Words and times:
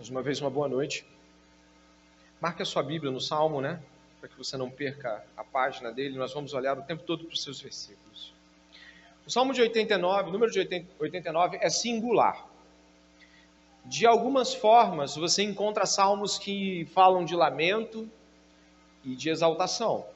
Mais 0.00 0.08
uma 0.08 0.22
vez, 0.22 0.40
uma 0.40 0.48
boa 0.48 0.66
noite. 0.66 1.04
Marque 2.40 2.62
a 2.62 2.64
sua 2.64 2.82
Bíblia 2.82 3.12
no 3.12 3.20
Salmo, 3.20 3.60
né? 3.60 3.78
Para 4.18 4.30
que 4.30 4.38
você 4.38 4.56
não 4.56 4.70
perca 4.70 5.22
a 5.36 5.44
página 5.44 5.92
dele. 5.92 6.16
Nós 6.16 6.32
vamos 6.32 6.54
olhar 6.54 6.78
o 6.78 6.80
tempo 6.80 7.02
todo 7.02 7.26
para 7.26 7.34
os 7.34 7.42
seus 7.42 7.60
versículos. 7.60 8.32
O 9.26 9.30
Salmo 9.30 9.52
de 9.52 9.60
89, 9.60 10.30
número 10.30 10.50
de 10.50 10.58
89, 10.98 11.58
é 11.60 11.68
singular. 11.68 12.48
De 13.84 14.06
algumas 14.06 14.54
formas, 14.54 15.16
você 15.16 15.42
encontra 15.42 15.84
salmos 15.84 16.38
que 16.38 16.86
falam 16.94 17.22
de 17.22 17.36
lamento 17.36 18.08
e 19.04 19.14
de 19.14 19.28
exaltação, 19.28 20.06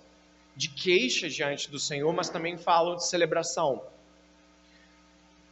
de 0.56 0.70
queixa 0.70 1.28
diante 1.28 1.70
do 1.70 1.78
Senhor, 1.78 2.10
mas 2.10 2.30
também 2.30 2.56
falam 2.56 2.96
de 2.96 3.06
celebração. 3.06 3.82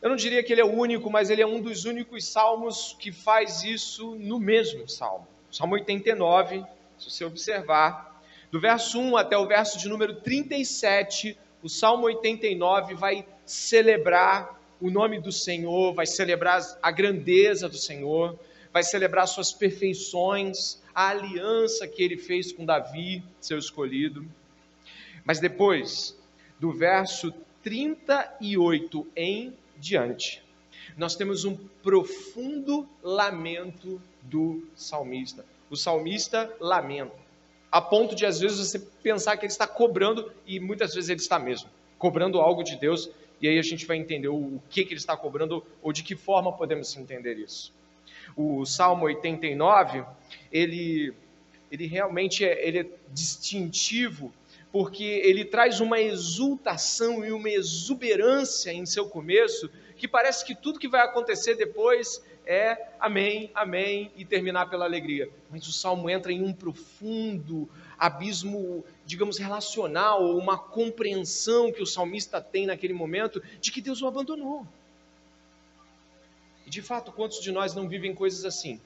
Eu 0.02 0.08
não 0.08 0.16
diria 0.16 0.42
que 0.42 0.52
ele 0.52 0.60
é 0.60 0.64
o 0.64 0.72
único, 0.72 1.08
mas 1.08 1.30
ele 1.30 1.40
é 1.40 1.46
um 1.46 1.62
dos 1.62 1.84
únicos 1.84 2.24
salmos 2.26 2.96
que 2.98 3.12
faz 3.12 3.62
isso 3.62 4.16
no 4.16 4.40
mesmo 4.40 4.88
salmo. 4.88 5.28
Salmo 5.48 5.74
89, 5.74 6.64
se 6.98 7.08
você 7.08 7.24
observar, 7.24 8.20
do 8.50 8.58
verso 8.58 8.98
1 8.98 9.16
até 9.16 9.38
o 9.38 9.46
verso 9.46 9.78
de 9.78 9.88
número 9.88 10.16
37, 10.16 11.38
o 11.62 11.68
Salmo 11.68 12.06
89 12.06 12.94
vai 12.94 13.24
celebrar 13.46 14.60
o 14.80 14.90
nome 14.90 15.20
do 15.20 15.30
Senhor, 15.30 15.94
vai 15.94 16.06
celebrar 16.06 16.60
a 16.82 16.90
grandeza 16.90 17.68
do 17.68 17.76
Senhor, 17.76 18.36
vai 18.72 18.82
celebrar 18.82 19.28
suas 19.28 19.52
perfeições, 19.52 20.82
a 20.92 21.10
aliança 21.10 21.86
que 21.86 22.02
ele 22.02 22.16
fez 22.16 22.50
com 22.50 22.66
Davi, 22.66 23.22
seu 23.40 23.56
escolhido. 23.56 24.26
Mas 25.24 25.38
depois, 25.38 26.18
do 26.58 26.72
verso 26.72 27.32
38 27.62 29.06
em 29.14 29.56
diante, 29.82 30.40
nós 30.96 31.16
temos 31.16 31.44
um 31.44 31.56
profundo 31.82 32.88
lamento 33.02 34.00
do 34.22 34.64
salmista. 34.76 35.44
O 35.68 35.76
salmista 35.76 36.54
lamenta, 36.60 37.16
a 37.70 37.80
ponto 37.80 38.14
de 38.14 38.24
às 38.24 38.38
vezes 38.38 38.58
você 38.58 38.78
pensar 38.78 39.36
que 39.36 39.44
ele 39.44 39.52
está 39.52 39.66
cobrando, 39.66 40.32
e 40.46 40.60
muitas 40.60 40.94
vezes 40.94 41.10
ele 41.10 41.20
está 41.20 41.38
mesmo, 41.38 41.68
cobrando 41.98 42.40
algo 42.40 42.62
de 42.62 42.76
Deus, 42.76 43.10
e 43.40 43.48
aí 43.48 43.58
a 43.58 43.62
gente 43.62 43.84
vai 43.84 43.96
entender 43.96 44.28
o 44.28 44.62
que, 44.70 44.84
que 44.84 44.92
ele 44.92 45.00
está 45.00 45.16
cobrando 45.16 45.66
ou 45.82 45.92
de 45.92 46.04
que 46.04 46.14
forma 46.14 46.52
podemos 46.52 46.96
entender 46.96 47.36
isso. 47.38 47.74
O 48.36 48.64
Salmo 48.64 49.06
89, 49.06 50.04
ele, 50.52 51.12
ele 51.72 51.86
realmente 51.86 52.44
é, 52.44 52.66
ele 52.66 52.78
é 52.78 52.86
distintivo 53.12 54.32
porque 54.72 55.04
ele 55.04 55.44
traz 55.44 55.80
uma 55.80 56.00
exultação 56.00 57.22
e 57.22 57.30
uma 57.30 57.50
exuberância 57.50 58.72
em 58.72 58.86
seu 58.86 59.06
começo, 59.06 59.70
que 59.98 60.08
parece 60.08 60.44
que 60.46 60.54
tudo 60.54 60.78
que 60.78 60.88
vai 60.88 61.02
acontecer 61.02 61.54
depois 61.54 62.22
é 62.46 62.88
amém, 62.98 63.50
amém 63.54 64.10
e 64.16 64.24
terminar 64.24 64.70
pela 64.70 64.86
alegria. 64.86 65.30
Mas 65.50 65.68
o 65.68 65.72
salmo 65.72 66.08
entra 66.08 66.32
em 66.32 66.42
um 66.42 66.54
profundo 66.54 67.68
abismo, 67.98 68.82
digamos, 69.04 69.38
relacional, 69.38 70.24
ou 70.24 70.38
uma 70.38 70.58
compreensão 70.58 71.70
que 71.70 71.82
o 71.82 71.86
salmista 71.86 72.40
tem 72.40 72.66
naquele 72.66 72.94
momento 72.94 73.42
de 73.60 73.70
que 73.70 73.80
Deus 73.80 74.00
o 74.00 74.06
abandonou. 74.06 74.66
E 76.66 76.70
de 76.70 76.80
fato, 76.80 77.12
quantos 77.12 77.40
de 77.40 77.52
nós 77.52 77.74
não 77.74 77.86
vivem 77.88 78.14
coisas 78.14 78.44
assim? 78.46 78.80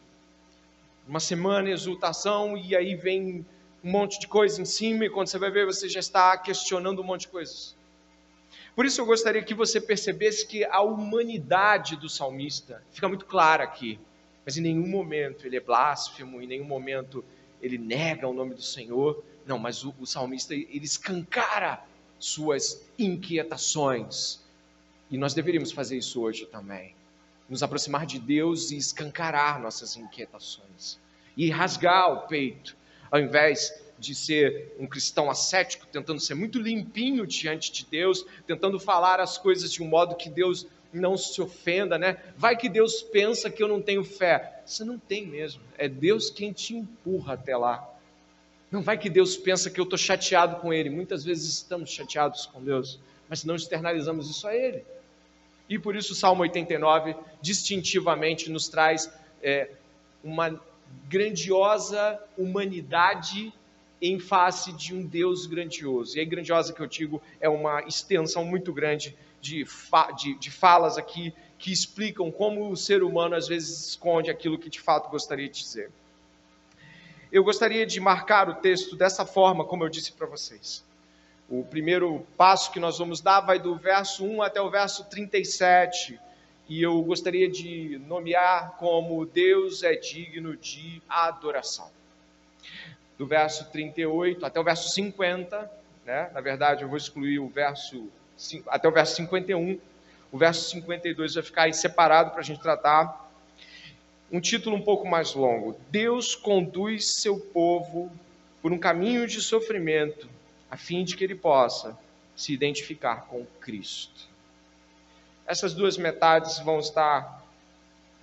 Uma 1.07 1.21
semana, 1.21 1.71
exultação, 1.71 2.59
e 2.59 2.75
aí 2.75 2.97
vem 2.97 3.47
um 3.83 3.91
monte 3.91 4.19
de 4.19 4.27
coisa 4.27 4.61
em 4.61 4.65
cima, 4.65 5.05
e 5.05 5.11
quando 5.11 5.29
você 5.29 5.39
vai 5.39 5.51
ver, 5.51 5.67
você 5.67 5.89
já 5.89 6.01
está 6.01 6.37
questionando 6.37 7.01
um 7.01 7.05
monte 7.05 7.23
de 7.23 7.29
coisas. 7.29 7.77
Por 8.75 8.85
isso 8.85 9.01
eu 9.01 9.07
gostaria 9.07 9.43
que 9.43 9.55
você 9.55 9.81
percebesse 9.81 10.47
que 10.47 10.65
a 10.65 10.83
humanidade 10.83 11.97
do 11.97 12.09
salmista 12.09 12.83
fica 12.93 13.09
muito 13.09 13.25
clara 13.25 13.65
aqui, 13.65 13.99
mas 14.45 14.57
em 14.59 14.61
nenhum 14.61 14.87
momento 14.87 15.47
ele 15.47 15.57
é 15.57 15.61
blasfemo, 15.61 16.43
em 16.43 16.47
nenhum 16.47 16.67
momento 16.67 17.25
ele 17.63 17.79
nega 17.79 18.29
o 18.29 18.35
nome 18.35 18.55
do 18.55 18.63
Senhor. 18.63 19.25
Não, 19.47 19.59
mas 19.59 19.85
o, 19.85 19.95
o 19.99 20.07
salmista 20.07 20.55
ele 20.55 20.85
escancara 20.85 21.83
suas 22.19 22.85
inquietações. 22.99 24.41
E 25.11 25.17
nós 25.17 25.35
deveríamos 25.35 25.73
fazer 25.73 25.97
isso 25.97 26.21
hoje 26.21 26.47
também. 26.47 26.95
Nos 27.49 27.63
aproximar 27.63 28.05
de 28.05 28.19
Deus 28.19 28.71
e 28.71 28.77
escancarar 28.77 29.61
nossas 29.61 29.97
inquietações. 29.97 30.99
E 31.37 31.49
rasgar 31.51 32.13
o 32.13 32.27
peito 32.27 32.77
ao 33.17 33.21
invés 33.21 33.75
de 33.99 34.15
ser 34.15 34.75
um 34.79 34.87
cristão 34.87 35.31
ascético, 35.31 35.87
tentando 35.87 36.21
ser 36.21 36.35
muito 36.35 36.61
limpinho 36.61 37.27
diante 37.27 37.73
de 37.73 37.87
Deus, 37.87 38.27
tentando 38.47 38.79
falar 38.79 39.21
as 39.21 39.39
coisas 39.39 39.73
de 39.73 39.83
um 39.83 39.89
modo 39.89 40.15
que 40.15 40.29
Deus 40.29 40.67
não 40.93 41.17
se 41.17 41.41
ofenda, 41.41 41.99
né? 41.99 42.19
Vai 42.37 42.57
que 42.57 42.69
Deus 42.69 43.03
pensa 43.03 43.51
que 43.51 43.63
eu 43.63 43.69
não 43.69 43.81
tenho 43.81 44.05
fé. 44.05 44.61
Você 44.65 44.85
não 44.85 44.99
tem 44.99 45.27
mesmo. 45.27 45.63
É 45.79 45.89
Deus 45.89 46.31
quem 46.31 46.53
te 46.53 46.75
empurra 46.75 47.35
até 47.35 47.57
lá. 47.57 47.89
Não 48.71 48.83
vai 48.83 48.99
que 48.99 49.09
Deus 49.09 49.37
pensa 49.37 49.71
que 49.71 49.81
eu 49.81 49.85
estou 49.85 49.99
chateado 49.99 50.57
com 50.57 50.73
Ele. 50.73 50.91
Muitas 50.91 51.25
vezes 51.25 51.55
estamos 51.55 51.91
chateados 51.91 52.45
com 52.47 52.63
Deus, 52.63 53.01
mas 53.29 53.45
não 53.45 53.57
externalizamos 53.57 54.31
isso 54.31 54.47
a 54.47 54.55
Ele. 54.55 54.85
E 55.69 55.79
por 55.79 55.97
isso 55.97 56.13
o 56.13 56.17
Salmo 56.17 56.43
89 56.43 57.17
distintivamente 57.41 58.51
nos 58.51 58.69
traz 58.69 59.11
é, 59.43 59.71
uma 60.23 60.61
grandiosa 61.09 62.21
humanidade 62.37 63.53
em 64.01 64.19
face 64.19 64.73
de 64.73 64.95
um 64.95 65.07
Deus 65.07 65.47
grandioso. 65.47 66.17
E 66.17 66.21
aí, 66.21 66.27
grandiosa 66.27 66.73
que 66.73 66.81
eu 66.81 66.87
digo 66.87 67.23
é 67.41 67.49
uma 67.49 67.83
extensão 67.83 68.45
muito 68.45 68.73
grande 68.73 69.17
de, 69.41 69.65
fa 69.65 70.11
de, 70.11 70.35
de 70.39 70.51
falas 70.51 70.99
aqui 70.99 71.33
que 71.59 71.73
explicam 71.73 72.31
como 72.31 72.71
o 72.71 72.77
ser 72.77 73.03
humano 73.03 73.35
às 73.35 73.49
vezes 73.49 73.89
esconde 73.89 74.31
aquilo 74.31 74.59
que 74.59 74.69
de 74.69 74.81
fato 74.81 75.11
gostaria 75.11 75.49
de 75.49 75.59
dizer. 75.59 75.91
Eu 77.33 77.43
gostaria 77.43 77.87
de 77.87 77.99
marcar 77.99 78.49
o 78.49 78.55
texto 78.57 78.95
dessa 78.95 79.25
forma, 79.25 79.65
como 79.65 79.85
eu 79.85 79.89
disse 79.89 80.13
para 80.13 80.27
vocês. 80.27 80.85
O 81.49 81.65
primeiro 81.65 82.27
passo 82.37 82.71
que 82.73 82.81
nós 82.81 82.99
vamos 82.99 83.21
dar 83.21 83.41
vai 83.41 83.59
do 83.59 83.77
verso 83.77 84.25
1 84.25 84.43
até 84.43 84.61
o 84.61 84.71
verso 84.71 85.05
37 85.05 86.19
e 86.69 86.83
eu 86.83 87.01
gostaria 87.03 87.49
de 87.49 88.01
nomear 88.07 88.77
como 88.79 89.25
Deus 89.25 89.83
é 89.83 89.95
digno 89.95 90.57
de 90.57 91.01
adoração. 91.09 91.89
Do 93.17 93.27
verso 93.27 93.71
38 93.71 94.45
até 94.45 94.59
o 94.59 94.65
verso 94.65 94.91
50, 94.91 95.71
né? 96.05 96.31
na 96.35 96.41
verdade 96.41 96.83
eu 96.83 96.89
vou 96.89 96.97
excluir 96.97 97.39
o 97.39 97.49
verso 97.49 98.09
até 98.67 98.87
o 98.87 98.93
verso 98.93 99.17
51, 99.17 99.79
o 100.31 100.37
verso 100.37 100.69
52 100.71 101.35
vai 101.35 101.43
ficar 101.43 101.63
aí 101.63 101.73
separado 101.73 102.33
para 102.33 102.41
a 102.41 102.45
gente 102.45 102.61
tratar. 102.61 103.25
Um 104.31 104.41
título 104.41 104.77
um 104.77 104.83
pouco 104.83 105.07
mais 105.09 105.33
longo: 105.35 105.79
Deus 105.89 106.35
conduz 106.35 107.15
seu 107.21 107.39
povo 107.39 108.13
por 108.61 108.73
um 108.73 108.79
caminho 108.79 109.27
de 109.27 109.41
sofrimento, 109.41 110.29
a 110.71 110.77
fim 110.77 111.05
de 111.05 111.17
que 111.17 111.25
ele 111.25 111.37
possa 111.37 111.97
se 112.37 112.53
identificar 112.53 113.27
com 113.29 113.47
Cristo 113.61 114.36
essas 115.47 115.73
duas 115.73 115.97
metades 115.97 116.59
vão 116.59 116.81
estar 116.81 117.45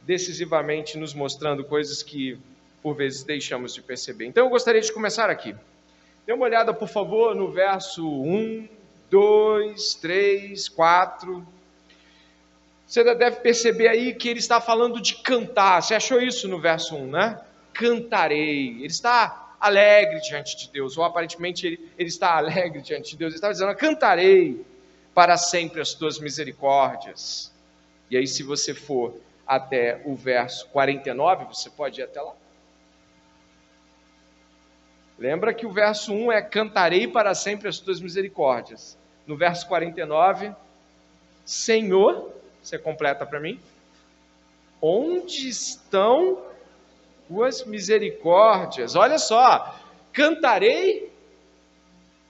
decisivamente 0.02 0.98
nos 0.98 1.14
mostrando 1.14 1.64
coisas 1.64 2.04
que 2.04 2.38
por 2.82 2.96
vezes 2.96 3.24
deixamos 3.24 3.74
de 3.74 3.82
perceber. 3.82 4.26
Então 4.26 4.46
eu 4.46 4.50
gostaria 4.50 4.82
de 4.82 4.92
começar 4.92 5.30
aqui. 5.30 5.56
Dê 6.26 6.34
uma 6.34 6.46
olhada, 6.46 6.74
por 6.74 6.90
favor, 6.90 7.34
no 7.34 7.50
verso 7.50 8.06
1, 8.06 8.68
2, 9.10 9.96
3, 9.96 10.70
4. 10.70 11.48
Você 12.86 13.04
deve 13.16 13.38
perceber 13.38 13.88
aí 13.88 14.14
que 14.14 14.28
ele 14.28 14.40
está 14.40 14.60
falando 14.60 15.02
de 15.02 15.16
cantar. 15.16 15.82
Você 15.82 15.96
achou 15.96 16.22
isso 16.22 16.48
no 16.48 16.60
verso 16.60 16.96
1, 16.96 17.08
né? 17.08 17.42
Cantarei. 17.74 18.70
Ele 18.70 18.88
está 18.88 19.56
alegre 19.60 20.20
diante 20.20 20.58
de 20.58 20.70
Deus, 20.70 20.98
ou 20.98 21.06
aparentemente 21.06 21.66
ele, 21.66 21.92
ele 21.98 22.10
está 22.10 22.36
alegre 22.36 22.82
diante 22.82 23.12
de 23.12 23.18
Deus. 23.18 23.32
Ele 23.32 23.38
está 23.38 23.52
dizendo: 23.52 23.74
Cantarei 23.76 24.66
para 25.13 25.38
sempre 25.38 25.81
as 25.81 25.94
tuas 25.94 26.19
misericórdias. 26.19 27.54
E 28.10 28.18
aí, 28.18 28.27
se 28.27 28.44
você 28.44 28.74
for 28.74 29.15
até 29.45 30.01
o 30.06 30.15
verso 30.15 30.68
49, 30.69 31.45
você 31.45 31.69
pode 31.69 32.01
ir 32.01 32.04
até 32.04 32.21
lá. 32.21 32.33
Lembra 35.18 35.54
que 35.54 35.65
o 35.65 35.71
verso 35.71 36.13
1 36.13 36.31
é: 36.31 36.42
Cantarei 36.42 37.07
para 37.07 37.36
sempre 37.36 37.68
as 37.68 37.80
tuas 37.80 38.01
misericórdias. 38.01 38.98
No 39.25 39.38
verso 39.38 39.68
49, 39.68 40.54
Senhor, 41.45 42.33
você 42.62 42.77
completa 42.77 43.25
para 43.25 43.39
mim? 43.39 43.59
Onde 44.81 45.48
estão 45.48 46.42
tuas 47.27 47.63
misericórdias? 47.63 48.95
Olha 48.95 49.18
só, 49.18 49.80
cantarei 50.12 51.12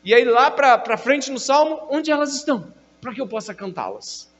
e 0.03 0.13
aí 0.13 0.25
lá 0.25 0.51
para 0.51 0.97
frente 0.97 1.31
no 1.31 1.39
salmo, 1.39 1.87
onde 1.89 2.11
elas 2.11 2.35
estão? 2.35 2.73
Para 2.99 3.13
que 3.13 3.21
eu 3.21 3.27
possa 3.27 3.53
cantá-las. 3.53 4.31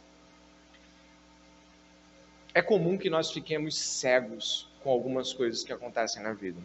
É 2.53 2.61
comum 2.61 2.97
que 2.97 3.09
nós 3.09 3.31
fiquemos 3.31 3.77
cegos 3.77 4.69
com 4.83 4.89
algumas 4.89 5.33
coisas 5.33 5.63
que 5.63 5.71
acontecem 5.71 6.21
na 6.21 6.33
vida. 6.33 6.61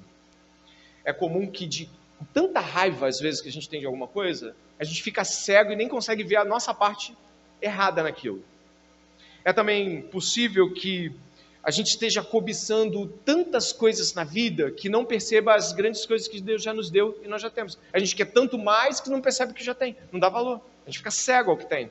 É 1.05 1.13
comum 1.13 1.51
que 1.51 1.67
de 1.67 1.89
tanta 2.35 2.61
raiva 2.61 3.07
às 3.07 3.19
vezes 3.21 3.41
que 3.41 3.49
a 3.49 3.53
gente 3.53 3.69
tem 3.69 3.81
de 3.81 3.87
alguma 3.87 4.09
coisa, 4.09 4.55
a 4.79 4.85
gente 4.85 5.03
fica 5.03 5.25
cego 5.25 5.73
e 5.73 5.77
nem 5.77 5.89
consegue 5.89 6.25
ver 6.25 6.37
a 6.37 6.45
nossa 6.45 6.75
parte 6.75 7.17
errada 7.63 8.03
naquilo. 8.03 8.45
É 9.45 9.53
também 9.53 10.03
possível 10.03 10.73
que 10.75 11.13
a 11.69 11.71
gente 11.71 11.89
esteja 11.89 12.23
cobiçando 12.23 13.07
tantas 13.27 13.75
coisas 13.75 14.15
na 14.15 14.25
vida 14.25 14.71
que 14.71 14.89
não 14.89 15.05
perceba 15.05 15.55
as 15.55 15.71
grandes 15.75 16.07
coisas 16.07 16.27
que 16.27 16.41
Deus 16.41 16.63
já 16.63 16.73
nos 16.73 16.89
deu 16.89 17.21
e 17.23 17.29
nós 17.29 17.43
já 17.43 17.51
temos. 17.51 17.77
A 17.93 17.99
gente 17.99 18.17
quer 18.17 18.25
tanto 18.25 18.57
mais 18.57 19.01
que 19.03 19.11
não 19.11 19.21
percebe 19.21 19.53
o 19.53 19.55
que 19.55 19.63
já 19.63 19.75
tem, 19.75 19.95
não 20.11 20.19
dá 20.19 20.31
valor. 20.31 20.63
A 20.87 20.89
gente 20.89 20.97
fica 20.97 21.11
cego 21.11 21.51
ao 21.51 21.59
que 21.59 21.67
tem. 21.67 21.91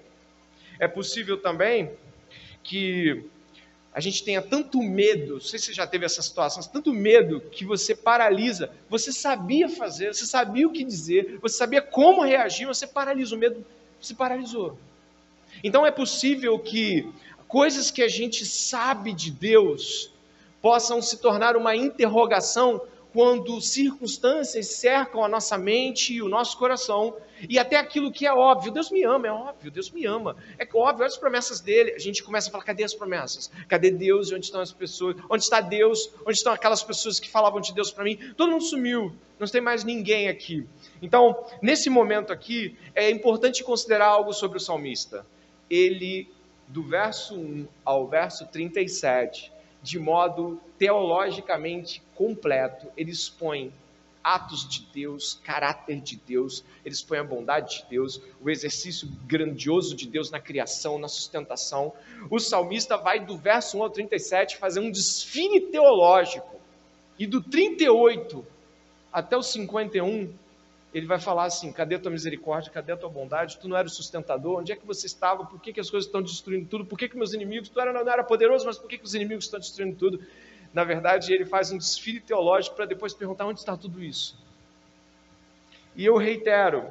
É 0.80 0.88
possível 0.88 1.40
também 1.40 1.92
que 2.64 3.24
a 3.94 4.00
gente 4.00 4.24
tenha 4.24 4.42
tanto 4.42 4.82
medo, 4.82 5.34
não 5.36 5.42
sei 5.42 5.60
se 5.60 5.66
você 5.66 5.74
já 5.74 5.86
teve 5.86 6.08
essa 6.08 6.24
situação, 6.24 6.64
tanto 6.64 6.92
medo 6.92 7.40
que 7.40 7.64
você 7.64 7.96
paralisa. 7.96 8.72
Você 8.90 9.14
sabia 9.14 9.70
fazer, 9.70 10.12
você 10.12 10.26
sabia 10.26 10.68
o 10.68 10.72
que 10.72 10.84
dizer, 10.84 11.38
você 11.40 11.56
sabia 11.56 11.84
como 11.84 12.24
reagir, 12.24 12.66
você 12.66 12.88
paralisa. 12.88 13.36
O 13.36 13.38
medo 13.38 13.64
se 14.02 14.16
paralisou. 14.16 14.76
Então 15.64 15.86
é 15.86 15.92
possível 15.92 16.58
que 16.58 17.08
coisas 17.48 17.92
que 17.92 18.02
a 18.02 18.08
gente 18.08 18.46
sabe 18.46 19.14
de 19.14 19.32
Deus 19.32 20.12
possam 20.62 21.02
se 21.02 21.18
tornar 21.18 21.56
uma 21.56 21.76
interrogação 21.76 22.82
quando 23.14 23.60
circunstâncias 23.62 24.68
cercam 24.68 25.24
a 25.24 25.28
nossa 25.28 25.58
mente 25.58 26.14
e 26.14 26.22
o 26.22 26.30
nosso 26.30 26.58
coração, 26.58 27.16
e 27.50 27.58
até 27.58 27.76
aquilo 27.76 28.12
que 28.12 28.28
é 28.28 28.34
óbvio. 28.34 28.72
Deus 28.72 28.92
me 28.92 29.04
ama, 29.04 29.28
é 29.28 29.32
óbvio, 29.32 29.72
Deus 29.72 29.90
me 29.90 30.06
ama. 30.06 30.36
É 30.58 30.64
óbvio, 30.66 31.00
olha 31.00 31.06
as 31.08 31.18
promessas 31.18 31.60
dele. 31.60 31.94
A 31.94 32.00
gente 32.00 32.24
começa 32.24 32.50
a 32.50 32.52
falar: 32.52 32.64
cadê 32.64 32.84
as 32.84 32.94
promessas? 32.94 33.50
Cadê 33.68 33.90
Deus? 33.90 34.32
Onde 34.32 34.46
estão 34.46 34.62
as 34.62 34.72
pessoas? 34.72 35.16
Onde 35.30 35.44
está 35.44 35.62
Deus? 35.62 36.12
Onde 36.26 36.38
estão 36.38 36.54
aquelas 36.54 36.84
pessoas 36.84 37.20
que 37.20 37.30
falavam 37.30 37.60
de 37.60 37.74
Deus 37.74 37.92
para 37.92 38.04
mim? 38.04 38.18
Todo 38.36 38.52
mundo 38.52 38.64
sumiu, 38.64 39.12
não 39.40 39.48
tem 39.48 39.62
mais 39.62 39.84
ninguém 39.84 40.28
aqui. 40.28 40.68
Então, 41.02 41.44
nesse 41.62 41.90
momento 41.90 42.32
aqui, 42.34 42.78
é 42.94 43.10
importante 43.10 43.64
considerar 43.64 44.08
algo 44.08 44.34
sobre 44.34 44.58
o 44.58 44.62
salmista. 44.62 45.26
Ele 45.70 46.30
do 46.68 46.84
verso 46.84 47.36
1 47.36 47.68
ao 47.84 48.08
verso 48.08 48.46
37, 48.48 49.52
de 49.81 49.98
modo 49.98 50.60
teologicamente 50.78 52.04
completo, 52.14 52.88
ele 52.98 53.12
expõe 53.12 53.74
atos 54.24 54.68
de 54.68 54.86
Deus, 54.94 55.40
caráter 55.42 56.02
de 56.02 56.18
Deus, 56.18 56.62
ele 56.84 56.94
expõe 56.94 57.19
a 57.19 57.24
bondade 57.24 57.78
de 57.78 57.90
Deus, 57.90 58.22
o 58.42 58.50
exercício 58.50 59.08
grandioso 59.25 59.96
de 59.96 60.06
Deus 60.06 60.30
na 60.30 60.40
criação, 60.40 61.00
na 61.00 61.08
sustentação. 61.08 61.94
O 62.30 62.38
salmista 62.38 62.98
vai 62.98 63.22
do 63.22 63.38
verso 63.38 63.78
1 63.78 63.84
ao 63.84 63.90
37 63.90 64.58
fazer 64.58 64.81
um 64.81 64.92
desfile 64.92 65.62
teológico. 65.62 66.60
E 67.18 67.25
do 67.25 67.42
38 67.42 68.46
até 69.14 69.38
o 69.38 69.42
51, 69.42 70.34
ele 70.94 71.06
vai 71.06 71.19
falar 71.19 71.45
assim: 71.45 71.72
cadê 71.72 71.95
a 71.95 72.00
tua 72.00 72.12
misericórdia? 72.12 72.72
Cadê 72.72 72.92
a 72.92 72.98
tua 72.98 73.10
bondade? 73.10 73.57
Tu 73.57 73.68
não 73.68 73.78
era 73.78 73.88
o 73.88 73.89
sustentador? 73.89 74.60
Onde 74.60 74.72
é 74.72 74.75
que 74.75 74.86
você 74.86 75.06
estava? 75.06 75.45
Por 75.45 75.60
que, 75.60 75.74
que 75.74 75.80
as 75.80 75.89
coisas 75.89 76.07
estão 76.07 76.22
destruindo 76.22 76.66
tudo? 76.68 76.86
Por 76.86 76.98
que, 76.98 77.10
que 77.10 77.18
meus 77.18 77.34
inimigos, 77.34 77.69
tu 77.69 77.80
era, 77.80 77.92
não 77.92 78.12
era 78.12 78.24
poderoso, 78.24 78.66
mas 78.66 78.78
por 78.78 78.88
que, 78.88 78.98
que 78.98 79.06
os 79.06 79.13
inimigos 79.13 79.45
estão 79.45 79.60
destruindo 79.60 79.95
tudo? 79.95 80.19
Na 80.74 80.84
verdade, 80.84 81.34
ele 81.34 81.45
faz 81.45 81.72
um 81.72 81.78
desfile 81.78 82.19
teológico 82.19 82.75
para 82.75 82.86
depois 82.86 83.13
perguntar 83.13 83.45
onde 83.45 83.60
está 83.60 83.75
tudo 83.75 84.04
isso. 84.04 84.38
E 85.95 86.06
eu 86.06 86.18
reitero, 86.18 86.86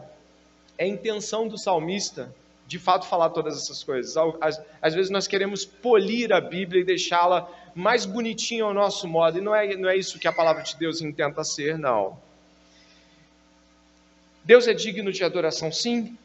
é 0.77 0.85
a 0.85 0.89
intenção 0.89 1.47
do 1.47 1.57
salmista 1.57 2.35
de 2.67 2.79
fato 2.79 3.07
falar 3.07 3.31
todas 3.31 3.57
essas 3.57 3.85
coisas. 3.85 4.17
Às, 4.41 4.61
às 4.83 4.95
vezes 4.95 5.11
nós 5.11 5.27
queremos 5.29 5.65
polir 5.65 6.33
a 6.33 6.41
Bíblia 6.41 6.83
e 6.83 6.85
deixá-la 6.85 7.49
mais 7.75 8.05
bonitinha 8.05 8.65
ao 8.65 8.75
nosso 8.75 9.07
modo, 9.07 9.39
e 9.39 9.41
não 9.41 9.55
é, 9.55 9.77
não 9.77 9.89
é 9.89 9.97
isso 9.97 10.19
que 10.19 10.27
a 10.27 10.33
palavra 10.33 10.63
de 10.63 10.77
Deus 10.77 11.01
intenta 11.01 11.45
ser, 11.45 11.79
não. 11.79 12.19
Deus 14.47 14.69
é 14.69 14.73
digno 14.73 15.11
de 15.11 15.25
adoração, 15.25 15.73
sim. 15.73 16.17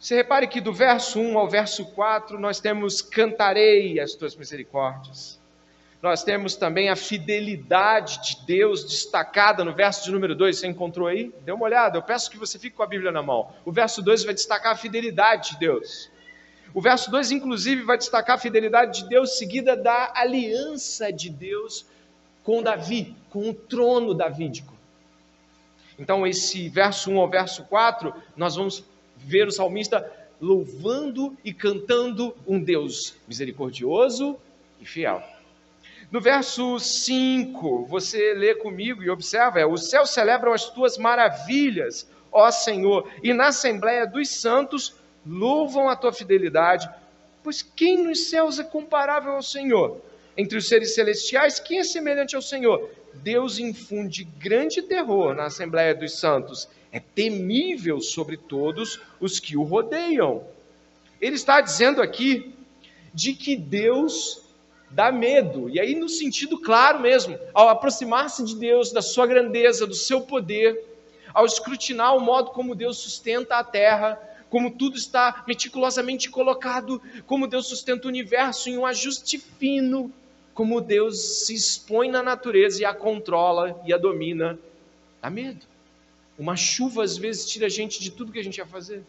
Você 0.00 0.16
repare 0.16 0.48
que 0.48 0.60
do 0.60 0.72
verso 0.72 1.20
1 1.20 1.38
ao 1.38 1.48
verso 1.48 1.86
4 1.92 2.40
nós 2.40 2.58
temos 2.58 3.00
cantarei 3.00 4.00
as 4.00 4.14
tuas 4.14 4.34
misericórdias. 4.34 5.38
Nós 6.02 6.24
temos 6.24 6.56
também 6.56 6.90
a 6.90 6.96
fidelidade 6.96 8.20
de 8.22 8.44
Deus 8.44 8.82
destacada 8.82 9.64
no 9.64 9.72
verso 9.72 10.04
de 10.04 10.10
número 10.10 10.34
2. 10.34 10.58
Você 10.58 10.66
encontrou 10.66 11.06
aí? 11.06 11.32
Dê 11.44 11.52
uma 11.52 11.64
olhada. 11.64 11.96
Eu 11.96 12.02
peço 12.02 12.28
que 12.28 12.36
você 12.36 12.58
fique 12.58 12.76
com 12.76 12.82
a 12.82 12.86
Bíblia 12.86 13.12
na 13.12 13.22
mão. 13.22 13.48
O 13.64 13.70
verso 13.70 14.02
2 14.02 14.24
vai 14.24 14.34
destacar 14.34 14.72
a 14.72 14.76
fidelidade 14.76 15.52
de 15.52 15.60
Deus. 15.60 16.10
O 16.74 16.80
verso 16.80 17.12
2, 17.12 17.30
inclusive, 17.30 17.82
vai 17.82 17.96
destacar 17.96 18.34
a 18.34 18.40
fidelidade 18.40 19.02
de 19.02 19.08
Deus 19.08 19.38
seguida 19.38 19.76
da 19.76 20.12
aliança 20.16 21.12
de 21.12 21.30
Deus 21.30 21.86
com 22.42 22.60
Davi, 22.60 23.14
com 23.30 23.48
o 23.48 23.54
trono 23.54 24.12
davídico. 24.12 24.73
Então, 25.98 26.26
esse 26.26 26.68
verso 26.68 27.10
1 27.10 27.20
ao 27.20 27.28
verso 27.28 27.64
4, 27.64 28.12
nós 28.36 28.56
vamos 28.56 28.84
ver 29.16 29.46
o 29.46 29.52
salmista 29.52 30.10
louvando 30.40 31.36
e 31.44 31.52
cantando 31.52 32.36
um 32.46 32.60
Deus 32.60 33.14
misericordioso 33.26 34.36
e 34.80 34.84
fiel. 34.84 35.22
No 36.10 36.20
verso 36.20 36.78
5, 36.78 37.86
você 37.86 38.34
lê 38.34 38.54
comigo 38.54 39.02
e 39.02 39.10
observa: 39.10 39.60
é, 39.60 39.66
os 39.66 39.88
céus 39.88 40.10
celebram 40.10 40.52
as 40.52 40.68
tuas 40.68 40.98
maravilhas, 40.98 42.08
ó 42.30 42.50
Senhor, 42.50 43.10
e 43.22 43.32
na 43.32 43.48
assembleia 43.48 44.06
dos 44.06 44.28
santos 44.28 44.94
louvam 45.26 45.88
a 45.88 45.96
tua 45.96 46.12
fidelidade, 46.12 46.88
pois 47.42 47.62
quem 47.62 48.04
nos 48.04 48.28
céus 48.28 48.58
é 48.58 48.64
comparável 48.64 49.32
ao 49.32 49.42
Senhor? 49.42 50.00
Entre 50.36 50.58
os 50.58 50.68
seres 50.68 50.94
celestiais, 50.94 51.60
quem 51.60 51.78
é 51.78 51.84
semelhante 51.84 52.36
ao 52.36 52.42
Senhor? 52.42 52.90
Deus 53.22 53.58
infunde 53.58 54.24
grande 54.24 54.82
terror 54.82 55.34
na 55.34 55.44
Assembleia 55.44 55.94
dos 55.94 56.18
Santos. 56.18 56.68
É 56.92 57.00
temível 57.00 58.00
sobre 58.00 58.36
todos 58.36 59.00
os 59.20 59.40
que 59.40 59.56
o 59.56 59.62
rodeiam. 59.62 60.44
Ele 61.20 61.36
está 61.36 61.60
dizendo 61.60 62.02
aqui 62.02 62.54
de 63.12 63.34
que 63.34 63.56
Deus 63.56 64.42
dá 64.90 65.10
medo, 65.10 65.68
e 65.68 65.80
aí 65.80 65.94
no 65.94 66.08
sentido 66.08 66.58
claro 66.58 67.00
mesmo, 67.00 67.36
ao 67.52 67.68
aproximar-se 67.68 68.44
de 68.44 68.54
Deus, 68.54 68.92
da 68.92 69.02
sua 69.02 69.26
grandeza, 69.26 69.86
do 69.86 69.94
seu 69.94 70.20
poder, 70.20 70.84
ao 71.32 71.44
escrutinar 71.44 72.16
o 72.16 72.20
modo 72.20 72.50
como 72.50 72.76
Deus 72.76 72.98
sustenta 72.98 73.56
a 73.56 73.64
terra, 73.64 74.20
como 74.48 74.70
tudo 74.70 74.96
está 74.96 75.42
meticulosamente 75.48 76.30
colocado, 76.30 77.02
como 77.26 77.48
Deus 77.48 77.66
sustenta 77.66 78.06
o 78.06 78.10
universo 78.10 78.70
em 78.70 78.78
um 78.78 78.86
ajuste 78.86 79.36
fino, 79.36 80.12
como 80.54 80.80
Deus 80.80 81.44
se 81.44 81.54
expõe 81.54 82.08
na 82.08 82.22
natureza 82.22 82.80
e 82.80 82.84
a 82.84 82.94
controla 82.94 83.80
e 83.84 83.92
a 83.92 83.98
domina, 83.98 84.58
dá 85.20 85.28
medo. 85.28 85.66
Uma 86.38 86.56
chuva 86.56 87.02
às 87.02 87.16
vezes 87.16 87.48
tira 87.48 87.66
a 87.66 87.68
gente 87.68 88.00
de 88.00 88.10
tudo 88.10 88.32
que 88.32 88.38
a 88.38 88.44
gente 88.44 88.58
ia 88.58 88.66
fazer. 88.66 89.02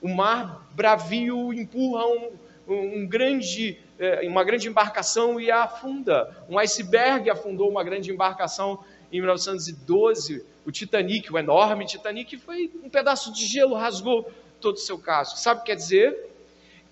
O 0.00 0.08
mar 0.08 0.66
bravio 0.74 1.52
empurra 1.52 2.06
um, 2.06 2.30
um 2.66 3.06
grande, 3.06 3.78
é, 3.98 4.26
uma 4.26 4.42
grande 4.42 4.68
embarcação 4.68 5.40
e 5.40 5.50
a 5.50 5.64
afunda. 5.64 6.34
Um 6.48 6.58
iceberg 6.58 7.28
afundou 7.28 7.68
uma 7.68 7.84
grande 7.84 8.10
embarcação 8.10 8.82
em 9.12 9.20
1912. 9.20 10.44
O 10.64 10.70
Titanic, 10.70 11.32
o 11.32 11.38
enorme 11.38 11.84
Titanic, 11.84 12.36
foi 12.38 12.70
um 12.82 12.88
pedaço 12.88 13.32
de 13.32 13.46
gelo, 13.46 13.74
rasgou 13.74 14.30
todo 14.60 14.76
o 14.76 14.80
seu 14.80 14.98
casco. 14.98 15.38
Sabe 15.38 15.60
o 15.60 15.64
que 15.64 15.70
quer 15.70 15.76
dizer? 15.76 16.27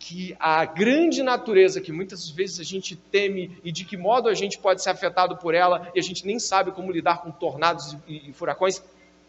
Que 0.07 0.37
a 0.39 0.65
grande 0.65 1.21
natureza 1.21 1.81
que 1.81 1.91
muitas 1.91 2.31
vezes 2.31 2.61
a 2.61 2.63
gente 2.63 2.95
teme 2.95 3.59
e 3.65 3.73
de 3.73 3.85
que 3.85 3.97
modo 3.97 4.29
a 4.29 4.35
gente 4.35 4.57
pode 4.57 4.81
ser 4.81 4.91
afetado 4.91 5.37
por 5.37 5.53
ela 5.53 5.91
e 5.97 5.99
a 5.99 6.03
gente 6.03 6.25
nem 6.25 6.39
sabe 6.39 6.71
como 6.71 6.93
lidar 6.93 7.23
com 7.23 7.33
tornados 7.33 7.97
e, 8.07 8.31
e 8.31 8.33
furacões, 8.33 8.81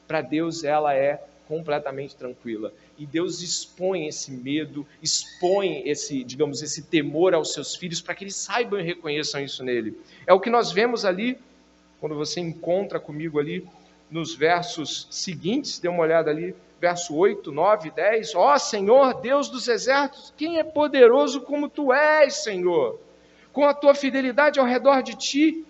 para 0.07 0.21
Deus 0.21 0.63
ela 0.63 0.93
é 0.93 1.19
completamente 1.47 2.15
tranquila. 2.15 2.71
E 2.95 3.07
Deus 3.07 3.41
expõe 3.41 4.05
esse 4.05 4.29
medo, 4.29 4.85
expõe 5.01 5.81
esse, 5.83 6.23
digamos, 6.23 6.61
esse 6.61 6.83
temor 6.83 7.33
aos 7.33 7.53
seus 7.53 7.75
filhos 7.75 7.99
para 7.99 8.13
que 8.13 8.25
eles 8.25 8.35
saibam 8.35 8.79
e 8.79 8.83
reconheçam 8.83 9.41
isso 9.41 9.63
nele. 9.63 9.99
É 10.27 10.33
o 10.33 10.39
que 10.39 10.49
nós 10.51 10.71
vemos 10.71 11.05
ali 11.05 11.39
quando 11.99 12.13
você 12.13 12.39
encontra 12.39 12.99
comigo 12.99 13.39
ali 13.39 13.67
nos 14.11 14.35
versos 14.35 15.07
seguintes, 15.09 15.79
dê 15.79 15.87
uma 15.87 16.03
olhada 16.03 16.29
ali, 16.29 16.53
verso 16.79 17.15
8, 17.15 17.51
9, 17.51 17.91
10. 17.91 18.35
Ó 18.35 18.53
oh, 18.53 18.59
Senhor, 18.59 19.21
Deus 19.21 19.49
dos 19.49 19.67
exércitos, 19.67 20.33
quem 20.37 20.59
é 20.59 20.63
poderoso 20.63 21.41
como 21.41 21.69
tu 21.69 21.91
és, 21.91 22.35
Senhor? 22.43 22.99
Com 23.51 23.65
a 23.65 23.73
tua 23.73 23.95
fidelidade 23.95 24.59
ao 24.59 24.65
redor 24.65 25.01
de 25.01 25.15
ti, 25.15 25.65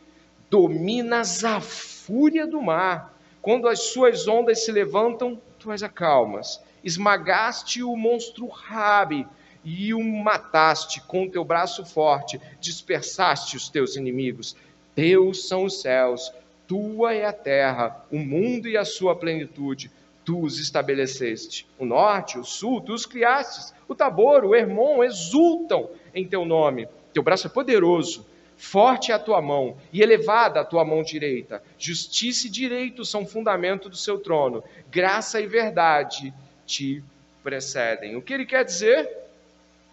dominas 0.49 1.43
a 1.43 1.61
fúria 1.61 2.45
do 2.45 2.61
mar. 2.61 3.13
Quando 3.41 3.67
as 3.67 3.83
suas 3.83 4.27
ondas 4.27 4.65
se 4.65 4.71
levantam, 4.71 5.41
tu 5.57 5.71
as 5.71 5.81
acalmas. 5.81 6.61
Esmagaste 6.83 7.81
o 7.81 7.95
monstro 7.95 8.47
Rabi 8.47 9.25
e 9.63 9.93
o 9.93 10.03
mataste 10.03 11.01
com 11.01 11.29
teu 11.29 11.43
braço 11.43 11.85
forte, 11.85 12.39
dispersaste 12.59 13.57
os 13.57 13.69
teus 13.69 13.95
inimigos. 13.95 14.55
Teus 14.95 15.47
são 15.47 15.65
os 15.65 15.81
céus, 15.81 16.31
tua 16.67 17.13
é 17.13 17.25
a 17.25 17.33
terra, 17.33 18.05
o 18.11 18.17
mundo 18.17 18.67
e 18.67 18.77
a 18.77 18.85
sua 18.85 19.15
plenitude 19.15 19.91
tu 20.27 20.41
os 20.41 20.59
estabeleceste. 20.59 21.65
O 21.79 21.85
norte, 21.85 22.37
o 22.37 22.43
sul, 22.43 22.81
tu 22.81 22.93
os 22.93 23.05
criastes. 23.05 23.73
O 23.87 23.95
Tabor, 23.95 24.43
o 24.43 24.53
Hermon 24.53 25.01
exultam 25.01 25.89
em 26.13 26.27
teu 26.27 26.43
nome. 26.43 26.85
Teu 27.13 27.23
braço 27.23 27.47
é 27.47 27.49
poderoso, 27.49 28.25
forte 28.57 29.09
é 29.09 29.15
a 29.15 29.19
tua 29.19 29.41
mão 29.41 29.77
e 29.93 30.01
elevada 30.01 30.59
a 30.59 30.65
tua 30.65 30.83
mão 30.83 31.01
direita. 31.01 31.63
Justiça 31.79 32.47
e 32.47 32.49
direito 32.49 33.05
são 33.05 33.25
fundamento 33.25 33.87
do 33.87 33.95
seu 33.95 34.19
trono. 34.19 34.61
Graça 34.91 35.39
e 35.39 35.47
verdade 35.47 36.33
te 36.65 37.01
precedem. 37.41 38.17
O 38.17 38.21
que 38.21 38.33
ele 38.33 38.45
quer 38.45 38.65
dizer? 38.65 39.09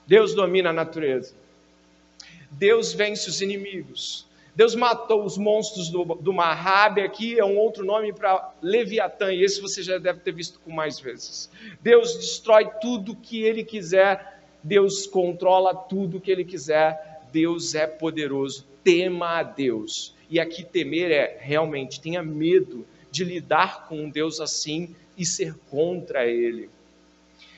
Deus 0.05 0.35
domina 0.35 0.71
a 0.71 0.73
natureza. 0.73 1.33
Deus 2.51 2.93
vence 2.93 3.31
os 3.31 3.41
inimigos. 3.41 4.27
Deus 4.55 4.75
matou 4.75 5.25
os 5.25 5.37
monstros 5.37 5.91
do, 5.91 6.05
do 6.05 6.41
aqui 6.41 7.39
é 7.39 7.45
um 7.45 7.59
outro 7.59 7.85
nome 7.85 8.13
para 8.13 8.53
Leviatã, 8.63 9.33
e 9.33 9.43
esse 9.43 9.61
você 9.61 9.83
já 9.83 9.99
deve 9.99 10.21
ter 10.21 10.33
visto 10.33 10.61
com 10.61 10.71
mais 10.71 11.01
vezes. 11.01 11.51
Deus 11.83 12.17
destrói 12.17 12.71
tudo 12.81 13.17
que 13.17 13.43
ele 13.43 13.65
quiser, 13.65 14.43
Deus 14.63 15.07
controla 15.07 15.75
tudo 15.75 16.21
que 16.21 16.31
ele 16.31 16.45
quiser, 16.45 17.21
Deus 17.33 17.75
é 17.75 17.87
poderoso. 17.87 18.65
Tema 18.85 19.41
a 19.41 19.43
Deus. 19.43 20.15
E 20.31 20.39
aqui 20.39 20.63
temer 20.63 21.11
é 21.11 21.39
realmente 21.41 22.01
tenha 22.01 22.23
medo 22.23 22.87
de 23.11 23.25
lidar 23.25 23.89
com 23.89 24.05
um 24.05 24.11
Deus 24.11 24.41
assim 24.41 24.95
e 25.17 25.27
ser 25.27 25.55
contra 25.71 26.27
ele. 26.27 26.71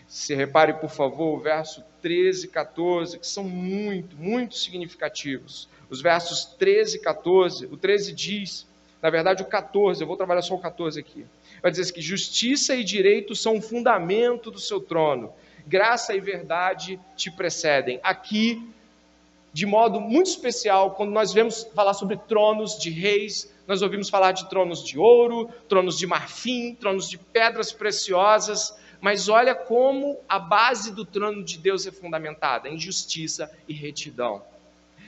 Se 0.08 0.34
repare, 0.34 0.74
por 0.74 0.90
favor, 0.90 1.36
o 1.36 1.40
verso 1.40 1.84
13 2.00 2.46
e 2.46 2.48
14, 2.48 3.18
que 3.18 3.26
são 3.26 3.44
muito, 3.44 4.16
muito 4.16 4.56
significativos. 4.56 5.68
Os 5.88 6.00
versos 6.00 6.44
13 6.44 6.96
e 6.96 7.00
14, 7.00 7.66
o 7.66 7.76
13 7.76 8.12
diz, 8.12 8.66
na 9.00 9.10
verdade 9.10 9.42
o 9.42 9.46
14, 9.46 10.00
eu 10.00 10.06
vou 10.06 10.16
trabalhar 10.16 10.42
só 10.42 10.54
o 10.54 10.60
14 10.60 10.98
aqui. 10.98 11.24
Vai 11.62 11.70
dizer 11.70 11.92
que 11.92 12.00
justiça 12.00 12.74
e 12.74 12.82
direito 12.82 13.34
são 13.34 13.56
o 13.56 13.62
fundamento 13.62 14.50
do 14.50 14.58
seu 14.58 14.80
trono, 14.80 15.32
graça 15.66 16.14
e 16.14 16.20
verdade 16.20 16.98
te 17.16 17.30
precedem. 17.30 18.00
Aqui, 18.02 18.68
de 19.52 19.64
modo 19.64 20.00
muito 20.00 20.26
especial, 20.26 20.92
quando 20.92 21.12
nós 21.12 21.32
vemos 21.32 21.64
falar 21.74 21.94
sobre 21.94 22.16
tronos 22.16 22.78
de 22.78 22.90
reis, 22.90 23.52
nós 23.66 23.82
ouvimos 23.82 24.08
falar 24.08 24.32
de 24.32 24.48
tronos 24.48 24.84
de 24.84 24.98
ouro, 24.98 25.48
tronos 25.68 25.98
de 25.98 26.06
marfim, 26.06 26.74
tronos 26.74 27.08
de 27.08 27.18
pedras 27.18 27.72
preciosas, 27.72 28.76
mas 29.00 29.28
olha 29.28 29.54
como 29.54 30.18
a 30.28 30.38
base 30.38 30.92
do 30.92 31.04
trono 31.04 31.44
de 31.44 31.58
Deus 31.58 31.86
é 31.86 31.92
fundamentada 31.92 32.68
em 32.68 32.78
justiça 32.78 33.50
e 33.68 33.72
retidão. 33.72 34.42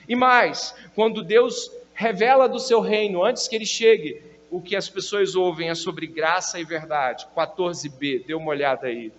E 0.09 0.17
mais, 0.17 0.75
quando 0.95 1.23
Deus 1.23 1.71
revela 1.93 2.49
do 2.49 2.59
seu 2.59 2.81
reino, 2.81 3.23
antes 3.23 3.47
que 3.47 3.55
ele 3.55 3.67
chegue, 3.67 4.23
o 4.51 4.61
que 4.61 4.75
as 4.75 4.89
pessoas 4.89 5.35
ouvem 5.35 5.69
é 5.69 5.75
sobre 5.75 6.07
graça 6.07 6.59
e 6.59 6.65
verdade. 6.65 7.27
14b, 7.37 8.25
dê 8.27 8.35
uma 8.35 8.49
olhada 8.49 8.87
aí. 8.87 9.13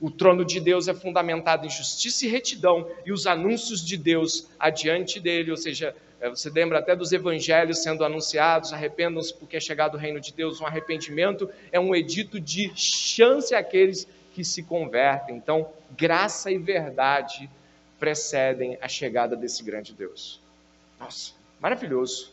O 0.00 0.10
trono 0.10 0.44
de 0.44 0.60
Deus 0.60 0.88
é 0.88 0.94
fundamentado 0.94 1.64
em 1.64 1.70
justiça 1.70 2.26
e 2.26 2.28
retidão, 2.28 2.90
e 3.04 3.12
os 3.12 3.26
anúncios 3.26 3.84
de 3.84 3.96
Deus 3.96 4.48
adiante 4.58 5.20
dele, 5.20 5.50
ou 5.50 5.56
seja, 5.56 5.94
é, 6.20 6.28
você 6.28 6.50
lembra 6.50 6.78
até 6.78 6.96
dos 6.96 7.12
evangelhos 7.12 7.82
sendo 7.82 8.04
anunciados, 8.04 8.72
arrependam-se 8.72 9.32
porque 9.34 9.56
é 9.56 9.60
chegado 9.60 9.94
o 9.94 9.98
reino 9.98 10.20
de 10.20 10.32
Deus, 10.32 10.60
um 10.60 10.66
arrependimento 10.66 11.48
é 11.70 11.78
um 11.78 11.94
edito 11.94 12.40
de 12.40 12.72
chance 12.74 13.54
àqueles 13.54 14.08
que 14.32 14.44
se 14.44 14.62
convertem. 14.62 15.36
Então, 15.36 15.68
graça 15.96 16.50
e 16.50 16.58
verdade 16.58 17.48
precedem 17.98 18.78
a 18.80 18.88
chegada 18.88 19.36
desse 19.36 19.62
grande 19.62 19.92
Deus. 19.92 20.40
Nossa, 20.98 21.32
maravilhoso. 21.60 22.32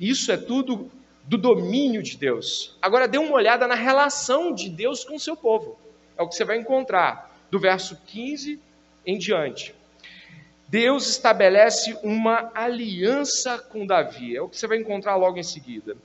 Isso 0.00 0.30
é 0.32 0.36
tudo 0.36 0.90
do 1.24 1.36
domínio 1.36 2.02
de 2.02 2.16
Deus. 2.16 2.76
Agora 2.80 3.08
dê 3.08 3.18
uma 3.18 3.34
olhada 3.34 3.66
na 3.66 3.74
relação 3.74 4.52
de 4.52 4.68
Deus 4.68 5.04
com 5.04 5.16
o 5.16 5.20
seu 5.20 5.36
povo. 5.36 5.78
É 6.16 6.22
o 6.22 6.28
que 6.28 6.34
você 6.34 6.44
vai 6.44 6.58
encontrar 6.58 7.36
do 7.50 7.58
verso 7.58 7.98
15 8.06 8.60
em 9.04 9.18
diante. 9.18 9.74
Deus 10.68 11.08
estabelece 11.08 11.96
uma 12.02 12.50
aliança 12.54 13.58
com 13.58 13.86
Davi. 13.86 14.36
É 14.36 14.42
o 14.42 14.48
que 14.48 14.58
você 14.58 14.66
vai 14.66 14.78
encontrar 14.78 15.16
logo 15.16 15.38
em 15.38 15.42
seguida. 15.42 15.96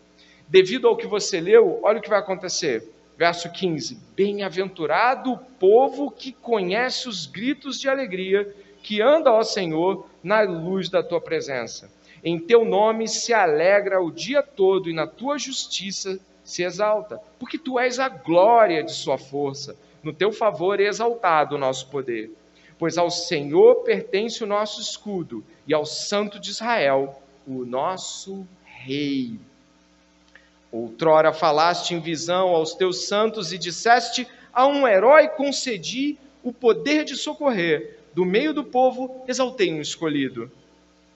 Devido 0.47 0.87
ao 0.87 0.97
que 0.97 1.07
você 1.07 1.39
leu, 1.39 1.79
olha 1.81 1.99
o 1.99 2.01
que 2.01 2.09
vai 2.09 2.19
acontecer. 2.19 2.87
Verso 3.17 3.51
15: 3.51 3.97
Bem-aventurado 4.15 5.33
o 5.33 5.37
povo 5.37 6.11
que 6.11 6.31
conhece 6.31 7.07
os 7.07 7.25
gritos 7.25 7.79
de 7.79 7.87
alegria, 7.87 8.53
que 8.81 9.01
anda 9.01 9.29
ao 9.29 9.43
Senhor 9.43 10.07
na 10.23 10.41
luz 10.41 10.89
da 10.89 11.03
tua 11.03 11.21
presença. 11.21 11.89
Em 12.23 12.39
teu 12.39 12.63
nome 12.63 13.07
se 13.07 13.33
alegra 13.33 14.01
o 14.01 14.11
dia 14.11 14.43
todo 14.43 14.89
e 14.89 14.93
na 14.93 15.07
tua 15.07 15.37
justiça 15.37 16.19
se 16.43 16.63
exalta, 16.63 17.19
porque 17.39 17.57
tu 17.57 17.79
és 17.79 17.99
a 17.99 18.09
glória 18.09 18.83
de 18.83 18.93
sua 18.93 19.17
força. 19.17 19.75
No 20.03 20.13
teu 20.13 20.31
favor 20.31 20.79
é 20.79 20.83
exaltado 20.83 21.55
o 21.55 21.59
nosso 21.59 21.87
poder 21.87 22.31
pois 22.81 22.97
ao 22.97 23.11
Senhor 23.11 23.83
pertence 23.83 24.43
o 24.43 24.47
nosso 24.47 24.81
escudo 24.81 25.45
e 25.67 25.73
ao 25.73 25.85
Santo 25.85 26.39
de 26.39 26.49
Israel, 26.49 27.21
o 27.45 27.63
nosso 27.63 28.43
Rei. 28.65 29.39
Outrora 30.71 31.31
falaste 31.31 31.93
em 31.93 31.99
visão 31.99 32.47
aos 32.47 32.73
teus 32.73 33.05
santos 33.07 33.53
e 33.53 33.57
disseste: 33.59 34.27
A 34.51 34.65
um 34.65 34.87
herói 34.87 35.27
concedi 35.27 36.17
o 36.43 36.51
poder 36.51 37.03
de 37.03 37.15
socorrer, 37.15 37.99
do 38.13 38.25
meio 38.25 38.53
do 38.53 38.63
povo 38.63 39.23
exaltei 39.27 39.73
um 39.73 39.81
escolhido. 39.81 40.51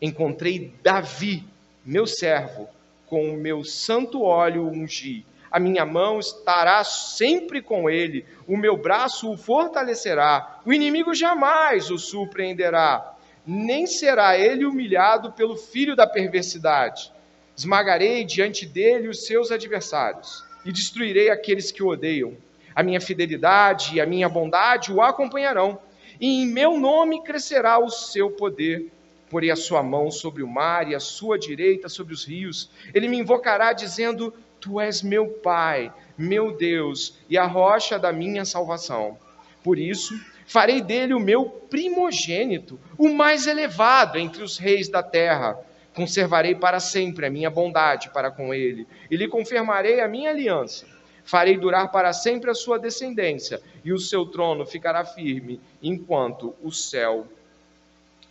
Encontrei 0.02 0.74
Davi, 0.84 1.44
meu 1.86 2.06
servo, 2.06 2.68
com 3.06 3.34
o 3.34 3.38
meu 3.38 3.64
santo 3.64 4.24
óleo 4.24 4.68
ungi 4.68 5.26
a 5.56 5.60
minha 5.60 5.86
mão 5.86 6.20
estará 6.20 6.84
sempre 6.84 7.62
com 7.62 7.90
ele, 7.90 8.26
o 8.46 8.58
meu 8.58 8.76
braço 8.76 9.32
o 9.32 9.38
fortalecerá, 9.38 10.60
o 10.66 10.74
inimigo 10.74 11.16
jamais 11.16 11.90
o 11.90 11.98
surpreenderá, 11.98 13.16
nem 13.48 13.88
será 13.88 14.38
ele 14.38 14.66
humilhado 14.66 15.32
pelo 15.32 15.56
filho 15.56 15.96
da 15.96 16.06
perversidade. 16.06 17.10
Esmagarei 17.56 18.26
diante 18.26 18.66
dele 18.66 19.08
os 19.08 19.26
seus 19.26 19.50
adversários 19.50 20.44
e 20.66 20.74
destruirei 20.74 21.30
aqueles 21.30 21.72
que 21.72 21.82
o 21.82 21.88
odeiam. 21.88 22.36
A 22.76 22.84
minha 22.84 23.00
fidelidade 23.00 23.96
e 23.96 24.02
a 24.02 24.06
minha 24.06 24.28
bondade 24.28 24.92
o 24.92 25.02
acompanharão, 25.02 25.80
e 26.20 26.44
em 26.44 26.46
meu 26.46 26.80
nome 26.80 27.24
crescerá 27.24 27.80
o 27.80 27.90
seu 27.90 28.32
poder. 28.32 28.92
Porei 29.30 29.52
a 29.52 29.56
sua 29.56 29.82
mão 29.82 30.12
sobre 30.12 30.44
o 30.44 30.48
mar 30.48 30.90
e 30.90 30.96
a 30.96 31.00
sua 31.00 31.38
direita 31.38 31.90
sobre 31.90 32.14
os 32.14 32.26
rios. 32.26 32.70
Ele 32.94 33.08
me 33.08 33.18
invocará, 33.18 33.74
dizendo: 33.74 34.34
Tu 34.60 34.80
és 34.80 35.02
meu 35.02 35.28
Pai, 35.28 35.92
meu 36.18 36.56
Deus 36.56 37.18
e 37.30 37.38
a 37.38 37.46
rocha 37.46 38.00
da 38.00 38.12
minha 38.12 38.46
salvação. 38.46 39.18
Por 39.64 39.80
isso, 39.80 40.14
farei 40.46 40.82
dele 40.82 41.14
o 41.14 41.20
meu 41.20 41.46
primogênito, 41.46 42.80
o 42.98 43.10
mais 43.10 43.48
elevado 43.48 44.18
entre 44.18 44.44
os 44.44 44.58
reis 44.58 44.88
da 44.88 45.02
terra. 45.02 45.60
Conservarei 45.94 46.54
para 46.54 46.80
sempre 46.80 47.26
a 47.26 47.30
minha 47.30 47.50
bondade 47.50 48.10
para 48.12 48.30
com 48.30 48.54
ele, 48.54 48.86
e 49.10 49.16
lhe 49.16 49.28
confirmarei 49.28 50.02
a 50.02 50.08
minha 50.08 50.30
aliança. 50.30 50.95
Farei 51.26 51.58
durar 51.58 51.92
para 51.92 52.14
sempre 52.14 52.52
a 52.52 52.54
sua 52.54 52.78
descendência, 52.78 53.62
e 53.84 53.92
o 53.92 54.00
seu 54.00 54.26
trono 54.26 54.66
ficará 54.66 55.04
firme 55.04 55.60
enquanto 55.82 56.56
o 56.62 56.72
céu 56.72 57.28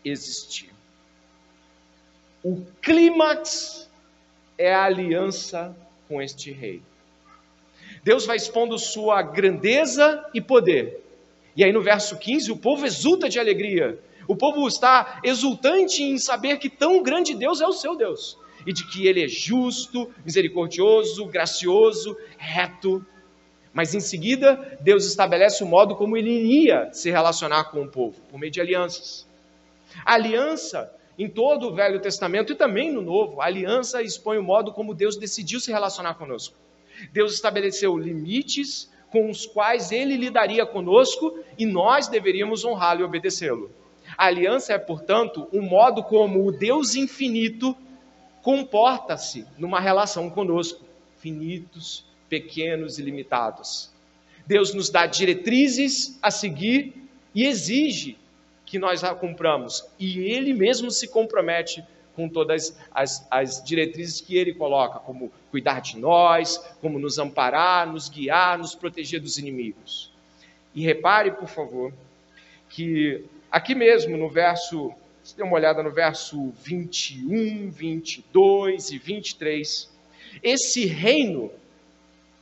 existir. 0.04 0.72
O 2.42 2.64
clímax 2.80 3.88
é 4.56 4.72
a 4.72 4.84
aliança 4.84 5.76
com 6.08 6.22
este 6.22 6.52
rei. 6.52 6.82
Deus 8.04 8.26
vai 8.26 8.36
expondo 8.36 8.78
sua 8.78 9.22
grandeza 9.22 10.24
e 10.34 10.40
poder. 10.40 11.02
E 11.56 11.64
aí 11.64 11.72
no 11.72 11.80
verso 11.80 12.16
15, 12.16 12.52
o 12.52 12.56
povo 12.56 12.84
exulta 12.84 13.28
de 13.28 13.40
alegria. 13.40 13.98
O 14.28 14.36
povo 14.36 14.66
está 14.68 15.20
exultante 15.24 16.02
em 16.02 16.18
saber 16.18 16.58
que 16.58 16.68
tão 16.68 17.02
grande 17.02 17.34
Deus 17.34 17.60
é 17.60 17.66
o 17.66 17.72
seu 17.72 17.96
Deus. 17.96 18.38
E 18.66 18.73
de 18.73 18.87
que 18.87 19.06
ele 19.06 19.25
é 19.25 19.28
justo, 19.28 20.11
misericordioso, 20.25 21.26
gracioso, 21.26 22.16
reto. 22.38 23.04
Mas 23.73 23.94
em 23.94 24.00
seguida, 24.00 24.78
Deus 24.80 25.04
estabelece 25.06 25.62
o 25.62 25.66
modo 25.66 25.97
como 25.97 26.16
ele 26.16 26.30
iria 26.30 26.92
se 26.92 27.11
relacionar 27.11 27.64
com 27.64 27.83
o 27.83 27.88
povo, 27.88 28.21
por 28.30 28.38
meio 28.38 28.52
de 28.52 28.61
alianças. 28.61 29.26
A 30.04 30.14
aliança 30.14 30.90
em 31.18 31.28
todo 31.28 31.68
o 31.68 31.75
Velho 31.75 32.00
Testamento 32.00 32.52
e 32.52 32.56
também 32.56 32.92
no 32.92 33.00
Novo, 33.00 33.40
a 33.40 33.47
aliança 33.47 34.02
expõe 34.02 34.38
o 34.38 34.42
modo 34.42 34.73
como 34.73 34.94
Deus 34.94 35.16
decidiu 35.16 35.61
se 35.61 35.71
relacionar 35.71 36.14
conosco. 36.14 36.56
Deus 37.12 37.35
estabeleceu 37.35 37.97
limites 37.97 38.90
com 39.11 39.30
os 39.30 39.47
quais 39.47 39.92
ele 39.92 40.16
lidaria 40.16 40.66
conosco 40.66 41.38
e 41.56 41.64
nós 41.64 42.09
deveríamos 42.09 42.64
honrá-lo 42.64 43.00
e 43.00 43.04
obedecê-lo. 43.04 43.71
A 44.18 44.26
aliança 44.26 44.73
é, 44.73 44.78
portanto, 44.78 45.49
um 45.52 45.62
modo 45.62 46.02
como 46.02 46.44
o 46.47 46.52
Deus 46.52 46.94
infinito 46.94 47.76
comporta-se 48.44 49.46
numa 49.56 49.80
relação 49.80 50.28
conosco, 50.28 50.84
finitos, 51.18 52.04
pequenos 52.28 52.98
e 52.98 53.02
limitados. 53.02 53.90
Deus 54.46 54.74
nos 54.74 54.90
dá 54.90 55.06
diretrizes 55.06 56.18
a 56.20 56.30
seguir 56.30 56.92
e 57.34 57.46
exige 57.46 58.18
que 58.66 58.78
nós 58.78 59.02
a 59.02 59.14
cumpramos. 59.14 59.82
E 59.98 60.18
ele 60.18 60.52
mesmo 60.52 60.90
se 60.90 61.08
compromete 61.08 61.82
com 62.14 62.28
todas 62.28 62.76
as, 62.92 63.26
as 63.30 63.64
diretrizes 63.64 64.20
que 64.20 64.36
ele 64.36 64.52
coloca, 64.52 64.98
como 64.98 65.32
cuidar 65.50 65.80
de 65.80 65.98
nós, 65.98 66.58
como 66.82 66.98
nos 66.98 67.18
amparar, 67.18 67.90
nos 67.90 68.10
guiar, 68.10 68.58
nos 68.58 68.74
proteger 68.74 69.20
dos 69.20 69.38
inimigos. 69.38 70.12
E 70.74 70.82
repare, 70.84 71.30
por 71.30 71.48
favor, 71.48 71.94
que 72.68 73.24
aqui 73.50 73.74
mesmo 73.74 74.18
no 74.18 74.28
verso, 74.28 74.92
se 75.24 75.36
dê 75.36 75.42
uma 75.42 75.54
olhada 75.54 75.82
no 75.82 75.90
verso 75.90 76.52
21, 76.62 77.70
22 77.70 78.90
e 78.92 78.98
23, 78.98 79.90
esse 80.42 80.84
reino 80.84 81.50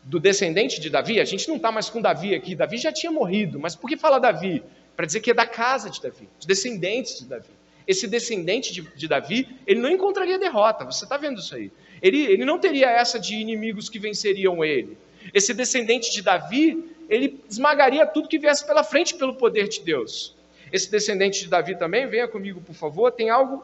do 0.02 0.20
descendente 0.20 0.80
de 0.80 0.90
Davi, 0.90 1.20
a 1.20 1.24
gente 1.24 1.48
não 1.48 1.56
está 1.56 1.72
mais 1.72 1.88
com 1.88 2.02
Davi 2.02 2.34
aqui, 2.34 2.54
Davi 2.54 2.76
já 2.76 2.92
tinha 2.92 3.10
morrido, 3.10 3.58
mas 3.58 3.74
por 3.74 3.88
que 3.88 3.96
fala 3.96 4.18
Davi? 4.18 4.62
para 4.96 5.06
dizer 5.06 5.20
que 5.20 5.30
é 5.30 5.34
da 5.34 5.46
casa 5.46 5.90
de 5.90 6.00
Davi, 6.00 6.28
dos 6.38 6.46
descendentes 6.46 7.18
de 7.18 7.24
Davi. 7.24 7.50
Esse 7.86 8.06
descendente 8.06 8.72
de, 8.72 8.82
de 8.82 9.08
Davi, 9.08 9.48
ele 9.66 9.80
não 9.80 9.90
encontraria 9.90 10.38
derrota, 10.38 10.84
você 10.84 11.04
está 11.04 11.16
vendo 11.16 11.40
isso 11.40 11.54
aí. 11.54 11.70
Ele, 12.00 12.22
ele 12.24 12.44
não 12.44 12.58
teria 12.58 12.90
essa 12.90 13.18
de 13.18 13.34
inimigos 13.34 13.88
que 13.88 13.98
venceriam 13.98 14.64
ele. 14.64 14.96
Esse 15.34 15.52
descendente 15.52 16.12
de 16.12 16.22
Davi, 16.22 16.84
ele 17.08 17.40
esmagaria 17.48 18.06
tudo 18.06 18.28
que 18.28 18.38
viesse 18.38 18.64
pela 18.64 18.84
frente 18.84 19.14
pelo 19.14 19.34
poder 19.34 19.68
de 19.68 19.80
Deus. 19.80 20.34
Esse 20.72 20.90
descendente 20.90 21.40
de 21.40 21.48
Davi 21.48 21.76
também, 21.76 22.06
venha 22.06 22.26
comigo, 22.26 22.60
por 22.60 22.74
favor, 22.74 23.12
tem 23.12 23.28
algo 23.28 23.62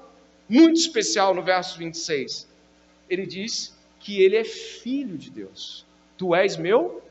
muito 0.49 0.79
especial 0.79 1.35
no 1.35 1.43
verso 1.43 1.79
26. 1.79 2.47
Ele 3.09 3.27
diz 3.27 3.75
que 3.99 4.23
ele 4.23 4.37
é 4.37 4.45
filho 4.45 5.17
de 5.17 5.31
Deus. 5.31 5.87
Tu 6.17 6.35
és 6.35 6.57
meu 6.57 7.03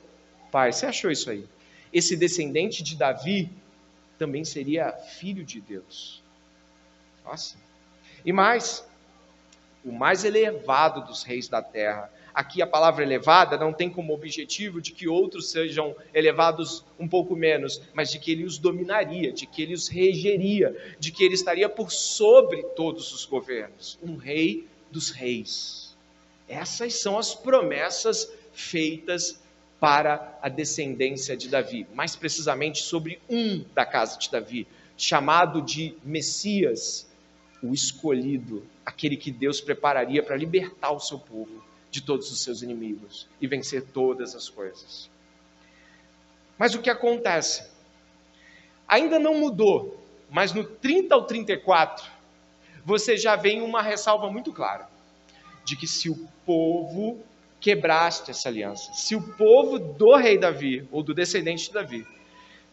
pai. 0.52 0.72
Você 0.72 0.86
achou 0.86 1.10
isso 1.10 1.30
aí? 1.30 1.46
Esse 1.92 2.16
descendente 2.16 2.84
de 2.84 2.96
Davi 2.96 3.50
também 4.18 4.46
seria 4.46 4.92
filho 4.92 5.44
de 5.44 5.60
Deus. 5.60 6.22
Nossa. 7.26 7.58
E 8.24 8.32
mais, 8.32 8.88
o 9.84 9.92
mais 9.92 10.24
elevado 10.24 11.06
dos 11.06 11.24
reis 11.24 11.48
da 11.48 11.62
terra. 11.62 12.12
Aqui 12.38 12.62
a 12.62 12.68
palavra 12.68 13.04
elevada 13.04 13.58
não 13.58 13.74
tem 13.74 13.90
como 13.90 14.14
objetivo 14.14 14.80
de 14.80 14.92
que 14.92 15.08
outros 15.08 15.50
sejam 15.50 15.96
elevados 16.14 16.86
um 17.00 17.08
pouco 17.08 17.36
menos, 17.36 17.82
mas 17.96 18.12
de 18.12 18.20
que 18.20 18.32
ele 18.32 18.44
os 18.44 18.60
dominaria, 18.60 19.34
de 19.34 19.48
que 19.48 19.64
ele 19.64 19.74
os 19.74 19.88
regeria, 19.88 20.96
de 21.00 21.12
que 21.12 21.24
ele 21.24 21.34
estaria 21.34 21.68
por 21.68 21.92
sobre 21.92 22.62
todos 22.76 23.12
os 23.12 23.26
governos. 23.26 23.98
Um 24.04 24.18
rei 24.18 24.68
dos 24.92 25.10
reis. 25.10 25.98
Essas 26.48 26.94
são 26.94 27.18
as 27.18 27.34
promessas 27.34 28.32
feitas 28.54 29.42
para 29.80 30.38
a 30.40 30.48
descendência 30.48 31.36
de 31.36 31.50
Davi, 31.50 31.88
mais 31.96 32.16
precisamente 32.16 32.84
sobre 32.84 33.20
um 33.28 33.66
da 33.74 33.84
casa 33.84 34.20
de 34.20 34.30
Davi, 34.30 34.68
chamado 34.96 35.60
de 35.60 35.96
Messias, 36.04 37.10
o 37.64 37.74
escolhido, 37.74 38.64
aquele 38.86 39.18
que 39.18 39.32
Deus 39.32 39.60
prepararia 39.60 40.22
para 40.22 40.36
libertar 40.38 40.92
o 40.92 41.00
seu 41.00 41.18
povo 41.18 41.66
de 41.90 42.02
todos 42.02 42.32
os 42.32 42.42
seus 42.42 42.62
inimigos 42.62 43.28
e 43.40 43.48
vencer 43.48 43.84
todas 43.94 44.36
as 44.36 44.50
coisas. 44.50 45.10
Mas 46.58 46.76
o 46.76 46.82
que 46.82 46.90
acontece? 46.90 47.70
Ainda 48.88 49.20
não 49.20 49.36
mudou, 49.36 50.04
mas 50.30 50.54
no 50.54 50.64
30 50.64 51.14
ao 51.14 51.26
34, 51.26 52.10
você 52.84 53.18
já 53.18 53.36
vem 53.36 53.62
uma 53.62 53.82
ressalva 53.82 54.32
muito 54.32 54.52
clara 54.54 54.90
de 55.64 55.76
que 55.76 55.88
se 55.88 56.10
o 56.10 56.28
povo 56.46 57.20
quebraste 57.60 58.32
essa 58.32 58.48
aliança, 58.48 58.94
se 58.94 59.16
o 59.16 59.22
povo 59.36 59.78
do 59.78 60.16
rei 60.16 60.38
Davi 60.38 60.88
ou 60.92 61.04
do 61.04 61.14
descendente 61.14 61.68
de 61.68 61.74
Davi 61.74 62.08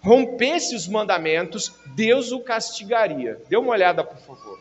rompesse 0.01 0.77
os 0.77 0.87
mandamentos, 0.87 1.75
Deus 1.95 2.31
o 2.31 2.41
castigaria. 2.41 3.41
Dê 3.49 3.57
uma 3.57 3.73
olhada, 3.73 4.05
por 4.05 4.19
favor. 4.19 4.61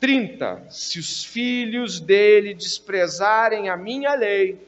30. 0.00 0.62
Se 0.70 0.98
os 0.98 1.22
filhos 1.22 2.00
dele 2.00 2.54
desprezarem 2.54 3.68
a 3.68 3.76
minha 3.76 4.14
lei 4.14 4.58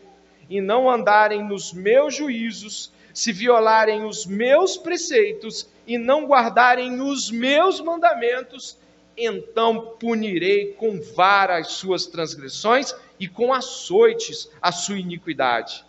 e 0.49 0.61
não 0.61 0.91
andarem 0.91 1.43
nos 1.43 1.73
meus 1.73 2.15
juízos, 2.15 2.93
se 3.15 3.33
violarem 3.33 4.05
os 4.05 4.27
meus 4.27 4.77
preceitos 4.77 5.67
e 5.87 5.97
não 5.97 6.27
guardarem 6.27 7.01
os 7.01 7.31
meus 7.31 7.81
mandamentos, 7.81 8.77
então 9.17 9.95
punirei 9.99 10.75
com 10.75 11.01
vara 11.01 11.59
as 11.59 11.73
suas 11.73 12.07
transgressões 12.07 12.95
e 13.19 13.27
com 13.27 13.53
açoites 13.53 14.51
a 14.61 14.71
sua 14.71 14.99
iniquidade. 14.99 15.85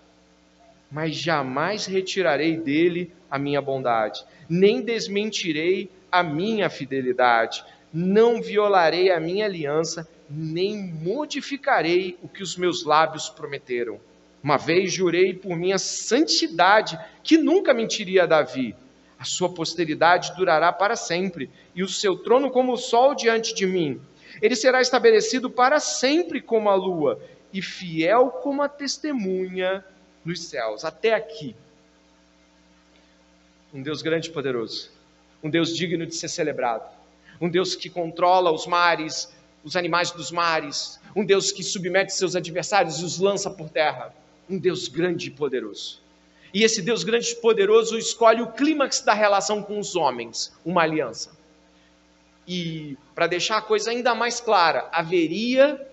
Mas 0.89 1.15
jamais 1.15 1.85
retirarei 1.85 2.55
dele 2.55 3.11
a 3.29 3.37
minha 3.37 3.61
bondade, 3.61 4.23
nem 4.47 4.81
desmentirei 4.81 5.89
a 6.11 6.21
minha 6.21 6.69
fidelidade 6.69 7.63
não 7.93 8.41
violarei 8.41 9.11
a 9.11 9.19
minha 9.19 9.45
aliança, 9.45 10.09
nem 10.27 10.81
modificarei 10.81 12.17
o 12.23 12.27
que 12.27 12.41
os 12.41 12.57
meus 12.57 12.83
lábios 12.83 13.29
prometeram. 13.29 13.99
Uma 14.41 14.57
vez 14.57 14.91
jurei 14.91 15.33
por 15.35 15.55
minha 15.55 15.77
santidade 15.77 16.99
que 17.23 17.37
nunca 17.37 17.71
mentiria 17.71 18.23
a 18.23 18.25
Davi. 18.25 18.75
A 19.19 19.23
sua 19.23 19.47
posteridade 19.47 20.35
durará 20.35 20.73
para 20.73 20.95
sempre, 20.95 21.51
e 21.75 21.83
o 21.83 21.87
seu 21.87 22.17
trono 22.17 22.49
como 22.49 22.73
o 22.73 22.77
sol 22.77 23.13
diante 23.13 23.53
de 23.53 23.67
mim. 23.67 24.01
Ele 24.41 24.55
será 24.55 24.81
estabelecido 24.81 25.49
para 25.49 25.79
sempre 25.79 26.41
como 26.41 26.69
a 26.69 26.75
lua, 26.75 27.21
e 27.53 27.61
fiel 27.61 28.29
como 28.41 28.63
a 28.63 28.67
testemunha 28.67 29.85
nos 30.25 30.43
céus. 30.45 30.83
Até 30.83 31.13
aqui. 31.13 31.55
Um 33.71 33.83
Deus 33.83 34.01
grande 34.01 34.29
e 34.29 34.31
poderoso. 34.31 34.89
Um 35.43 35.49
Deus 35.49 35.75
digno 35.75 36.05
de 36.05 36.15
ser 36.15 36.27
celebrado 36.27 37.02
um 37.39 37.49
Deus 37.49 37.75
que 37.75 37.89
controla 37.89 38.51
os 38.51 38.65
mares, 38.67 39.33
os 39.63 39.75
animais 39.75 40.11
dos 40.11 40.31
mares, 40.31 40.99
um 41.15 41.25
Deus 41.25 41.51
que 41.51 41.63
submete 41.63 42.13
seus 42.13 42.35
adversários 42.35 42.99
e 42.99 43.05
os 43.05 43.19
lança 43.19 43.49
por 43.49 43.69
terra, 43.69 44.13
um 44.49 44.57
Deus 44.57 44.87
grande 44.87 45.27
e 45.27 45.31
poderoso. 45.31 46.01
E 46.53 46.63
esse 46.63 46.81
Deus 46.81 47.03
grande 47.03 47.31
e 47.31 47.35
poderoso 47.35 47.97
escolhe 47.97 48.41
o 48.41 48.51
clímax 48.51 49.01
da 49.01 49.13
relação 49.13 49.63
com 49.63 49.79
os 49.79 49.95
homens, 49.95 50.53
uma 50.63 50.83
aliança. 50.83 51.31
E 52.47 52.97
para 53.15 53.25
deixar 53.25 53.57
a 53.57 53.61
coisa 53.61 53.89
ainda 53.89 54.13
mais 54.13 54.39
clara, 54.39 54.89
haveria 54.91 55.87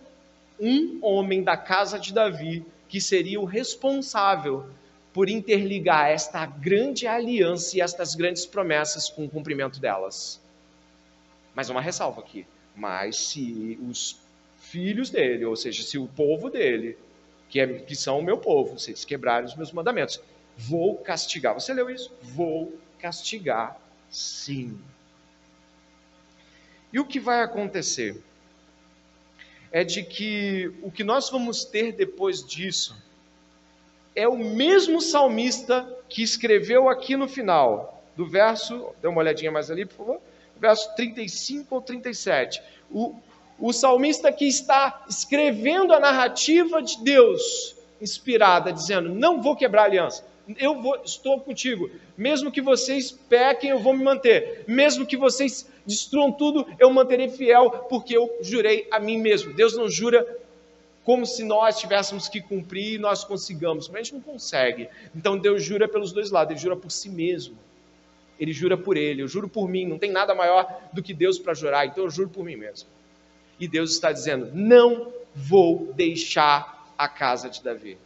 um 0.58 0.98
homem 1.00 1.42
da 1.42 1.56
casa 1.56 1.98
de 1.98 2.12
Davi 2.12 2.64
que 2.88 3.00
seria 3.00 3.40
o 3.40 3.44
responsável 3.44 4.66
por 5.12 5.28
interligar 5.28 6.10
esta 6.10 6.44
grande 6.44 7.06
aliança 7.06 7.76
e 7.76 7.80
estas 7.80 8.14
grandes 8.14 8.44
promessas 8.44 9.08
com 9.08 9.24
o 9.24 9.30
cumprimento 9.30 9.80
delas. 9.80 10.40
Mas 11.60 11.68
uma 11.68 11.82
ressalva 11.82 12.22
aqui. 12.22 12.46
Mas 12.74 13.16
se 13.18 13.78
os 13.86 14.18
filhos 14.56 15.10
dele, 15.10 15.44
ou 15.44 15.54
seja, 15.54 15.82
se 15.82 15.98
o 15.98 16.06
povo 16.06 16.48
dele, 16.48 16.96
que, 17.50 17.60
é, 17.60 17.66
que 17.66 17.94
são 17.94 18.18
o 18.18 18.22
meu 18.22 18.38
povo, 18.38 18.78
se 18.78 18.92
eles 18.92 19.04
quebrarem 19.04 19.44
os 19.44 19.54
meus 19.54 19.70
mandamentos, 19.70 20.22
vou 20.56 20.96
castigar. 20.96 21.52
Você 21.52 21.74
leu 21.74 21.90
isso? 21.90 22.10
Vou 22.22 22.74
castigar, 22.98 23.78
sim. 24.08 24.80
E 26.90 26.98
o 26.98 27.04
que 27.04 27.20
vai 27.20 27.42
acontecer? 27.42 28.18
É 29.70 29.84
de 29.84 30.02
que 30.02 30.72
o 30.80 30.90
que 30.90 31.04
nós 31.04 31.28
vamos 31.28 31.62
ter 31.62 31.92
depois 31.92 32.42
disso 32.42 32.96
é 34.16 34.26
o 34.26 34.38
mesmo 34.38 34.98
salmista 34.98 35.86
que 36.08 36.22
escreveu 36.22 36.88
aqui 36.88 37.18
no 37.18 37.28
final 37.28 38.02
do 38.16 38.26
verso, 38.26 38.94
dê 39.02 39.08
uma 39.08 39.18
olhadinha 39.18 39.52
mais 39.52 39.70
ali, 39.70 39.84
por 39.84 39.96
favor 39.96 40.29
verso 40.60 40.94
35 40.94 41.74
ou 41.74 41.80
37. 41.80 42.62
O, 42.90 43.14
o 43.58 43.72
salmista 43.72 44.30
que 44.30 44.46
está 44.46 45.04
escrevendo 45.08 45.92
a 45.92 46.00
narrativa 46.00 46.82
de 46.82 47.02
Deus, 47.02 47.74
inspirada, 48.00 48.72
dizendo: 48.72 49.08
Não 49.08 49.40
vou 49.40 49.56
quebrar 49.56 49.84
aliança, 49.84 50.24
eu 50.58 50.80
vou, 50.80 51.00
estou 51.04 51.40
contigo. 51.40 51.90
Mesmo 52.16 52.52
que 52.52 52.60
vocês 52.60 53.10
pequem, 53.10 53.70
eu 53.70 53.78
vou 53.78 53.96
me 53.96 54.04
manter. 54.04 54.64
Mesmo 54.68 55.06
que 55.06 55.16
vocês 55.16 55.66
destruam 55.86 56.30
tudo, 56.30 56.66
eu 56.78 56.90
manterei 56.90 57.28
fiel, 57.28 57.70
porque 57.88 58.16
eu 58.16 58.38
jurei 58.42 58.86
a 58.90 59.00
mim 59.00 59.18
mesmo. 59.18 59.54
Deus 59.54 59.76
não 59.76 59.88
jura 59.88 60.26
como 61.04 61.24
se 61.24 61.42
nós 61.42 61.78
tivéssemos 61.78 62.28
que 62.28 62.40
cumprir 62.40 62.94
e 62.94 62.98
nós 62.98 63.24
consigamos, 63.24 63.88
mas 63.88 63.96
a 63.96 64.02
gente 64.02 64.14
não 64.14 64.20
consegue. 64.20 64.88
Então 65.14 65.38
Deus 65.38 65.62
jura 65.62 65.88
pelos 65.88 66.12
dois 66.12 66.30
lados, 66.30 66.52
ele 66.52 66.60
jura 66.60 66.76
por 66.76 66.90
si 66.90 67.08
mesmo 67.08 67.56
ele 68.40 68.52
jura 68.52 68.76
por 68.76 68.96
ele, 68.96 69.22
eu 69.22 69.28
juro 69.28 69.48
por 69.48 69.68
mim, 69.68 69.86
não 69.86 69.98
tem 69.98 70.10
nada 70.10 70.34
maior 70.34 70.66
do 70.92 71.02
que 71.02 71.12
Deus 71.12 71.38
para 71.38 71.52
jurar, 71.52 71.86
então 71.86 72.04
eu 72.04 72.10
juro 72.10 72.30
por 72.30 72.42
mim 72.42 72.56
mesmo. 72.56 72.88
E 73.60 73.68
Deus 73.68 73.92
está 73.92 74.10
dizendo: 74.10 74.50
não 74.54 75.12
vou 75.34 75.92
deixar 75.94 76.90
a 76.96 77.06
casa 77.06 77.50
de 77.50 77.62
Davi. 77.62 77.98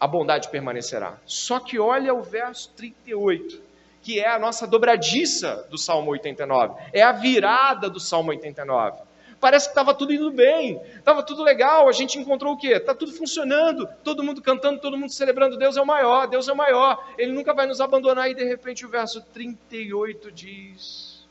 A 0.00 0.06
bondade 0.06 0.48
permanecerá. 0.48 1.18
Só 1.26 1.60
que 1.60 1.78
olha 1.78 2.14
o 2.14 2.22
verso 2.22 2.70
38, 2.74 3.60
que 4.02 4.18
é 4.18 4.28
a 4.28 4.38
nossa 4.38 4.66
dobradiça 4.66 5.66
do 5.70 5.76
Salmo 5.76 6.10
89, 6.10 6.74
é 6.92 7.02
a 7.02 7.12
virada 7.12 7.90
do 7.90 8.00
Salmo 8.00 8.30
89 8.30 9.13
parece 9.44 9.66
que 9.66 9.72
estava 9.72 9.92
tudo 9.92 10.14
indo 10.14 10.30
bem, 10.30 10.80
estava 10.96 11.22
tudo 11.22 11.42
legal, 11.42 11.86
a 11.86 11.92
gente 11.92 12.18
encontrou 12.18 12.54
o 12.54 12.56
quê? 12.56 12.68
Está 12.68 12.94
tudo 12.94 13.12
funcionando, 13.12 13.86
todo 14.02 14.22
mundo 14.22 14.40
cantando, 14.40 14.80
todo 14.80 14.96
mundo 14.96 15.12
celebrando, 15.12 15.58
Deus 15.58 15.76
é 15.76 15.82
o 15.82 15.86
maior, 15.86 16.26
Deus 16.26 16.48
é 16.48 16.52
o 16.54 16.56
maior, 16.56 17.12
Ele 17.18 17.30
nunca 17.30 17.52
vai 17.52 17.66
nos 17.66 17.78
abandonar, 17.78 18.30
e 18.30 18.34
de 18.34 18.42
repente 18.42 18.86
o 18.86 18.88
verso 18.88 19.20
38 19.20 20.32
diz: 20.32 21.28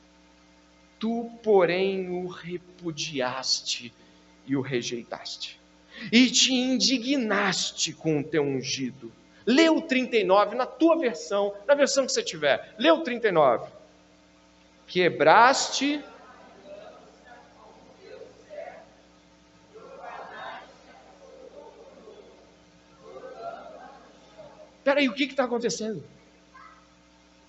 Tu, 1.00 1.28
porém, 1.42 2.08
o 2.12 2.28
repudiaste 2.28 3.92
e 4.46 4.56
o 4.56 4.62
rejeitaste, 4.62 5.60
e 6.12 6.30
te 6.30 6.54
indignaste 6.54 7.94
com 7.94 8.20
o 8.20 8.24
teu 8.24 8.44
ungido. 8.44 9.12
Lê 9.44 9.72
o 9.72 9.82
39 9.82 10.56
na 10.56 10.68
tua 10.68 11.00
versão, 11.00 11.52
na 11.68 11.74
versão 11.74 12.06
que 12.06 12.12
você 12.12 12.22
tiver. 12.22 12.76
Lê 12.78 12.92
o 12.92 13.00
39. 13.00 13.72
Quebraste 14.86 16.00
Peraí, 24.94 25.10
o 25.10 25.14
que 25.14 25.24
está 25.24 25.46
acontecendo? 25.46 26.04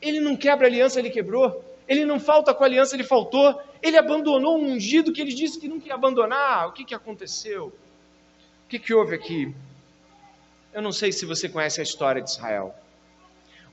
Ele 0.00 0.18
não 0.18 0.34
quebra 0.34 0.66
a 0.66 0.70
aliança, 0.70 0.98
ele 0.98 1.10
quebrou. 1.10 1.62
ele 1.86 2.06
não 2.06 2.18
falta 2.18 2.54
com 2.54 2.64
a 2.64 2.66
aliança, 2.66 2.96
ele 2.96 3.04
faltou, 3.04 3.60
ele 3.82 3.98
abandonou 3.98 4.58
um 4.58 4.72
ungido 4.72 5.12
que 5.12 5.20
ele 5.20 5.34
disse 5.34 5.60
que 5.60 5.68
não 5.68 5.76
ia 5.76 5.92
abandonar. 5.92 6.68
O 6.68 6.72
que, 6.72 6.86
que 6.86 6.94
aconteceu? 6.94 7.66
O 7.66 8.68
que, 8.70 8.78
que 8.78 8.94
houve 8.94 9.14
aqui? 9.14 9.54
Eu 10.72 10.80
não 10.80 10.90
sei 10.90 11.12
se 11.12 11.26
você 11.26 11.46
conhece 11.46 11.80
a 11.80 11.82
história 11.82 12.22
de 12.22 12.30
Israel. 12.30 12.74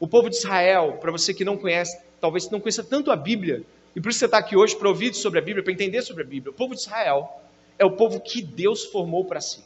O 0.02 0.06
povo 0.06 0.30
de 0.30 0.36
Israel, 0.36 0.98
para 1.00 1.10
você 1.10 1.34
que 1.34 1.46
não 1.46 1.56
conhece, 1.56 1.98
talvez 2.20 2.50
não 2.50 2.60
conheça 2.60 2.84
tanto 2.84 3.10
a 3.10 3.16
Bíblia, 3.16 3.64
e 3.96 4.02
por 4.02 4.10
isso 4.10 4.20
você 4.20 4.26
está 4.26 4.40
aqui 4.40 4.58
hoje 4.58 4.76
para 4.76 4.90
ouvir 4.90 5.14
sobre 5.14 5.40
a 5.40 5.42
Bíblia, 5.42 5.64
para 5.64 5.72
entender 5.72 6.02
sobre 6.02 6.24
a 6.24 6.26
Bíblia. 6.26 6.52
O 6.52 6.56
povo 6.56 6.76
de 6.76 6.82
Israel 6.82 7.42
é 7.80 7.86
o 7.86 7.92
povo 7.92 8.20
que 8.20 8.42
Deus 8.42 8.84
formou 8.84 9.24
para 9.24 9.40
si. 9.40 9.64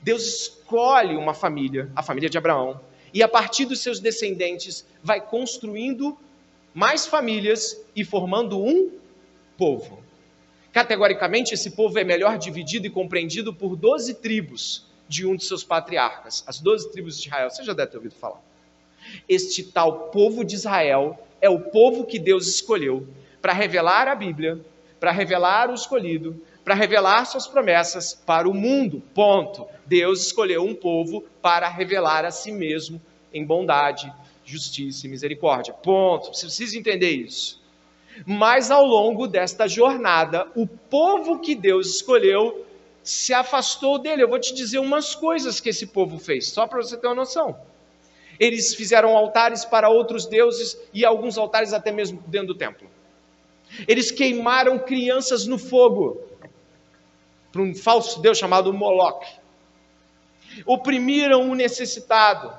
Deus 0.00 0.24
escolhe 0.24 1.16
uma 1.16 1.34
família, 1.34 1.90
a 1.96 2.04
família 2.04 2.30
de 2.30 2.38
Abraão, 2.38 2.80
e 3.12 3.22
a 3.22 3.28
partir 3.28 3.64
dos 3.64 3.80
seus 3.80 4.00
descendentes 4.00 4.84
vai 5.02 5.20
construindo 5.20 6.18
mais 6.74 7.06
famílias 7.06 7.80
e 7.94 8.04
formando 8.04 8.62
um 8.62 8.90
povo. 9.56 10.02
Categoricamente, 10.72 11.54
esse 11.54 11.70
povo 11.70 11.98
é 11.98 12.04
melhor 12.04 12.36
dividido 12.36 12.86
e 12.86 12.90
compreendido 12.90 13.54
por 13.54 13.76
12 13.76 14.14
tribos 14.14 14.84
de 15.08 15.24
um 15.26 15.34
de 15.34 15.44
seus 15.44 15.64
patriarcas, 15.64 16.44
as 16.46 16.60
12 16.60 16.92
tribos 16.92 17.18
de 17.18 17.28
Israel. 17.28 17.48
Você 17.48 17.64
já 17.64 17.72
deve 17.72 17.92
ter 17.92 17.96
ouvido 17.96 18.14
falar. 18.14 18.42
Este 19.28 19.62
tal 19.62 20.10
povo 20.10 20.44
de 20.44 20.54
Israel 20.54 21.18
é 21.40 21.48
o 21.48 21.60
povo 21.60 22.04
que 22.04 22.18
Deus 22.18 22.46
escolheu 22.46 23.06
para 23.40 23.52
revelar 23.52 24.08
a 24.08 24.14
Bíblia, 24.14 24.60
para 24.98 25.12
revelar 25.12 25.70
o 25.70 25.74
escolhido, 25.74 26.40
para 26.64 26.74
revelar 26.74 27.24
suas 27.26 27.46
promessas 27.46 28.14
para 28.14 28.48
o 28.48 28.54
mundo. 28.54 29.02
Ponto. 29.14 29.66
Deus 29.84 30.26
escolheu 30.26 30.64
um 30.64 30.74
povo 30.74 31.24
para 31.40 31.68
revelar 31.68 32.24
a 32.24 32.30
si 32.30 32.50
mesmo 32.50 33.00
em 33.32 33.44
bondade, 33.44 34.12
justiça 34.44 35.06
e 35.06 35.10
misericórdia. 35.10 35.74
Ponto. 35.74 36.34
Você 36.34 36.46
precisa 36.46 36.78
entender 36.78 37.10
isso. 37.10 37.62
Mas 38.24 38.70
ao 38.70 38.84
longo 38.84 39.26
desta 39.26 39.68
jornada, 39.68 40.48
o 40.54 40.66
povo 40.66 41.38
que 41.40 41.54
Deus 41.54 41.96
escolheu 41.96 42.64
se 43.02 43.34
afastou 43.34 43.98
dele. 43.98 44.22
Eu 44.22 44.28
vou 44.28 44.38
te 44.38 44.54
dizer 44.54 44.78
umas 44.78 45.14
coisas 45.14 45.60
que 45.60 45.68
esse 45.68 45.86
povo 45.86 46.18
fez, 46.18 46.48
só 46.48 46.66
para 46.66 46.82
você 46.82 46.96
ter 46.96 47.06
uma 47.06 47.14
noção. 47.14 47.56
Eles 48.38 48.74
fizeram 48.74 49.16
altares 49.16 49.64
para 49.64 49.88
outros 49.88 50.26
deuses 50.26 50.78
e 50.92 51.04
alguns 51.04 51.38
altares 51.38 51.72
até 51.72 51.92
mesmo 51.92 52.22
dentro 52.26 52.48
do 52.48 52.54
templo. 52.54 52.88
Eles 53.86 54.10
queimaram 54.10 54.78
crianças 54.78 55.46
no 55.46 55.58
fogo 55.58 56.20
para 57.52 57.62
um 57.62 57.74
falso 57.74 58.20
deus 58.20 58.38
chamado 58.38 58.72
Moloch. 58.72 59.26
Oprimiram 60.64 61.50
o 61.50 61.54
necessitado. 61.54 62.52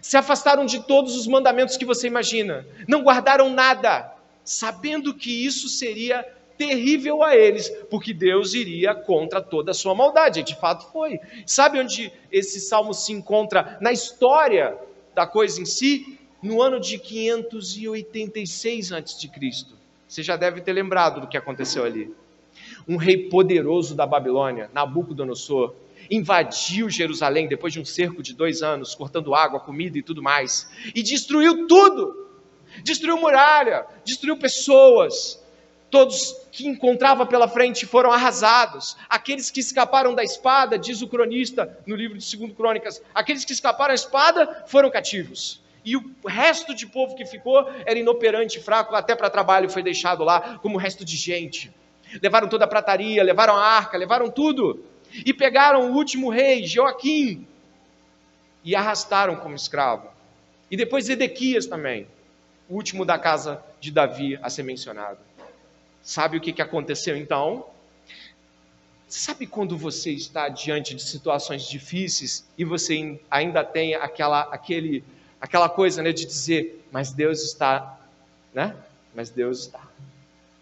Se 0.00 0.16
afastaram 0.16 0.66
de 0.66 0.80
todos 0.80 1.16
os 1.16 1.26
mandamentos 1.26 1.76
que 1.76 1.84
você 1.84 2.06
imagina. 2.06 2.66
Não 2.88 3.02
guardaram 3.02 3.50
nada, 3.50 4.12
sabendo 4.44 5.14
que 5.14 5.44
isso 5.44 5.68
seria 5.68 6.26
terrível 6.56 7.22
a 7.22 7.36
eles, 7.36 7.68
porque 7.90 8.14
Deus 8.14 8.54
iria 8.54 8.94
contra 8.94 9.42
toda 9.42 9.70
a 9.70 9.74
sua 9.74 9.94
maldade. 9.94 10.42
De 10.42 10.54
fato 10.56 10.90
foi. 10.90 11.20
Sabe 11.46 11.78
onde 11.78 12.12
esse 12.32 12.60
salmo 12.60 12.94
se 12.94 13.12
encontra 13.12 13.76
na 13.80 13.92
história 13.92 14.76
da 15.14 15.26
coisa 15.26 15.60
em 15.60 15.66
si? 15.66 16.18
No 16.42 16.62
ano 16.62 16.78
de 16.80 16.98
586 16.98 18.92
a.C. 18.92 19.28
Você 20.08 20.22
já 20.22 20.36
deve 20.36 20.60
ter 20.60 20.72
lembrado 20.72 21.20
do 21.20 21.26
que 21.26 21.36
aconteceu 21.36 21.84
ali. 21.84 22.14
Um 22.88 22.96
rei 22.96 23.28
poderoso 23.28 23.94
da 23.94 24.06
Babilônia, 24.06 24.70
Nabucodonosor, 24.72 25.74
invadiu 26.10 26.88
Jerusalém 26.88 27.48
depois 27.48 27.72
de 27.72 27.80
um 27.80 27.84
cerco 27.84 28.22
de 28.22 28.34
dois 28.34 28.62
anos, 28.62 28.94
cortando 28.94 29.34
água, 29.34 29.60
comida 29.60 29.98
e 29.98 30.02
tudo 30.02 30.22
mais, 30.22 30.70
e 30.94 31.02
destruiu 31.02 31.66
tudo. 31.66 32.26
Destruiu 32.82 33.16
muralha, 33.18 33.86
destruiu 34.04 34.36
pessoas, 34.36 35.40
Todos 35.90 36.34
que 36.50 36.66
encontrava 36.66 37.24
pela 37.24 37.46
frente 37.46 37.86
foram 37.86 38.10
arrasados. 38.10 38.96
Aqueles 39.08 39.50
que 39.50 39.60
escaparam 39.60 40.14
da 40.14 40.24
espada, 40.24 40.78
diz 40.78 41.00
o 41.00 41.08
cronista 41.08 41.78
no 41.86 41.94
livro 41.94 42.18
de 42.18 42.36
2 42.36 42.52
Crônicas, 42.54 43.00
aqueles 43.14 43.44
que 43.44 43.52
escaparam 43.52 43.88
da 43.88 43.94
espada 43.94 44.64
foram 44.66 44.90
cativos. 44.90 45.60
E 45.86 45.96
o 45.96 46.02
resto 46.26 46.74
de 46.74 46.84
povo 46.84 47.14
que 47.14 47.24
ficou 47.24 47.70
era 47.86 47.96
inoperante, 47.96 48.60
fraco, 48.60 48.96
até 48.96 49.14
para 49.14 49.30
trabalho 49.30 49.70
foi 49.70 49.84
deixado 49.84 50.24
lá 50.24 50.58
como 50.58 50.76
resto 50.76 51.04
de 51.04 51.16
gente. 51.16 51.72
Levaram 52.20 52.48
toda 52.48 52.64
a 52.64 52.68
prataria, 52.68 53.22
levaram 53.22 53.56
a 53.56 53.64
arca, 53.64 53.96
levaram 53.96 54.28
tudo. 54.28 54.84
E 55.24 55.32
pegaram 55.32 55.92
o 55.92 55.94
último 55.94 56.28
rei, 56.28 56.66
Joaquim, 56.66 57.46
e 58.64 58.74
arrastaram 58.74 59.36
como 59.36 59.54
escravo. 59.54 60.10
E 60.68 60.76
depois 60.76 61.08
Edequias 61.08 61.66
também, 61.66 62.08
o 62.68 62.74
último 62.74 63.04
da 63.04 63.16
casa 63.16 63.62
de 63.80 63.92
Davi 63.92 64.36
a 64.42 64.50
ser 64.50 64.64
mencionado. 64.64 65.18
Sabe 66.02 66.36
o 66.36 66.40
que, 66.40 66.52
que 66.52 66.62
aconteceu 66.62 67.16
então? 67.16 67.64
Sabe 69.06 69.46
quando 69.46 69.78
você 69.78 70.10
está 70.10 70.48
diante 70.48 70.96
de 70.96 71.02
situações 71.02 71.68
difíceis 71.68 72.44
e 72.58 72.64
você 72.64 73.20
ainda 73.30 73.62
tem 73.62 73.94
aquela, 73.94 74.40
aquele, 74.52 75.04
aquela 75.46 75.68
coisa 75.68 76.02
né, 76.02 76.12
de 76.12 76.26
dizer, 76.26 76.84
mas 76.90 77.12
Deus 77.12 77.42
está, 77.42 77.98
né? 78.52 78.76
Mas 79.14 79.30
Deus 79.30 79.60
está. 79.60 79.80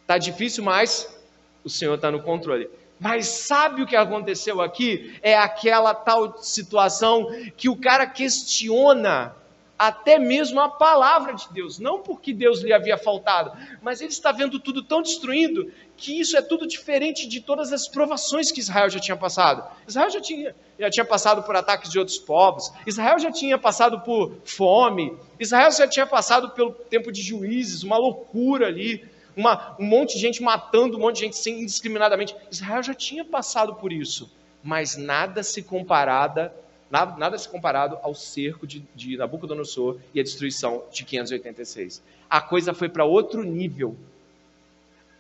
Está 0.03 0.19
difícil, 0.19 0.63
mas 0.63 1.19
o 1.65 1.71
Senhor 1.71 1.95
está 1.95 2.11
no 2.11 2.23
controle. 2.23 2.69
Mas 3.01 3.27
sabe 3.27 3.83
o 3.83 3.87
que 3.87 3.97
aconteceu 3.97 4.61
aqui? 4.61 5.19
É 5.23 5.37
aquela 5.37 5.95
tal 5.95 6.39
situação 6.39 7.29
que 7.57 7.69
o 7.69 7.77
cara 7.77 8.07
questiona 8.07 9.35
até 9.77 10.19
mesmo 10.19 10.61
a 10.61 10.69
palavra 10.69 11.35
de 11.35 11.53
Deus, 11.53 11.79
não 11.79 12.01
porque 12.01 12.33
Deus 12.33 12.61
lhe 12.61 12.73
havia 12.73 12.97
faltado, 12.97 13.53
mas 13.83 14.01
ele 14.01 14.13
está 14.13 14.31
vendo 14.31 14.61
tudo 14.61 14.83
tão 14.83 15.03
destruindo 15.03 15.73
que 15.97 16.21
isso 16.21 16.37
é 16.37 16.43
tudo 16.43 16.67
diferente 16.67 17.27
de 17.27 17.41
todas 17.41 17.73
as 17.73 17.87
provações 17.89 18.51
que 18.51 18.61
Israel 18.61 18.91
já 18.91 18.99
tinha 18.99 19.17
passado. 19.17 19.65
Israel 19.87 20.11
já 20.11 20.21
tinha, 20.21 20.55
já 20.79 20.91
tinha 20.91 21.05
passado 21.05 21.43
por 21.43 21.55
ataques 21.57 21.91
de 21.91 21.99
outros 21.99 22.19
povos, 22.19 22.73
Israel 22.87 23.19
já 23.19 23.31
tinha 23.31 23.57
passado 23.57 24.01
por 24.01 24.35
fome, 24.45 25.17
Israel 25.39 25.71
já 25.71 25.87
tinha 25.87 26.07
passado 26.07 26.51
pelo 26.51 26.73
tempo 26.73 27.13
de 27.13 27.23
juízes, 27.23 27.83
uma 27.83 27.97
loucura 27.97 28.67
ali, 28.67 29.05
uma, 29.37 29.77
um 29.79 29.85
monte 29.85 30.15
de 30.15 30.21
gente 30.21 30.43
matando 30.43 30.97
um 30.97 31.01
monte 31.01 31.17
de 31.17 31.21
gente 31.23 31.37
sem, 31.37 31.63
indiscriminadamente. 31.63 32.37
Israel 32.51 32.83
já 32.83 32.95
tinha 32.95 33.25
passado 33.25 33.75
por 33.75 33.93
isso, 33.93 34.31
mas 34.63 34.97
nada 34.97 35.43
se 35.43 35.63
comparada 35.63 36.53
Nada, 36.95 37.17
nada 37.17 37.37
se 37.37 37.49
comparado 37.49 37.99
ao 38.03 38.15
cerco 38.15 38.69
de, 38.69 38.85
de 38.95 39.17
Nabucodonosor 39.17 39.99
e 40.15 40.21
a 40.21 40.23
destruição 40.23 40.85
de 40.93 41.05
586. 41.05 42.01
A 42.31 42.41
coisa 42.41 42.73
foi 42.73 42.89
para 42.89 43.05
outro 43.05 43.43
nível. 43.43 43.97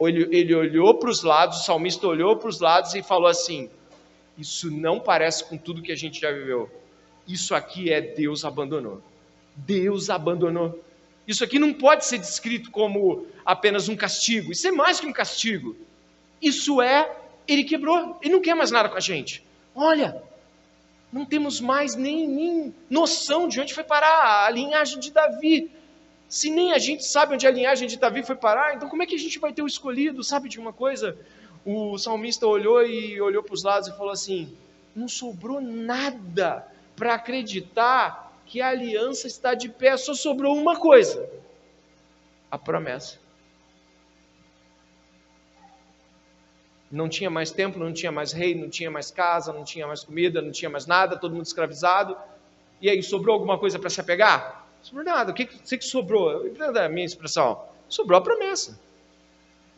Ele, 0.08 0.36
ele 0.36 0.54
olhou 0.54 0.94
para 0.94 1.10
os 1.10 1.22
lados, 1.22 1.60
o 1.60 1.64
salmista 1.64 2.06
olhou 2.06 2.36
para 2.36 2.48
os 2.48 2.60
lados 2.60 2.94
e 2.94 3.02
falou 3.02 3.28
assim: 3.28 3.70
Isso 4.36 4.70
não 4.70 5.00
parece 5.00 5.44
com 5.44 5.56
tudo 5.56 5.82
que 5.82 5.92
a 5.92 5.96
gente 5.96 6.20
já 6.20 6.30
viveu. 6.30 6.70
Isso 7.26 7.54
aqui 7.54 7.92
é 7.92 8.00
Deus 8.00 8.44
abandonou. 8.44 9.02
Deus 9.56 10.10
abandonou. 10.10 10.82
Isso 11.26 11.42
aqui 11.42 11.58
não 11.58 11.72
pode 11.72 12.04
ser 12.04 12.18
descrito 12.18 12.70
como 12.70 13.26
apenas 13.44 13.88
um 13.88 13.96
castigo. 13.96 14.52
Isso 14.52 14.66
é 14.68 14.72
mais 14.72 15.00
que 15.00 15.06
um 15.06 15.12
castigo. 15.12 15.74
Isso 16.40 16.82
é, 16.82 17.10
ele 17.48 17.64
quebrou. 17.64 18.18
Ele 18.20 18.34
não 18.34 18.42
quer 18.42 18.54
mais 18.54 18.70
nada 18.70 18.88
com 18.88 18.96
a 18.96 19.00
gente. 19.00 19.42
Olha, 19.74 20.22
não 21.10 21.24
temos 21.24 21.60
mais 21.60 21.94
nem, 21.94 22.28
nem 22.28 22.74
noção 22.90 23.48
de 23.48 23.60
onde 23.60 23.72
foi 23.72 23.84
parar 23.84 24.44
a 24.44 24.50
linhagem 24.50 24.98
de 24.98 25.10
Davi. 25.10 25.70
Se 26.35 26.51
nem 26.51 26.73
a 26.73 26.79
gente 26.79 27.05
sabe 27.05 27.35
onde 27.35 27.47
a 27.47 27.51
linhagem 27.53 27.87
de 27.87 27.97
Davi 27.97 28.25
foi 28.25 28.35
parar, 28.35 28.75
então 28.75 28.88
como 28.88 29.05
é 29.05 29.07
que 29.07 29.14
a 29.14 29.18
gente 29.18 29.38
vai 29.38 29.53
ter 29.53 29.62
o 29.62 29.68
escolhido? 29.68 30.25
Sabe 30.25 30.49
de 30.49 30.59
uma 30.59 30.73
coisa? 30.73 31.16
O 31.64 31.97
salmista 31.97 32.44
olhou 32.44 32.85
e 32.85 33.20
olhou 33.20 33.40
para 33.40 33.55
os 33.55 33.62
lados 33.62 33.88
e 33.88 33.97
falou 33.97 34.11
assim: 34.11 34.53
não 34.97 35.07
sobrou 35.07 35.61
nada 35.61 36.66
para 36.97 37.14
acreditar 37.14 38.37
que 38.47 38.61
a 38.61 38.70
aliança 38.70 39.29
está 39.29 39.55
de 39.55 39.68
pé, 39.68 39.97
só 39.97 40.12
sobrou 40.12 40.57
uma 40.57 40.77
coisa: 40.77 41.25
a 42.51 42.59
promessa. 42.59 43.20
Não 46.90 47.09
tinha 47.09 47.31
mais 47.31 47.53
templo, 47.53 47.85
não 47.85 47.92
tinha 47.92 48.11
mais 48.11 48.33
rei, 48.33 48.57
não 48.57 48.68
tinha 48.68 48.90
mais 48.90 49.09
casa, 49.09 49.53
não 49.53 49.62
tinha 49.62 49.87
mais 49.87 50.03
comida, 50.03 50.42
não 50.42 50.51
tinha 50.51 50.68
mais 50.68 50.85
nada, 50.85 51.16
todo 51.16 51.33
mundo 51.33 51.47
escravizado. 51.47 52.16
E 52.81 52.90
aí, 52.90 53.01
sobrou 53.05 53.35
alguma 53.35 53.57
coisa 53.57 53.79
para 53.79 53.88
se 53.88 54.01
apegar? 54.01 54.63
Sobrou 54.85 55.05
nada. 55.05 55.33
O 55.33 55.35
que, 55.35 55.47
que, 55.47 55.85
sobrou? 55.85 56.47
a 56.61 56.88
minha 56.90 57.07
expressão. 57.07 57.64
Sobrou 57.88 58.18
a 58.18 58.23
promessa. 58.23 58.79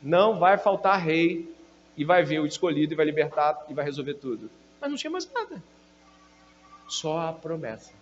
Não 0.03 0.39
vai 0.39 0.59
faltar 0.59 1.01
rei 1.01 1.55
e 1.97 2.05
vai 2.05 2.25
vir 2.25 2.41
o 2.41 2.47
escolhido 2.47 2.93
e 2.93 2.97
vai 2.97 3.07
libertar 3.07 3.65
e 3.69 3.75
vai 3.75 3.85
resolver 3.85 4.15
tudo. 4.15 4.51
Mas 4.81 4.91
não 4.91 4.97
tinha 4.97 5.11
mais 5.11 5.31
nada. 5.33 5.63
Só 6.89 7.21
a 7.21 7.33
promessa. 7.33 7.93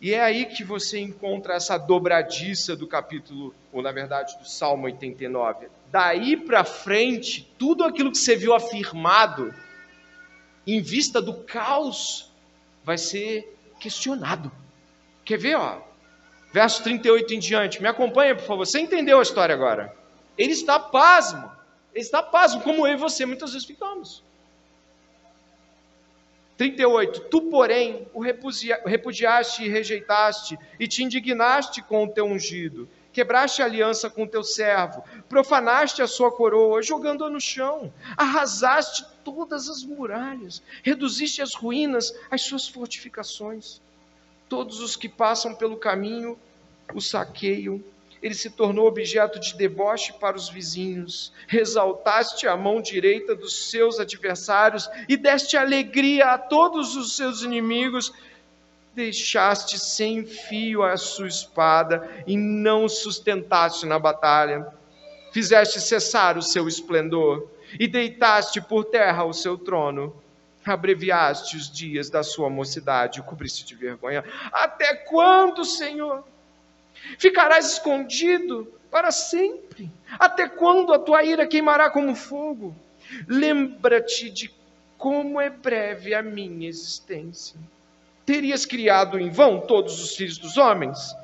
E 0.00 0.14
é 0.14 0.22
aí 0.22 0.46
que 0.46 0.62
você 0.62 1.00
encontra 1.00 1.54
essa 1.54 1.76
dobradiça 1.76 2.76
do 2.76 2.86
capítulo, 2.86 3.52
ou 3.72 3.82
na 3.82 3.90
verdade 3.90 4.38
do 4.38 4.48
Salmo 4.48 4.84
89. 4.84 5.68
Daí 5.90 6.36
para 6.36 6.62
frente, 6.62 7.50
tudo 7.58 7.82
aquilo 7.82 8.12
que 8.12 8.18
você 8.18 8.36
viu 8.36 8.54
afirmado, 8.54 9.52
em 10.66 10.80
vista 10.80 11.20
do 11.20 11.34
caos, 11.34 12.30
vai 12.84 12.98
ser 12.98 13.55
questionado. 13.78 14.50
Quer 15.24 15.38
ver, 15.38 15.56
ó? 15.56 15.80
verso 16.56 16.82
38 16.82 17.34
em 17.34 17.38
diante. 17.38 17.82
Me 17.82 17.88
acompanha, 17.88 18.34
por 18.34 18.44
favor. 18.44 18.66
Você 18.66 18.80
entendeu 18.80 19.18
a 19.18 19.22
história 19.22 19.54
agora? 19.54 19.94
Ele 20.38 20.52
está 20.52 20.80
pasmo. 20.80 21.52
Ele 21.94 22.02
está 22.02 22.22
pasmo, 22.22 22.62
como 22.62 22.86
eu 22.86 22.94
e 22.94 22.96
você 22.96 23.26
muitas 23.26 23.52
vezes 23.52 23.66
ficamos. 23.66 24.24
38. 26.56 27.20
Tu, 27.28 27.42
porém, 27.42 28.08
o 28.14 28.20
repudiaste 28.20 29.64
e 29.64 29.68
rejeitaste, 29.68 30.58
e 30.80 30.88
te 30.88 31.04
indignaste 31.04 31.82
com 31.82 32.04
o 32.04 32.08
teu 32.08 32.24
ungido. 32.24 32.88
Quebraste 33.12 33.60
a 33.60 33.66
aliança 33.66 34.08
com 34.08 34.22
o 34.22 34.28
teu 34.28 34.42
servo, 34.42 35.04
profanaste 35.28 36.00
a 36.00 36.06
sua 36.06 36.32
coroa, 36.32 36.82
jogando-a 36.82 37.28
no 37.28 37.40
chão, 37.40 37.92
arrasaste 38.16 39.04
todas 39.26 39.68
as 39.68 39.82
muralhas, 39.82 40.62
reduziste 40.84 41.42
as 41.42 41.52
ruínas, 41.52 42.14
as 42.30 42.42
suas 42.42 42.68
fortificações. 42.68 43.80
Todos 44.48 44.78
os 44.78 44.94
que 44.94 45.08
passam 45.08 45.52
pelo 45.52 45.76
caminho 45.76 46.38
o 46.94 47.00
saqueiam 47.00 47.82
ele 48.22 48.34
se 48.34 48.50
tornou 48.50 48.86
objeto 48.86 49.38
de 49.38 49.54
deboche 49.54 50.12
para 50.14 50.36
os 50.36 50.48
vizinhos. 50.48 51.32
Exaltaste 51.52 52.48
a 52.48 52.56
mão 52.56 52.80
direita 52.80 53.34
dos 53.34 53.70
seus 53.70 54.00
adversários 54.00 54.88
e 55.08 55.16
deste 55.16 55.56
alegria 55.56 56.32
a 56.32 56.38
todos 56.38 56.96
os 56.96 57.14
seus 57.14 57.42
inimigos. 57.42 58.12
Deixaste 58.94 59.78
sem 59.78 60.24
fio 60.24 60.82
a 60.82 60.96
sua 60.96 61.28
espada 61.28 62.24
e 62.26 62.36
não 62.36 62.88
sustentaste 62.88 63.84
na 63.84 63.98
batalha. 63.98 64.66
Fizeste 65.30 65.80
cessar 65.80 66.38
o 66.38 66.42
seu 66.42 66.66
esplendor 66.66 67.55
e 67.78 67.86
deitaste 67.86 68.60
por 68.60 68.84
terra 68.84 69.24
o 69.24 69.32
seu 69.32 69.56
trono 69.58 70.14
abreviaste 70.72 71.56
os 71.56 71.70
dias 71.70 72.10
da 72.10 72.22
sua 72.22 72.50
mocidade, 72.50 73.22
cobriste 73.22 73.64
de 73.64 73.74
vergonha. 73.74 74.24
Até 74.52 74.94
quando, 74.94 75.64
Senhor? 75.64 76.24
Ficarás 77.18 77.72
escondido 77.72 78.72
para 78.90 79.10
sempre. 79.10 79.90
Até 80.18 80.48
quando 80.48 80.92
a 80.92 80.98
tua 80.98 81.22
ira 81.22 81.46
queimará 81.46 81.90
como 81.90 82.14
fogo? 82.14 82.74
Lembra-te 83.28 84.30
de 84.30 84.50
como 84.98 85.40
é 85.40 85.50
breve 85.50 86.14
a 86.14 86.22
minha 86.22 86.68
existência. 86.68 87.58
Terias 88.24 88.66
criado 88.66 89.20
em 89.20 89.30
vão 89.30 89.60
todos 89.60 90.02
os 90.02 90.16
filhos 90.16 90.38
dos 90.38 90.56
homens? 90.56 91.14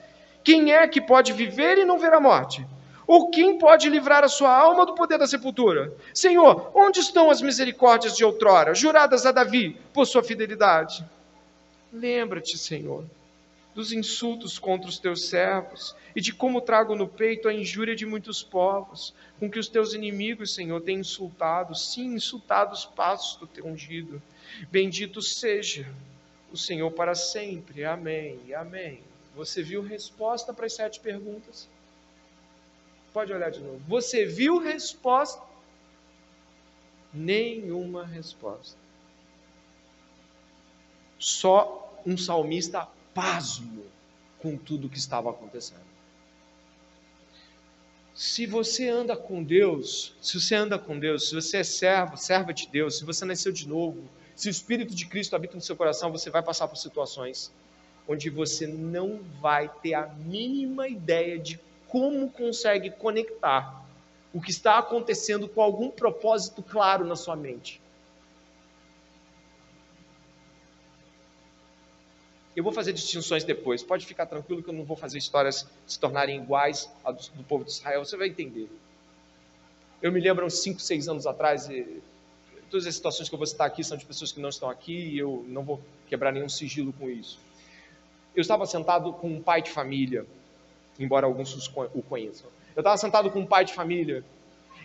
Quem 0.44 0.72
é 0.72 0.87
que 0.87 1.00
pode 1.00 1.33
viver 1.33 1.78
e 1.78 1.85
não 1.85 1.98
ver 1.98 2.12
a 2.12 2.20
morte? 2.20 2.64
Ou 3.12 3.29
quem 3.29 3.59
pode 3.59 3.90
livrar 3.90 4.25
a 4.25 4.29
sua 4.29 4.48
alma 4.57 4.87
do 4.87 4.94
poder 4.94 5.18
da 5.18 5.27
sepultura? 5.27 5.94
Senhor, 6.14 6.72
onde 6.75 7.01
estão 7.01 7.31
as 7.31 7.42
misericórdias 7.42 8.16
de 8.16 8.25
outrora, 8.25 8.75
juradas 8.75 9.27
a 9.27 9.33
Davi 9.33 9.77
por 9.92 10.07
sua 10.07 10.22
fidelidade? 10.22 11.05
Lembra-te, 11.92 12.57
Senhor, 12.57 13.05
dos 13.75 13.92
insultos 13.92 14.59
contra 14.59 14.88
os 14.88 14.98
teus 14.98 15.29
servos 15.29 15.94
e 16.16 16.22
de 16.22 16.33
como 16.33 16.62
trago 16.62 16.94
no 16.94 17.07
peito 17.07 17.48
a 17.48 17.53
injúria 17.53 17.94
de 17.94 18.07
muitos 18.07 18.42
povos, 18.42 19.12
com 19.38 19.51
que 19.51 19.59
os 19.59 19.68
teus 19.68 19.92
inimigos, 19.92 20.55
Senhor, 20.55 20.81
têm 20.81 21.01
insultado, 21.01 21.75
sim, 21.75 22.14
insultado 22.14 22.72
os 22.72 22.87
passos 22.87 23.37
do 23.37 23.46
teu 23.46 23.66
ungido. 23.66 24.22
Bendito 24.70 25.20
seja 25.20 25.87
o 26.51 26.57
Senhor 26.57 26.90
para 26.90 27.14
sempre. 27.14 27.85
Amém. 27.85 28.40
Amém. 28.57 29.01
Você 29.37 29.62
viu 29.62 29.83
resposta 29.83 30.55
para 30.55 30.64
as 30.64 30.72
sete 30.72 30.98
perguntas? 30.98 31.68
Pode 33.12 33.33
olhar 33.33 33.51
de 33.51 33.61
novo. 33.61 33.81
Você 33.87 34.25
viu 34.25 34.59
resposta? 34.59 35.42
Nenhuma 37.12 38.07
resposta. 38.07 38.79
Só 41.18 42.03
um 42.07 42.16
salmista 42.16 42.88
pasmo 43.14 43.85
com 44.38 44.57
tudo 44.57 44.88
que 44.88 44.98
estava 44.98 45.31
acontecendo. 45.31 45.92
Se 48.14 48.46
você 48.46 48.88
anda 48.88 49.16
com 49.16 49.42
Deus, 49.42 50.14
se 50.20 50.40
você 50.40 50.55
anda 50.55 50.79
com 50.79 50.98
Deus, 50.98 51.29
se 51.29 51.35
você 51.35 51.59
é 51.59 51.64
servo, 51.64 52.16
serva 52.16 52.53
de 52.53 52.68
Deus, 52.68 52.98
se 52.98 53.05
você 53.05 53.25
nasceu 53.25 53.53
de 53.53 53.68
novo, 53.68 54.09
se 54.35 54.48
o 54.48 54.51
Espírito 54.51 54.94
de 54.94 55.07
Cristo 55.07 55.37
habita 55.37 55.55
no 55.55 55.61
seu 55.61 55.77
coração, 55.77 56.11
você 56.11 56.29
vai 56.31 56.42
passar 56.42 56.68
por 56.68 56.77
situações 56.77 57.53
onde 58.07 58.29
você 58.29 58.66
não 58.66 59.20
vai 59.40 59.68
ter 59.81 59.94
a 59.94 60.07
mínima 60.07 60.88
ideia 60.88 61.38
de 61.38 61.59
como 61.92 62.31
consegue 62.31 62.88
conectar 62.88 63.85
o 64.33 64.40
que 64.40 64.50
está 64.50 64.78
acontecendo 64.78 65.46
com 65.46 65.61
algum 65.61 65.90
propósito 65.90 66.62
claro 66.62 67.05
na 67.05 67.14
sua 67.14 67.37
mente. 67.37 67.83
Eu 72.57 72.64
vou 72.64 72.72
fazer 72.72 72.94
distinções 72.94 73.44
depois. 73.44 73.83
Pode 73.83 74.07
ficar 74.07 74.24
tranquilo 74.24 74.62
que 74.62 74.70
eu 74.70 74.74
não 74.74 74.85
vou 74.85 74.96
fazer 74.96 75.18
histórias 75.18 75.68
se 75.87 76.00
tornarem 76.00 76.40
iguais 76.40 76.90
à 77.05 77.12
do, 77.12 77.22
do 77.35 77.44
povo 77.44 77.62
de 77.62 77.72
Israel. 77.72 78.02
Você 78.02 78.16
vai 78.16 78.28
entender. 78.28 78.70
Eu 80.00 80.11
me 80.11 80.18
lembro 80.18 80.46
uns 80.46 80.62
5, 80.62 80.81
6 80.81 81.09
anos 81.09 81.26
atrás, 81.26 81.68
todas 82.70 82.87
as 82.87 82.94
situações 82.94 83.28
que 83.28 83.35
eu 83.35 83.38
vou 83.38 83.46
citar 83.46 83.66
aqui 83.66 83.85
são 83.85 83.98
de 83.98 84.07
pessoas 84.07 84.33
que 84.33 84.40
não 84.40 84.48
estão 84.48 84.70
aqui 84.70 84.94
e 84.94 85.18
eu 85.18 85.44
não 85.46 85.62
vou 85.62 85.78
quebrar 86.07 86.33
nenhum 86.33 86.48
sigilo 86.48 86.90
com 86.94 87.11
isso. 87.11 87.38
Eu 88.35 88.40
estava 88.40 88.64
sentado 88.64 89.12
com 89.12 89.28
um 89.28 89.42
pai 89.42 89.61
de 89.61 89.70
família, 89.70 90.26
embora 90.98 91.26
alguns 91.26 91.55
o 91.94 92.02
conheçam. 92.02 92.48
Eu 92.74 92.81
estava 92.81 92.96
sentado 92.96 93.31
com 93.31 93.40
um 93.40 93.46
pai 93.46 93.64
de 93.64 93.74
família. 93.74 94.24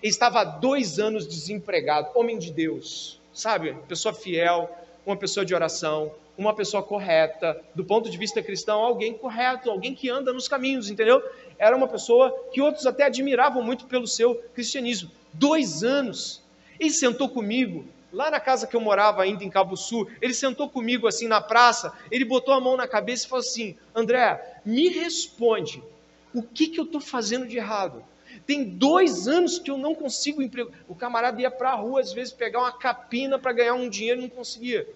Estava 0.01 0.41
há 0.41 0.43
dois 0.43 0.99
anos 0.99 1.27
desempregado, 1.27 2.09
homem 2.13 2.37
de 2.37 2.51
Deus, 2.51 3.19
sabe? 3.33 3.73
Pessoa 3.87 4.13
fiel, 4.13 4.69
uma 5.05 5.15
pessoa 5.15 5.45
de 5.45 5.55
oração, 5.55 6.11
uma 6.37 6.53
pessoa 6.53 6.83
correta, 6.83 7.59
do 7.73 7.83
ponto 7.83 8.09
de 8.09 8.17
vista 8.17 8.43
cristão, 8.43 8.79
alguém 8.81 9.13
correto, 9.13 9.71
alguém 9.71 9.95
que 9.95 10.09
anda 10.09 10.31
nos 10.31 10.47
caminhos, 10.47 10.89
entendeu? 10.89 11.23
Era 11.57 11.75
uma 11.75 11.87
pessoa 11.87 12.31
que 12.51 12.61
outros 12.61 12.85
até 12.85 13.03
admiravam 13.03 13.63
muito 13.63 13.85
pelo 13.85 14.05
seu 14.05 14.35
cristianismo. 14.53 15.09
Dois 15.33 15.83
anos. 15.83 16.43
Ele 16.79 16.91
sentou 16.91 17.27
comigo, 17.27 17.85
lá 18.13 18.29
na 18.29 18.39
casa 18.39 18.67
que 18.67 18.75
eu 18.75 18.81
morava 18.81 19.23
ainda 19.23 19.43
em 19.43 19.49
Cabo 19.49 19.75
Sul, 19.75 20.07
ele 20.21 20.33
sentou 20.33 20.69
comigo 20.69 21.07
assim 21.07 21.27
na 21.27 21.41
praça, 21.41 21.91
ele 22.11 22.23
botou 22.23 22.53
a 22.53 22.61
mão 22.61 22.77
na 22.77 22.87
cabeça 22.87 23.25
e 23.25 23.29
falou 23.29 23.43
assim: 23.43 23.75
André, 23.95 24.59
me 24.63 24.89
responde, 24.89 25.81
o 26.33 26.41
que, 26.41 26.67
que 26.67 26.79
eu 26.79 26.85
estou 26.85 27.01
fazendo 27.01 27.47
de 27.47 27.57
errado? 27.57 28.03
Tem 28.45 28.63
dois 28.63 29.27
anos 29.27 29.59
que 29.59 29.71
eu 29.71 29.77
não 29.77 29.95
consigo 29.95 30.41
emprego. 30.41 30.71
O 30.87 30.95
camarada 30.95 31.41
ia 31.41 31.49
para 31.49 31.71
a 31.71 31.75
rua, 31.75 32.01
às 32.01 32.13
vezes, 32.13 32.33
pegar 32.33 32.59
uma 32.59 32.71
capina 32.71 33.39
para 33.39 33.53
ganhar 33.53 33.73
um 33.73 33.89
dinheiro 33.89 34.19
e 34.19 34.23
não 34.23 34.29
conseguia 34.29 34.87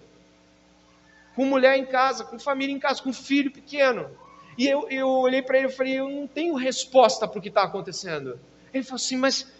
com 1.34 1.44
mulher 1.44 1.76
em 1.78 1.86
casa, 1.86 2.24
com 2.24 2.38
família 2.38 2.74
em 2.74 2.78
casa, 2.78 3.02
com 3.02 3.12
filho 3.12 3.50
pequeno. 3.50 4.10
E 4.56 4.66
eu, 4.66 4.88
eu 4.90 5.08
olhei 5.08 5.40
para 5.40 5.58
ele 5.58 5.68
e 5.68 5.72
falei, 5.72 5.94
eu 5.98 6.08
não 6.08 6.26
tenho 6.26 6.54
resposta 6.54 7.26
para 7.26 7.38
o 7.38 7.42
que 7.42 7.48
está 7.48 7.62
acontecendo. 7.62 8.38
Ele 8.72 8.84
falou 8.84 8.96
assim, 8.96 9.16
mas, 9.16 9.50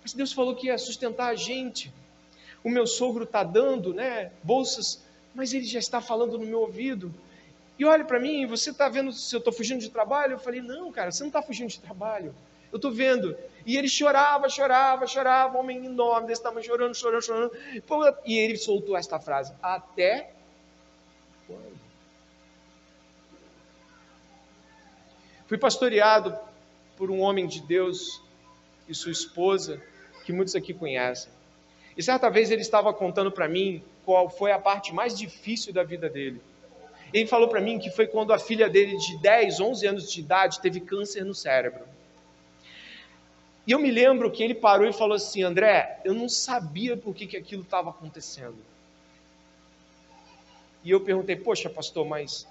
mas 0.00 0.12
Deus 0.12 0.32
falou 0.32 0.54
que 0.54 0.68
ia 0.68 0.78
sustentar 0.78 1.28
a 1.28 1.34
gente. 1.34 1.92
O 2.62 2.70
meu 2.70 2.86
sogro 2.86 3.24
está 3.24 3.42
dando 3.42 3.92
né, 3.92 4.30
bolsas, 4.42 5.02
mas 5.34 5.52
ele 5.52 5.64
já 5.64 5.80
está 5.80 6.00
falando 6.00 6.38
no 6.38 6.46
meu 6.46 6.60
ouvido. 6.60 7.12
E 7.82 7.84
olha 7.84 8.04
para 8.04 8.20
mim, 8.20 8.46
você 8.46 8.70
está 8.70 8.88
vendo 8.88 9.10
se 9.10 9.34
eu 9.34 9.38
estou 9.38 9.52
fugindo 9.52 9.80
de 9.80 9.90
trabalho? 9.90 10.34
Eu 10.34 10.38
falei, 10.38 10.62
não, 10.62 10.92
cara, 10.92 11.10
você 11.10 11.24
não 11.24 11.30
está 11.30 11.42
fugindo 11.42 11.68
de 11.68 11.80
trabalho. 11.80 12.32
Eu 12.70 12.76
estou 12.76 12.92
vendo. 12.92 13.36
E 13.66 13.76
ele 13.76 13.88
chorava, 13.88 14.48
chorava, 14.48 15.04
chorava, 15.04 15.58
homem 15.58 15.84
enorme 15.84 16.28
desse 16.28 16.40
tamanho, 16.40 16.64
chorando, 16.64 16.94
chorando, 16.94 17.22
chorando. 17.24 17.52
E 18.24 18.38
ele 18.38 18.56
soltou 18.56 18.96
esta 18.96 19.18
frase: 19.18 19.52
Até 19.60 20.30
Fui 25.48 25.58
pastoreado 25.58 26.38
por 26.96 27.10
um 27.10 27.18
homem 27.18 27.48
de 27.48 27.60
Deus 27.62 28.22
e 28.86 28.94
sua 28.94 29.10
esposa, 29.10 29.82
que 30.24 30.32
muitos 30.32 30.54
aqui 30.54 30.72
conhecem. 30.72 31.32
E 31.96 32.02
certa 32.02 32.30
vez 32.30 32.48
ele 32.52 32.62
estava 32.62 32.94
contando 32.94 33.32
para 33.32 33.48
mim 33.48 33.82
qual 34.04 34.30
foi 34.30 34.52
a 34.52 34.58
parte 34.60 34.94
mais 34.94 35.18
difícil 35.18 35.72
da 35.72 35.82
vida 35.82 36.08
dele. 36.08 36.40
Ele 37.12 37.26
falou 37.26 37.48
para 37.48 37.60
mim 37.60 37.78
que 37.78 37.90
foi 37.90 38.06
quando 38.06 38.32
a 38.32 38.38
filha 38.38 38.68
dele, 38.68 38.96
de 38.96 39.18
10, 39.18 39.60
11 39.60 39.86
anos 39.86 40.12
de 40.12 40.20
idade, 40.20 40.60
teve 40.60 40.80
câncer 40.80 41.24
no 41.24 41.34
cérebro. 41.34 41.84
E 43.66 43.72
eu 43.72 43.78
me 43.78 43.90
lembro 43.90 44.30
que 44.30 44.42
ele 44.42 44.54
parou 44.54 44.88
e 44.88 44.92
falou 44.92 45.14
assim: 45.14 45.42
André, 45.42 46.00
eu 46.04 46.14
não 46.14 46.28
sabia 46.28 46.96
por 46.96 47.14
que, 47.14 47.26
que 47.26 47.36
aquilo 47.36 47.62
estava 47.62 47.90
acontecendo. 47.90 48.56
E 50.82 50.90
eu 50.90 51.00
perguntei: 51.00 51.36
Poxa, 51.36 51.70
pastor, 51.70 52.04
mas 52.06 52.46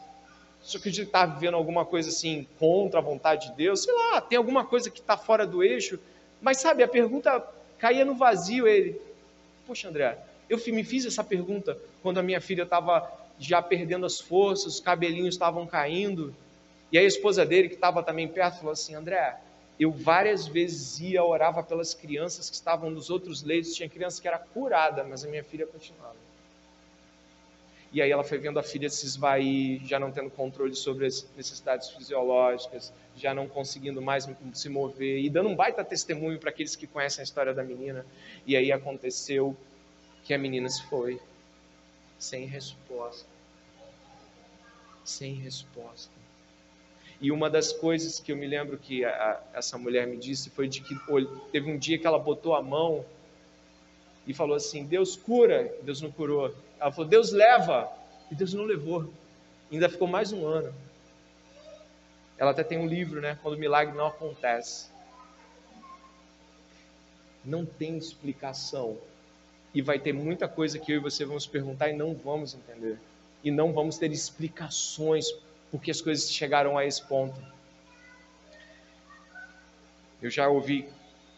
acredita 0.76 1.04
que 1.04 1.10
está 1.10 1.26
vivendo 1.26 1.56
alguma 1.56 1.84
coisa 1.84 2.10
assim 2.10 2.47
contra 2.58 3.00
a 3.00 3.04
vontade 3.04 3.50
de 3.50 3.56
Deus? 3.56 3.84
Sei 3.84 3.93
lá, 3.93 4.21
tem 4.21 4.38
alguma 4.38 4.63
coisa 4.63 4.89
que 4.89 5.00
está 5.00 5.17
fora 5.17 5.45
do 5.45 5.63
eixo. 5.63 6.00
Mas 6.39 6.60
sabe, 6.60 6.82
a 6.82 6.88
pergunta 6.88 7.45
caía 7.78 8.06
no 8.06 8.15
vazio. 8.15 8.67
Ele, 8.67 9.00
poxa, 9.67 9.89
André, 9.89 10.17
eu 10.50 10.58
me 10.67 10.84
fiz 10.84 11.06
essa 11.06 11.24
pergunta 11.24 11.78
quando 12.02 12.19
a 12.19 12.24
minha 12.24 12.39
filha 12.39 12.63
estava 12.63 13.20
já 13.41 13.62
perdendo 13.62 14.06
as 14.06 14.19
forças, 14.19 14.75
os 14.75 14.80
cabelinhos 14.80 15.34
estavam 15.36 15.65
caindo. 15.65 16.34
E 16.91 16.97
a 16.97 17.04
esposa 17.04 17.45
dele, 17.45 17.69
que 17.69 17.75
estava 17.75 18.04
também 18.04 18.27
perto, 18.27 18.60
falou 18.60 18.73
assim: 18.73 18.93
André, 18.93 19.38
eu 19.80 19.91
várias 19.91 20.45
vezes 20.45 20.99
ia, 20.99 21.23
orava 21.23 21.63
pelas 21.63 21.93
crianças 21.93 22.49
que 22.49 22.56
estavam 22.56 22.91
nos 22.91 23.10
outros 23.10 23.41
leitos. 23.41 23.73
Tinha 23.73 23.89
criança 23.89 24.21
que 24.21 24.27
era 24.27 24.38
curada, 24.38 25.04
mas 25.04 25.25
a 25.25 25.27
minha 25.27 25.43
filha 25.43 25.65
continuava. 25.65 26.15
E 27.93 28.01
aí 28.01 28.10
ela 28.10 28.23
foi 28.23 28.38
vendo 28.38 28.58
a 28.58 28.63
filha 28.63 28.89
se 28.89 29.06
esvair, 29.06 29.82
já 29.86 29.99
não 29.99 30.12
tendo 30.12 30.30
controle 30.30 30.75
sobre 30.75 31.08
as 31.08 31.27
necessidades 31.36 31.89
fisiológicas, 31.89 32.93
já 33.17 33.34
não 33.34 33.49
conseguindo 33.49 34.01
mais 34.01 34.30
se 34.54 34.69
mover, 34.69 35.19
e 35.19 35.30
dando 35.30 35.49
um 35.49 35.56
baita 35.56 35.84
testemunho 35.84 36.39
para 36.39 36.51
aqueles 36.51 36.73
que 36.73 36.88
conhecem 36.88 37.21
a 37.21 37.23
história 37.23 37.54
da 37.54 37.63
menina. 37.63 38.06
E 38.47 38.56
aí 38.56 38.71
aconteceu 38.71 39.58
que 40.23 40.34
a 40.34 40.38
menina 40.38 40.69
se 40.69 40.84
foi, 40.84 41.19
sem 42.21 42.45
resposta. 42.45 43.27
Sem 45.03 45.34
resposta. 45.34 46.12
E 47.19 47.31
uma 47.31 47.49
das 47.49 47.73
coisas 47.73 48.19
que 48.19 48.31
eu 48.31 48.38
me 48.38 48.45
lembro 48.45 48.77
que 48.77 49.03
a, 49.03 49.41
essa 49.53 49.75
mulher 49.75 50.05
me 50.05 50.17
disse 50.17 50.51
foi 50.51 50.67
de 50.67 50.81
que 50.81 50.95
teve 51.51 51.71
um 51.71 51.77
dia 51.77 51.97
que 51.97 52.05
ela 52.05 52.19
botou 52.19 52.55
a 52.55 52.62
mão 52.62 53.03
e 54.27 54.36
falou 54.36 54.55
assim: 54.55 54.86
Deus 54.86 55.15
cura, 55.15 55.75
Deus 55.81 55.99
não 55.99 56.12
curou. 56.12 56.53
Ela 56.79 56.91
falou: 56.91 57.10
Deus 57.10 57.31
leva, 57.31 57.91
e 58.31 58.36
Deus 58.36 58.53
não 58.53 58.65
levou. 58.65 59.12
Ainda 59.71 59.89
ficou 59.89 60.07
mais 60.07 60.31
um 60.31 60.45
ano. 60.45 60.71
Ela 62.38 62.51
até 62.51 62.63
tem 62.63 62.77
um 62.77 62.88
livro, 62.88 63.19
né? 63.19 63.39
Quando 63.41 63.55
o 63.55 63.60
milagre 63.60 63.95
não 63.95 64.05
acontece. 64.07 64.89
Não 67.43 67.65
tem 67.65 67.97
explicação. 67.97 68.99
E 69.73 69.81
vai 69.81 69.99
ter 69.99 70.13
muita 70.13 70.47
coisa 70.47 70.77
que 70.77 70.91
eu 70.91 70.97
e 70.97 70.99
você 70.99 71.23
vamos 71.25 71.47
perguntar 71.47 71.89
e 71.89 71.93
não 71.93 72.13
vamos 72.13 72.53
entender. 72.53 72.99
E 73.43 73.49
não 73.49 73.71
vamos 73.73 73.97
ter 73.97 74.12
explicações 74.12 75.27
porque 75.71 75.89
as 75.89 76.01
coisas 76.01 76.31
chegaram 76.31 76.77
a 76.77 76.86
esse 76.86 77.01
ponto. 77.03 77.39
Eu 80.21 80.29
já 80.29 80.47
ouvi 80.49 80.88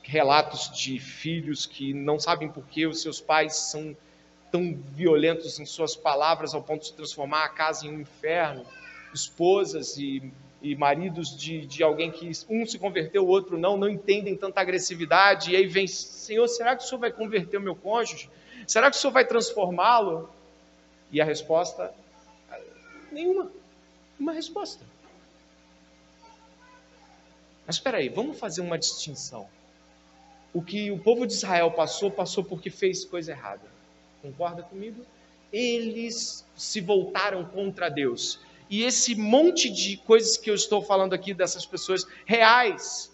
relatos 0.01 0.69
de 0.71 0.99
filhos 0.99 1.65
que 1.65 1.93
não 1.93 2.19
sabem 2.19 2.49
por 2.49 2.65
que 2.65 2.85
os 2.85 3.01
seus 3.01 3.21
pais 3.21 3.55
são 3.55 3.95
tão 4.51 4.77
violentos 4.91 5.59
em 5.59 5.65
suas 5.65 5.95
palavras 5.95 6.53
ao 6.53 6.61
ponto 6.61 6.83
de 6.83 6.93
transformar 6.93 7.45
a 7.45 7.49
casa 7.49 7.87
em 7.87 7.95
um 7.95 8.01
inferno. 8.01 8.65
Esposas 9.13 9.97
e, 9.97 10.31
e 10.63 10.75
maridos 10.75 11.37
de, 11.37 11.67
de 11.67 11.83
alguém 11.83 12.09
que 12.09 12.31
um 12.49 12.65
se 12.65 12.79
converteu, 12.79 13.23
o 13.23 13.27
outro 13.27 13.57
não, 13.57 13.77
não 13.77 13.87
entendem 13.87 14.35
tanta 14.35 14.61
agressividade. 14.61 15.51
E 15.51 15.55
aí 15.55 15.67
vem, 15.67 15.85
Senhor, 15.85 16.47
será 16.47 16.75
que 16.75 16.83
o 16.83 16.87
Senhor 16.87 16.99
vai 16.99 17.11
converter 17.11 17.57
o 17.57 17.61
meu 17.61 17.75
cônjuge? 17.75 18.29
Será 18.65 18.89
que 18.89 18.97
o 18.97 18.99
Senhor 18.99 19.11
vai 19.11 19.25
transformá-lo? 19.25 20.29
E 21.11 21.21
a 21.21 21.25
resposta, 21.25 21.93
nenhuma. 23.11 23.51
Uma 24.19 24.31
resposta. 24.31 24.83
Mas 27.67 27.75
espera 27.75 27.97
aí, 27.97 28.09
vamos 28.09 28.39
fazer 28.39 28.61
uma 28.61 28.79
distinção 28.79 29.47
o 30.53 30.61
que 30.61 30.91
o 30.91 30.99
povo 30.99 31.25
de 31.25 31.33
Israel 31.33 31.71
passou, 31.71 32.11
passou 32.11 32.43
porque 32.43 32.69
fez 32.69 33.03
coisa 33.03 33.31
errada. 33.31 33.63
Concorda 34.21 34.61
comigo? 34.61 35.03
Eles 35.51 36.45
se 36.55 36.79
voltaram 36.79 37.43
contra 37.43 37.89
Deus. 37.89 38.39
E 38.73 38.81
esse 38.81 39.13
monte 39.13 39.69
de 39.69 39.97
coisas 39.97 40.35
que 40.35 40.49
eu 40.49 40.55
estou 40.55 40.81
falando 40.81 41.13
aqui 41.13 41.31
dessas 41.31 41.63
pessoas 41.63 42.07
reais, 42.25 43.11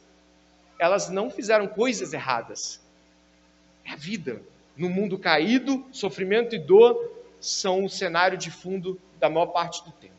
elas 0.80 1.10
não 1.10 1.30
fizeram 1.30 1.68
coisas 1.68 2.14
erradas. 2.14 2.80
É 3.84 3.92
a 3.92 3.98
vida. 3.98 4.42
No 4.78 4.90
mundo 4.90 5.20
caído, 5.20 5.86
sofrimento 5.92 6.56
e 6.56 6.60
dor 6.60 7.12
são 7.42 7.84
o 7.84 7.90
cenário 7.90 8.38
de 8.38 8.50
fundo 8.50 8.98
da 9.20 9.30
maior 9.30 9.48
parte 9.48 9.84
do 9.84 9.92
tempo. 9.92 10.14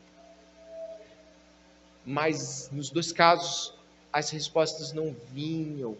Mas 2.05 2.69
nos 2.71 2.91
dois 2.91 3.11
casos, 3.11 3.73
as 4.13 4.29
respostas 4.29 4.93
não 4.93 5.15
vinham 5.33 5.97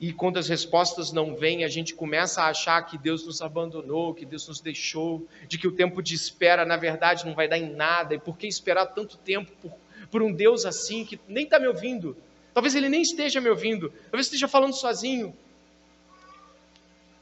e 0.00 0.14
quando 0.14 0.38
as 0.38 0.48
respostas 0.48 1.12
não 1.12 1.36
vêm, 1.36 1.62
a 1.62 1.68
gente 1.68 1.94
começa 1.94 2.40
a 2.40 2.48
achar 2.48 2.80
que 2.86 2.96
Deus 2.96 3.26
nos 3.26 3.42
abandonou, 3.42 4.14
que 4.14 4.24
Deus 4.24 4.48
nos 4.48 4.58
deixou, 4.58 5.28
de 5.46 5.58
que 5.58 5.68
o 5.68 5.72
tempo 5.72 6.02
de 6.02 6.14
espera, 6.14 6.64
na 6.64 6.78
verdade, 6.78 7.26
não 7.26 7.34
vai 7.34 7.46
dar 7.46 7.58
em 7.58 7.70
nada. 7.70 8.14
E 8.14 8.18
por 8.18 8.38
que 8.38 8.46
esperar 8.46 8.86
tanto 8.86 9.18
tempo 9.18 9.52
por, 9.60 9.72
por 10.10 10.22
um 10.22 10.32
Deus 10.32 10.64
assim 10.64 11.04
que 11.04 11.20
nem 11.28 11.44
está 11.44 11.58
me 11.58 11.66
ouvindo? 11.66 12.16
Talvez 12.54 12.74
ele 12.74 12.88
nem 12.88 13.02
esteja 13.02 13.42
me 13.42 13.50
ouvindo, 13.50 13.92
talvez 14.04 14.26
esteja 14.26 14.48
falando 14.48 14.72
sozinho. 14.72 15.36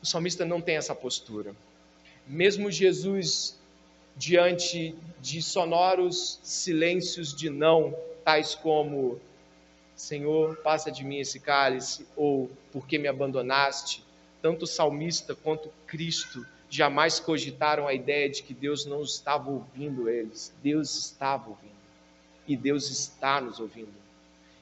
O 0.00 0.06
salmista 0.06 0.44
não 0.44 0.60
tem 0.60 0.76
essa 0.76 0.94
postura. 0.94 1.56
Mesmo 2.28 2.70
Jesus, 2.70 3.58
diante 4.16 4.94
de 5.20 5.42
sonoros 5.42 6.38
silêncios 6.44 7.34
de 7.34 7.50
não, 7.50 7.92
tais 8.24 8.54
como 8.54 9.20
Senhor, 9.98 10.56
passa 10.58 10.92
de 10.92 11.04
mim 11.04 11.18
esse 11.18 11.40
cálice, 11.40 12.06
ou 12.16 12.48
porque 12.72 12.98
me 12.98 13.08
abandonaste, 13.08 14.04
tanto 14.40 14.62
o 14.62 14.66
salmista 14.66 15.34
quanto 15.34 15.72
Cristo 15.88 16.46
jamais 16.70 17.18
cogitaram 17.18 17.88
a 17.88 17.92
ideia 17.92 18.30
de 18.30 18.44
que 18.44 18.54
Deus 18.54 18.86
não 18.86 19.02
estava 19.02 19.50
ouvindo 19.50 20.08
eles. 20.08 20.54
Deus 20.62 20.96
estava 20.96 21.48
ouvindo. 21.48 21.72
E 22.46 22.56
Deus 22.56 22.88
está 22.90 23.40
nos 23.40 23.58
ouvindo. 23.58 23.92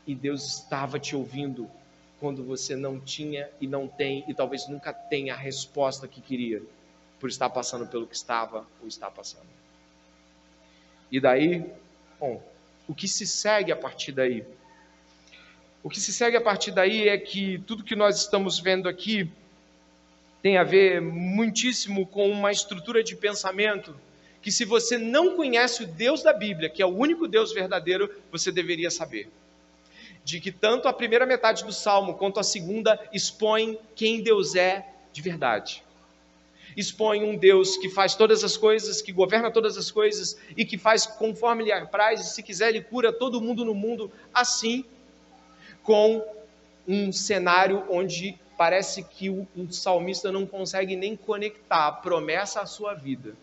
E 0.07 0.15
Deus 0.15 0.57
estava 0.57 0.99
te 0.99 1.15
ouvindo 1.15 1.71
quando 2.19 2.43
você 2.43 2.75
não 2.75 2.99
tinha 2.99 3.51
e 3.61 3.67
não 3.67 3.87
tem, 3.87 4.25
e 4.27 4.33
talvez 4.33 4.67
nunca 4.67 4.91
tenha 4.91 5.35
a 5.35 5.37
resposta 5.37 6.09
que 6.09 6.23
queria, 6.23 6.63
por 7.21 7.29
estar 7.29 7.51
passando 7.51 7.87
pelo 7.87 8.07
que 8.07 8.17
estava 8.17 8.67
ou 8.81 8.89
está 8.89 9.11
passando. 9.11 9.49
E 11.13 11.21
daí, 11.21 11.71
bom, 12.19 12.43
o 12.89 12.95
que 12.95 13.07
se 13.07 13.27
segue 13.27 13.71
a 13.71 13.77
partir 13.77 14.13
daí? 14.13 14.47
O 15.87 15.89
que 15.89 16.01
se 16.01 16.13
segue 16.13 16.37
a 16.37 16.41
partir 16.41 16.73
daí 16.73 17.09
é 17.09 17.17
que 17.17 17.63
tudo 17.65 17.85
que 17.85 17.95
nós 17.95 18.19
estamos 18.19 18.59
vendo 18.59 18.89
aqui 18.89 19.31
tem 20.43 20.59
a 20.59 20.65
ver 20.65 21.01
muitíssimo 21.01 22.05
com 22.09 22.29
uma 22.29 22.51
estrutura 22.51 23.05
de 23.05 23.15
pensamento 23.15 23.95
que, 24.43 24.51
se 24.51 24.65
você 24.65 24.99
não 24.99 25.37
conhece 25.37 25.85
o 25.85 25.87
Deus 25.87 26.25
da 26.25 26.33
Bíblia, 26.33 26.69
que 26.69 26.83
é 26.83 26.87
o 26.87 26.89
único 26.89 27.29
Deus 27.29 27.53
verdadeiro, 27.53 28.11
você 28.33 28.51
deveria 28.51 28.91
saber. 28.91 29.31
De 30.25 30.41
que 30.41 30.51
tanto 30.51 30.89
a 30.89 30.93
primeira 30.93 31.25
metade 31.25 31.65
do 31.65 31.73
salmo 31.73 32.15
quanto 32.15 32.41
a 32.41 32.43
segunda 32.43 32.99
expõem 33.13 33.79
quem 33.95 34.21
Deus 34.21 34.57
é 34.57 34.85
de 35.13 35.23
verdade. 35.23 35.85
Expõe 36.77 37.23
um 37.23 37.37
Deus 37.37 37.77
que 37.77 37.89
faz 37.89 38.17
todas 38.17 38.43
as 38.43 38.57
coisas, 38.57 39.01
que 39.01 39.13
governa 39.13 39.53
todas 39.53 39.79
as 39.79 39.89
coisas 39.93 40.37
e 40.57 40.65
que 40.65 40.77
faz 40.77 41.07
conforme 41.07 41.63
lhe 41.63 41.71
apraz, 41.71 42.23
e 42.23 42.35
se 42.35 42.43
quiser, 42.43 42.71
ele 42.71 42.81
cura 42.81 43.13
todo 43.13 43.41
mundo 43.41 43.65
no 43.65 43.73
mundo 43.73 44.11
assim 44.35 44.85
com 45.87 46.23
um 46.87 47.13
cenário 47.13 47.85
onde 47.89 48.37
parece 48.59 49.03
que 49.03 49.31
o, 49.31 49.47
o 49.57 49.73
salmista 49.73 50.33
não 50.33 50.45
consegue 50.45 50.97
nem 50.97 51.17
conectar 51.17 51.87
a 51.87 51.93
promessa 51.93 52.61
à 52.61 52.67
sua 52.67 52.93
vida. 52.93 53.35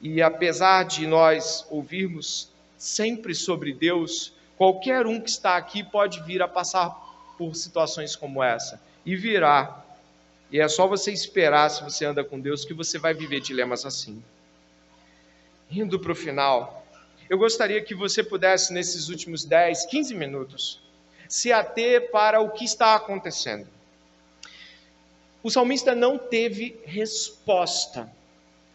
E 0.00 0.20
apesar 0.20 0.84
de 0.84 1.06
nós 1.06 1.64
ouvirmos 1.70 2.48
sempre 2.76 3.34
sobre 3.34 3.72
Deus, 3.72 4.32
qualquer 4.58 5.06
um 5.06 5.20
que 5.20 5.30
está 5.30 5.56
aqui 5.56 5.84
pode 5.84 6.20
vir 6.22 6.42
a 6.42 6.48
passar 6.48 6.90
por 7.38 7.54
situações 7.54 8.16
como 8.16 8.42
essa. 8.42 8.80
E 9.06 9.14
virá. 9.14 9.84
E 10.50 10.60
é 10.60 10.68
só 10.68 10.86
você 10.86 11.12
esperar, 11.12 11.70
se 11.70 11.82
você 11.82 12.04
anda 12.04 12.24
com 12.24 12.40
Deus, 12.40 12.64
que 12.64 12.74
você 12.74 12.98
vai 12.98 13.14
viver 13.14 13.40
dilemas 13.40 13.86
assim. 13.86 14.22
Indo 15.70 15.98
para 15.98 16.12
o 16.12 16.14
final, 16.14 16.84
eu 17.30 17.38
gostaria 17.38 17.80
que 17.80 17.94
você 17.94 18.22
pudesse, 18.22 18.72
nesses 18.72 19.08
últimos 19.08 19.44
10, 19.44 19.86
15 19.86 20.14
minutos, 20.14 20.82
se 21.32 21.50
ater 21.50 22.10
para 22.10 22.42
o 22.42 22.50
que 22.50 22.62
está 22.62 22.94
acontecendo. 22.94 23.66
O 25.42 25.50
salmista 25.50 25.94
não 25.94 26.18
teve 26.18 26.78
resposta. 26.84 28.06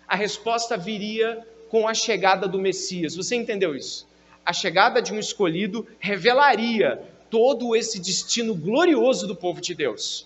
A 0.08 0.16
resposta 0.16 0.76
viria 0.76 1.46
com 1.70 1.88
a 1.88 1.94
chegada 1.94 2.48
do 2.48 2.58
Messias. 2.58 3.16
Você 3.16 3.36
entendeu 3.36 3.76
isso? 3.76 4.08
A 4.44 4.52
chegada 4.52 5.04
de 5.04 5.14
um 5.14 5.20
escolhido 5.20 5.88
revelaria 6.00 7.00
todo 7.30 7.76
esse 7.76 8.00
destino 8.00 8.56
glorioso 8.56 9.28
do 9.28 9.36
povo 9.36 9.62
de 9.62 9.76
Deus. 9.76 10.26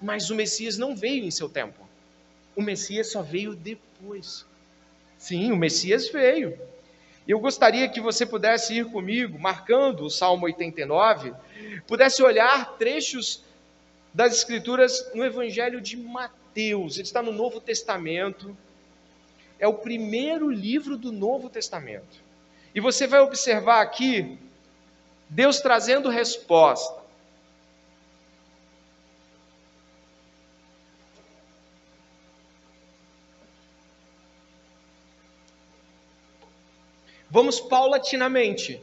Mas 0.00 0.30
o 0.30 0.36
Messias 0.36 0.78
não 0.78 0.94
veio 0.94 1.24
em 1.24 1.30
seu 1.32 1.48
tempo. 1.48 1.80
O 2.54 2.62
Messias 2.62 3.10
só 3.10 3.20
veio 3.20 3.56
depois. 3.56 4.46
Sim, 5.18 5.50
o 5.50 5.56
Messias 5.56 6.08
veio. 6.08 6.56
Eu 7.28 7.38
gostaria 7.38 7.86
que 7.90 8.00
você 8.00 8.24
pudesse 8.24 8.72
ir 8.72 8.86
comigo, 8.86 9.38
marcando 9.38 10.06
o 10.06 10.10
Salmo 10.10 10.46
89, 10.46 11.34
pudesse 11.86 12.22
olhar 12.22 12.78
trechos 12.78 13.42
das 14.14 14.32
Escrituras 14.32 15.12
no 15.14 15.22
Evangelho 15.22 15.78
de 15.78 15.94
Mateus. 15.94 16.94
Ele 16.94 17.02
está 17.02 17.22
no 17.22 17.30
Novo 17.30 17.60
Testamento. 17.60 18.56
É 19.58 19.68
o 19.68 19.74
primeiro 19.74 20.50
livro 20.50 20.96
do 20.96 21.12
Novo 21.12 21.50
Testamento. 21.50 22.26
E 22.74 22.80
você 22.80 23.06
vai 23.06 23.20
observar 23.20 23.82
aqui 23.82 24.38
Deus 25.28 25.60
trazendo 25.60 26.08
resposta. 26.08 26.97
Vamos 37.30 37.60
paulatinamente 37.60 38.80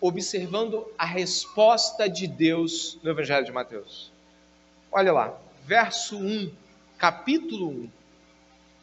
observando 0.00 0.92
a 0.98 1.06
resposta 1.06 2.08
de 2.08 2.26
Deus 2.26 2.98
no 3.02 3.10
Evangelho 3.10 3.44
de 3.44 3.52
Mateus. 3.52 4.10
Olha 4.90 5.12
lá, 5.12 5.38
verso 5.64 6.16
1, 6.16 6.52
capítulo 6.98 7.68
1. 7.68 7.90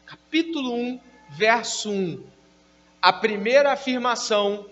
capítulo 0.06 0.74
1, 0.74 1.00
verso 1.30 1.90
1, 1.90 2.24
a 3.00 3.12
primeira 3.12 3.72
afirmação, 3.72 4.66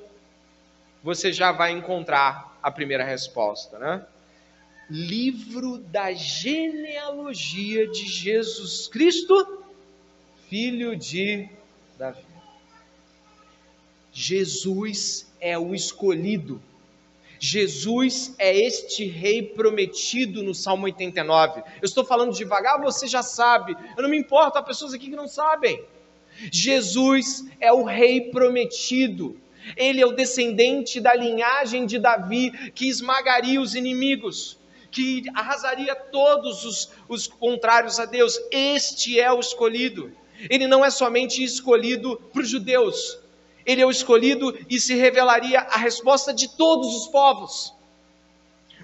você 1.02 1.32
já 1.32 1.52
vai 1.52 1.70
encontrar 1.72 2.58
a 2.62 2.70
primeira 2.70 3.04
resposta, 3.04 3.78
né? 3.78 4.04
Livro 4.90 5.78
da 5.78 6.12
genealogia 6.12 7.86
de 7.86 8.06
Jesus 8.06 8.88
Cristo, 8.88 9.62
filho 10.48 10.96
de 10.96 11.48
Davi. 11.98 12.27
Jesus 14.12 15.32
é 15.40 15.58
o 15.58 15.74
escolhido. 15.74 16.60
Jesus 17.40 18.34
é 18.38 18.56
este 18.56 19.04
rei 19.04 19.42
prometido 19.42 20.42
no 20.42 20.54
Salmo 20.54 20.84
89. 20.86 21.60
Eu 21.60 21.86
estou 21.86 22.04
falando 22.04 22.34
devagar, 22.34 22.80
você 22.80 23.06
já 23.06 23.22
sabe. 23.22 23.76
Eu 23.96 24.02
não 24.02 24.10
me 24.10 24.18
importo, 24.18 24.58
há 24.58 24.62
pessoas 24.62 24.92
aqui 24.92 25.08
que 25.08 25.16
não 25.16 25.28
sabem. 25.28 25.82
Jesus 26.50 27.44
é 27.60 27.72
o 27.72 27.84
rei 27.84 28.30
prometido. 28.30 29.40
Ele 29.76 30.00
é 30.00 30.06
o 30.06 30.12
descendente 30.12 31.00
da 31.00 31.14
linhagem 31.14 31.86
de 31.86 31.98
Davi 31.98 32.50
que 32.70 32.88
esmagaria 32.88 33.60
os 33.60 33.74
inimigos, 33.74 34.58
que 34.90 35.24
arrasaria 35.34 35.94
todos 35.94 36.64
os, 36.64 36.90
os 37.08 37.26
contrários 37.26 38.00
a 38.00 38.04
Deus. 38.04 38.38
Este 38.50 39.20
é 39.20 39.30
o 39.32 39.40
escolhido. 39.40 40.12
Ele 40.48 40.66
não 40.66 40.84
é 40.84 40.90
somente 40.90 41.42
escolhido 41.42 42.16
para 42.32 42.42
os 42.42 42.48
judeus, 42.48 43.18
ele 43.68 43.82
é 43.82 43.86
o 43.86 43.90
escolhido 43.90 44.58
e 44.70 44.80
se 44.80 44.94
revelaria 44.94 45.60
a 45.60 45.76
resposta 45.76 46.32
de 46.32 46.48
todos 46.48 46.96
os 46.96 47.06
povos. 47.06 47.74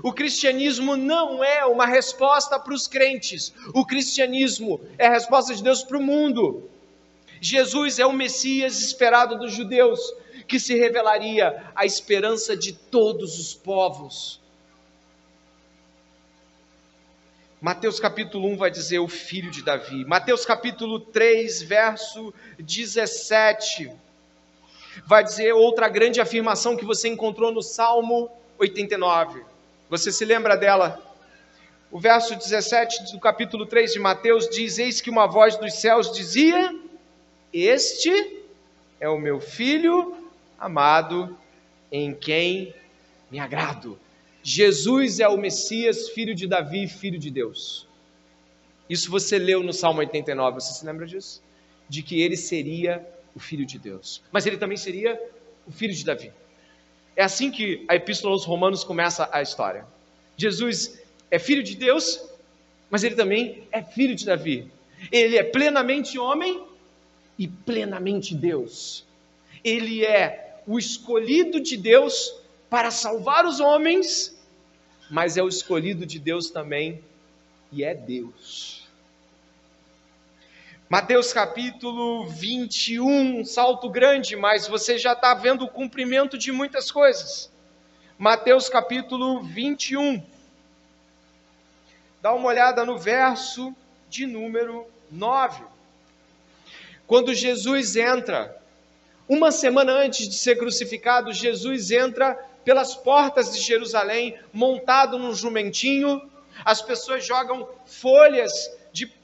O 0.03 0.13
cristianismo 0.13 0.95
não 0.95 1.43
é 1.43 1.65
uma 1.65 1.87
resposta 1.87 2.61
para 2.61 2.75
os 2.75 2.87
crentes, 2.87 3.55
o 3.73 3.87
cristianismo 3.87 4.79
é 4.99 5.07
a 5.07 5.13
resposta 5.13 5.55
de 5.55 5.63
Deus 5.63 5.83
para 5.83 5.97
o 5.97 6.03
mundo. 6.03 6.69
Jesus 7.41 7.99
é 7.99 8.05
o 8.05 8.13
Messias 8.13 8.83
esperado 8.83 9.39
dos 9.39 9.55
judeus, 9.55 10.01
que 10.47 10.61
se 10.61 10.77
revelaria 10.77 11.65
a 11.75 11.87
esperança 11.87 12.55
de 12.55 12.75
todos 12.75 13.39
os 13.39 13.55
povos. 13.55 14.39
Mateus 17.59 17.99
capítulo 17.99 18.49
1 18.49 18.59
vai 18.59 18.71
dizer 18.71 18.99
o 18.99 19.09
filho 19.09 19.51
de 19.51 19.63
Davi. 19.63 20.05
Mateus 20.05 20.45
capítulo 20.45 21.01
3, 21.01 21.63
verso 21.63 22.35
17, 22.59 23.91
vai 25.07 25.25
dizer 25.25 25.53
outra 25.53 25.89
grande 25.89 26.21
afirmação 26.21 26.77
que 26.77 26.85
você 26.85 27.09
encontrou 27.09 27.53
no 27.53 27.63
Salmo 27.63 28.31
89. 28.59 29.43
Você 29.91 30.13
se 30.13 30.25
lembra 30.25 30.57
dela? 30.57 31.01
O 31.91 32.01
verso 32.01 32.35
17 32.35 33.13
do 33.13 33.21
capítulo 33.21 33.67
3 33.67 33.93
de 33.93 33.99
Mateus 33.99 34.49
diz: 34.49 34.79
Eis 34.79 35.01
que 35.01 35.11
uma 35.11 35.27
voz 35.27 35.57
dos 35.57 35.75
céus 35.75 36.11
dizia: 36.11 36.75
este 37.57 38.43
é 38.99 39.09
o 39.09 39.17
meu 39.17 39.41
filho 39.41 40.17
amado, 40.59 41.39
em 41.93 42.13
quem 42.13 42.75
me 43.31 43.39
agrado. 43.39 43.97
Jesus 44.43 45.21
é 45.21 45.29
o 45.29 45.37
Messias, 45.37 46.09
filho 46.09 46.35
de 46.35 46.49
Davi, 46.49 46.89
filho 46.89 47.17
de 47.17 47.31
Deus. 47.31 47.87
Isso 48.91 49.09
você 49.09 49.39
leu 49.39 49.63
no 49.63 49.73
Salmo 49.73 50.01
89, 50.01 50.61
você 50.61 50.75
se 50.75 50.85
lembra 50.85 51.07
disso? 51.07 51.41
De 51.89 52.03
que 52.03 52.21
ele 52.21 52.37
seria 52.37 53.07
o 53.35 53.41
filho 53.41 53.67
de 53.67 53.79
Deus. 53.79 54.23
Mas 54.31 54.47
ele 54.47 54.57
também 54.57 54.77
seria 54.77 55.21
o 55.67 55.73
filho 55.73 55.95
de 55.95 56.05
Davi. 56.05 56.33
É 57.17 57.23
assim 57.23 57.51
que 57.51 57.85
a 57.89 57.95
Epístola 57.95 58.33
aos 58.33 58.45
Romanos 58.45 58.85
começa 58.85 59.29
a 59.33 59.41
história. 59.41 59.87
Jesus 60.37 61.01
é 61.31 61.39
filho 61.39 61.63
de 61.63 61.77
Deus, 61.77 62.21
mas 62.91 63.05
ele 63.05 63.15
também 63.15 63.67
é 63.71 63.83
filho 63.83 64.15
de 64.15 64.25
Davi. 64.25 64.71
Ele 65.11 65.37
é 65.37 65.43
plenamente 65.43 66.19
homem 66.19 66.65
e 67.39 67.47
plenamente 67.47 68.35
Deus. 68.35 69.05
Ele 69.63 70.05
é 70.05 70.61
o 70.67 70.79
escolhido 70.79 71.61
de 71.61 71.77
Deus 71.77 72.35
para 72.69 72.91
salvar 72.91 73.47
os 73.47 73.61
homens, 73.61 74.37
mas 75.11 75.37
é 75.37 75.43
o 75.43 75.49
escolhido 75.49 76.05
de 76.07 76.19
Deus 76.19 76.51
também 76.51 77.03
e 77.71 77.85
é 77.85 77.95
Deus. 77.95 78.84
Mateus 80.87 81.33
capítulo 81.33 82.27
21, 82.27 83.43
salto 83.47 83.89
grande, 83.89 84.37
mas 84.37 84.69
você 84.69 84.99
já 84.99 85.15
está 85.15 85.33
vendo 85.33 85.65
o 85.65 85.69
cumprimento 85.69 86.37
de 86.37 86.53
muitas 86.53 86.91
coisas. 86.91 87.51
Mateus 88.19 88.69
capítulo 88.69 89.43
21. 89.43 90.23
Dá 92.21 92.35
uma 92.35 92.49
olhada 92.49 92.85
no 92.85 92.99
verso 92.99 93.75
de 94.11 94.27
número 94.27 94.87
9. 95.11 95.65
Quando 97.07 97.33
Jesus 97.33 97.97
entra, 97.97 98.55
uma 99.27 99.51
semana 99.51 99.91
antes 99.91 100.29
de 100.29 100.35
ser 100.35 100.57
crucificado, 100.57 101.33
Jesus 101.33 101.91
entra 101.91 102.35
pelas 102.63 102.95
portas 102.95 103.55
de 103.55 103.61
Jerusalém, 103.61 104.39
montado 104.53 105.19
num 105.19 105.35
jumentinho. 105.35 106.31
As 106.63 106.83
pessoas 106.83 107.25
jogam 107.27 107.67
folhas 107.87 108.71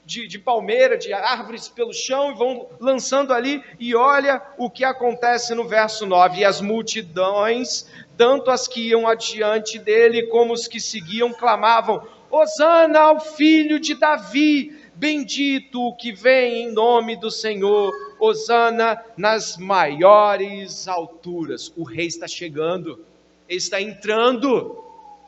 de, 0.05 0.27
de, 0.27 0.39
palmeira, 0.39 0.97
de 0.97 1.13
árvores 1.13 1.67
pelo 1.67 1.93
chão 1.93 2.31
e 2.31 2.35
vão 2.35 2.67
lançando 2.79 3.33
ali. 3.33 3.63
E 3.79 3.95
olha 3.95 4.41
o 4.57 4.69
que 4.69 4.83
acontece 4.83 5.53
no 5.55 5.67
verso 5.67 6.05
9: 6.05 6.41
E 6.41 6.45
as 6.45 6.61
multidões, 6.61 7.87
tanto 8.17 8.51
as 8.51 8.67
que 8.67 8.89
iam 8.89 9.07
adiante 9.07 9.79
dele 9.79 10.27
como 10.27 10.53
os 10.53 10.67
que 10.67 10.79
seguiam, 10.79 11.33
clamavam: 11.33 12.05
Hosana 12.29 12.99
ao 12.99 13.19
filho 13.19 13.79
de 13.79 13.95
Davi 13.95 14.81
Bendito 15.01 15.81
o 15.81 15.95
que 15.95 16.11
vem 16.11 16.61
em 16.61 16.71
nome 16.71 17.15
do 17.15 17.31
Senhor, 17.31 17.91
Hosana 18.19 19.03
nas 19.17 19.57
maiores 19.57 20.87
alturas. 20.87 21.73
O 21.75 21.83
rei 21.83 22.05
está 22.05 22.27
chegando, 22.27 23.03
ele 23.49 23.57
está 23.57 23.81
entrando. 23.81 24.80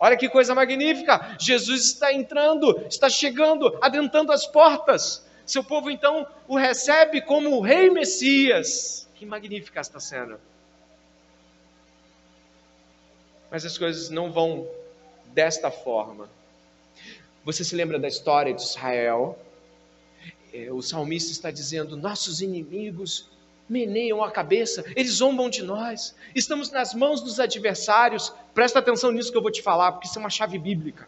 Olha 0.03 0.17
que 0.17 0.27
coisa 0.27 0.53
magnífica! 0.53 1.37
Jesus 1.39 1.85
está 1.85 2.11
entrando, 2.11 2.85
está 2.89 3.09
chegando, 3.09 3.77
adentrando 3.81 4.31
as 4.31 4.45
portas. 4.45 5.25
Seu 5.45 5.63
povo 5.63 5.89
então 5.89 6.27
o 6.47 6.57
recebe 6.57 7.21
como 7.21 7.51
o 7.51 7.61
Rei 7.61 7.89
Messias. 7.89 9.07
Que 9.15 9.25
magnífica 9.25 9.79
esta 9.79 9.99
cena. 10.01 10.37
Mas 13.49 13.65
as 13.65 13.77
coisas 13.77 14.09
não 14.09 14.31
vão 14.31 14.67
desta 15.27 15.71
forma. 15.71 16.27
Você 17.45 17.63
se 17.63 17.75
lembra 17.75 17.97
da 17.97 18.07
história 18.07 18.53
de 18.53 18.61
Israel? 18.61 19.39
é, 20.53 20.71
o 20.71 20.81
salmista 20.81 21.31
está 21.31 21.49
dizendo: 21.49 21.97
nossos 21.97 22.41
inimigos 22.41 23.27
meneiam 23.67 24.23
a 24.23 24.29
cabeça, 24.29 24.83
eles 24.95 25.13
zombam 25.13 25.49
de 25.49 25.63
nós, 25.63 26.15
estamos 26.35 26.69
nas 26.69 26.93
mãos 26.93 27.21
dos 27.21 27.39
adversários. 27.39 28.31
Presta 28.53 28.79
atenção 28.79 29.11
nisso 29.11 29.31
que 29.31 29.37
eu 29.37 29.41
vou 29.41 29.51
te 29.51 29.61
falar, 29.61 29.91
porque 29.91 30.07
isso 30.07 30.17
é 30.17 30.21
uma 30.21 30.29
chave 30.29 30.57
bíblica. 30.57 31.07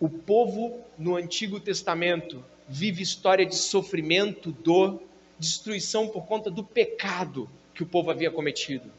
O 0.00 0.08
povo 0.08 0.80
no 0.98 1.16
Antigo 1.16 1.60
Testamento 1.60 2.44
vive 2.68 3.02
história 3.02 3.46
de 3.46 3.56
sofrimento, 3.56 4.52
dor, 4.52 5.00
destruição 5.38 6.08
por 6.08 6.26
conta 6.26 6.50
do 6.50 6.64
pecado 6.64 7.48
que 7.74 7.82
o 7.82 7.86
povo 7.86 8.10
havia 8.10 8.30
cometido. 8.30 8.90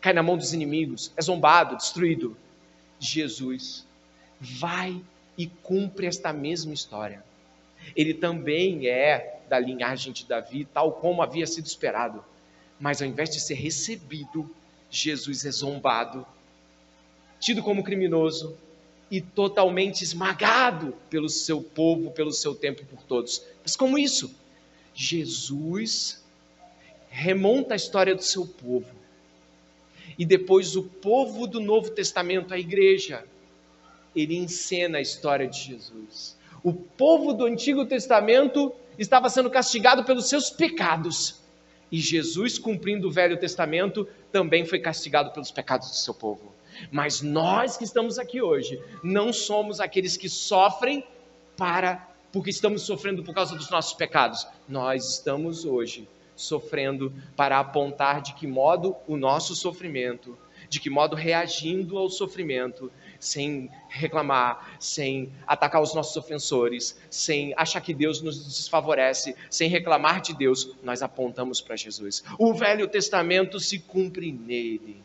Cai 0.00 0.12
na 0.12 0.22
mão 0.22 0.36
dos 0.36 0.52
inimigos, 0.52 1.12
é 1.16 1.22
zombado, 1.22 1.76
destruído. 1.76 2.36
Jesus 2.98 3.86
vai 4.40 5.02
e 5.36 5.46
cumpre 5.46 6.06
esta 6.06 6.32
mesma 6.32 6.72
história 6.72 7.22
ele 7.96 8.14
também 8.14 8.86
é 8.86 9.40
da 9.48 9.58
linhagem 9.58 10.12
de 10.12 10.24
Davi, 10.24 10.64
tal 10.64 10.92
como 10.92 11.22
havia 11.22 11.46
sido 11.46 11.66
esperado. 11.66 12.24
Mas 12.78 13.02
ao 13.02 13.08
invés 13.08 13.30
de 13.30 13.40
ser 13.40 13.54
recebido, 13.54 14.48
Jesus 14.90 15.44
é 15.44 15.50
zombado, 15.50 16.26
tido 17.38 17.62
como 17.62 17.84
criminoso 17.84 18.56
e 19.10 19.20
totalmente 19.20 20.02
esmagado 20.02 20.94
pelo 21.08 21.28
seu 21.28 21.62
povo, 21.62 22.10
pelo 22.10 22.32
seu 22.32 22.54
tempo 22.54 22.84
por 22.84 23.02
todos. 23.02 23.44
Mas 23.62 23.76
como 23.76 23.98
isso? 23.98 24.34
Jesus 24.94 26.22
remonta 27.08 27.74
a 27.74 27.76
história 27.76 28.14
do 28.14 28.22
seu 28.22 28.46
povo. 28.46 28.94
E 30.18 30.24
depois 30.24 30.76
o 30.76 30.82
povo 30.82 31.46
do 31.46 31.60
Novo 31.60 31.90
Testamento, 31.90 32.52
a 32.52 32.58
igreja, 32.58 33.24
ele 34.14 34.36
encena 34.36 34.98
a 34.98 35.00
história 35.00 35.46
de 35.46 35.58
Jesus. 35.58 36.36
O 36.62 36.72
povo 36.72 37.32
do 37.32 37.46
Antigo 37.46 37.86
Testamento 37.86 38.72
estava 38.98 39.30
sendo 39.30 39.50
castigado 39.50 40.04
pelos 40.04 40.28
seus 40.28 40.50
pecados. 40.50 41.39
E 41.90 41.98
Jesus, 41.98 42.58
cumprindo 42.58 43.08
o 43.08 43.10
Velho 43.10 43.38
Testamento, 43.38 44.06
também 44.30 44.64
foi 44.64 44.78
castigado 44.78 45.32
pelos 45.32 45.50
pecados 45.50 45.88
do 45.88 45.96
seu 45.96 46.14
povo. 46.14 46.54
Mas 46.90 47.20
nós 47.20 47.76
que 47.76 47.84
estamos 47.84 48.18
aqui 48.18 48.40
hoje, 48.40 48.80
não 49.02 49.32
somos 49.32 49.80
aqueles 49.80 50.16
que 50.16 50.28
sofrem 50.28 51.04
para 51.56 52.08
porque 52.32 52.50
estamos 52.50 52.82
sofrendo 52.82 53.24
por 53.24 53.34
causa 53.34 53.56
dos 53.56 53.70
nossos 53.70 53.92
pecados. 53.94 54.46
Nós 54.68 55.14
estamos 55.14 55.64
hoje 55.64 56.08
sofrendo 56.36 57.12
para 57.36 57.58
apontar 57.58 58.22
de 58.22 58.34
que 58.34 58.46
modo 58.46 58.96
o 59.06 59.16
nosso 59.16 59.54
sofrimento 59.54 60.38
De 60.68 60.78
que 60.78 60.88
modo? 60.88 61.16
Reagindo 61.16 61.98
ao 61.98 62.08
sofrimento, 62.08 62.92
sem 63.20 63.70
reclamar, 63.88 64.76
sem 64.80 65.30
atacar 65.46 65.82
os 65.82 65.94
nossos 65.94 66.16
ofensores, 66.16 66.98
sem 67.10 67.54
achar 67.56 67.80
que 67.80 67.94
Deus 67.94 68.20
nos 68.20 68.44
desfavorece, 68.44 69.36
sem 69.50 69.68
reclamar 69.68 70.20
de 70.20 70.34
Deus, 70.34 70.74
nós 70.82 71.02
apontamos 71.02 71.60
para 71.60 71.76
Jesus. 71.76 72.24
O 72.38 72.54
Velho 72.54 72.88
Testamento 72.88 73.60
se 73.60 73.78
cumpre 73.78 74.32
nele. 74.32 75.02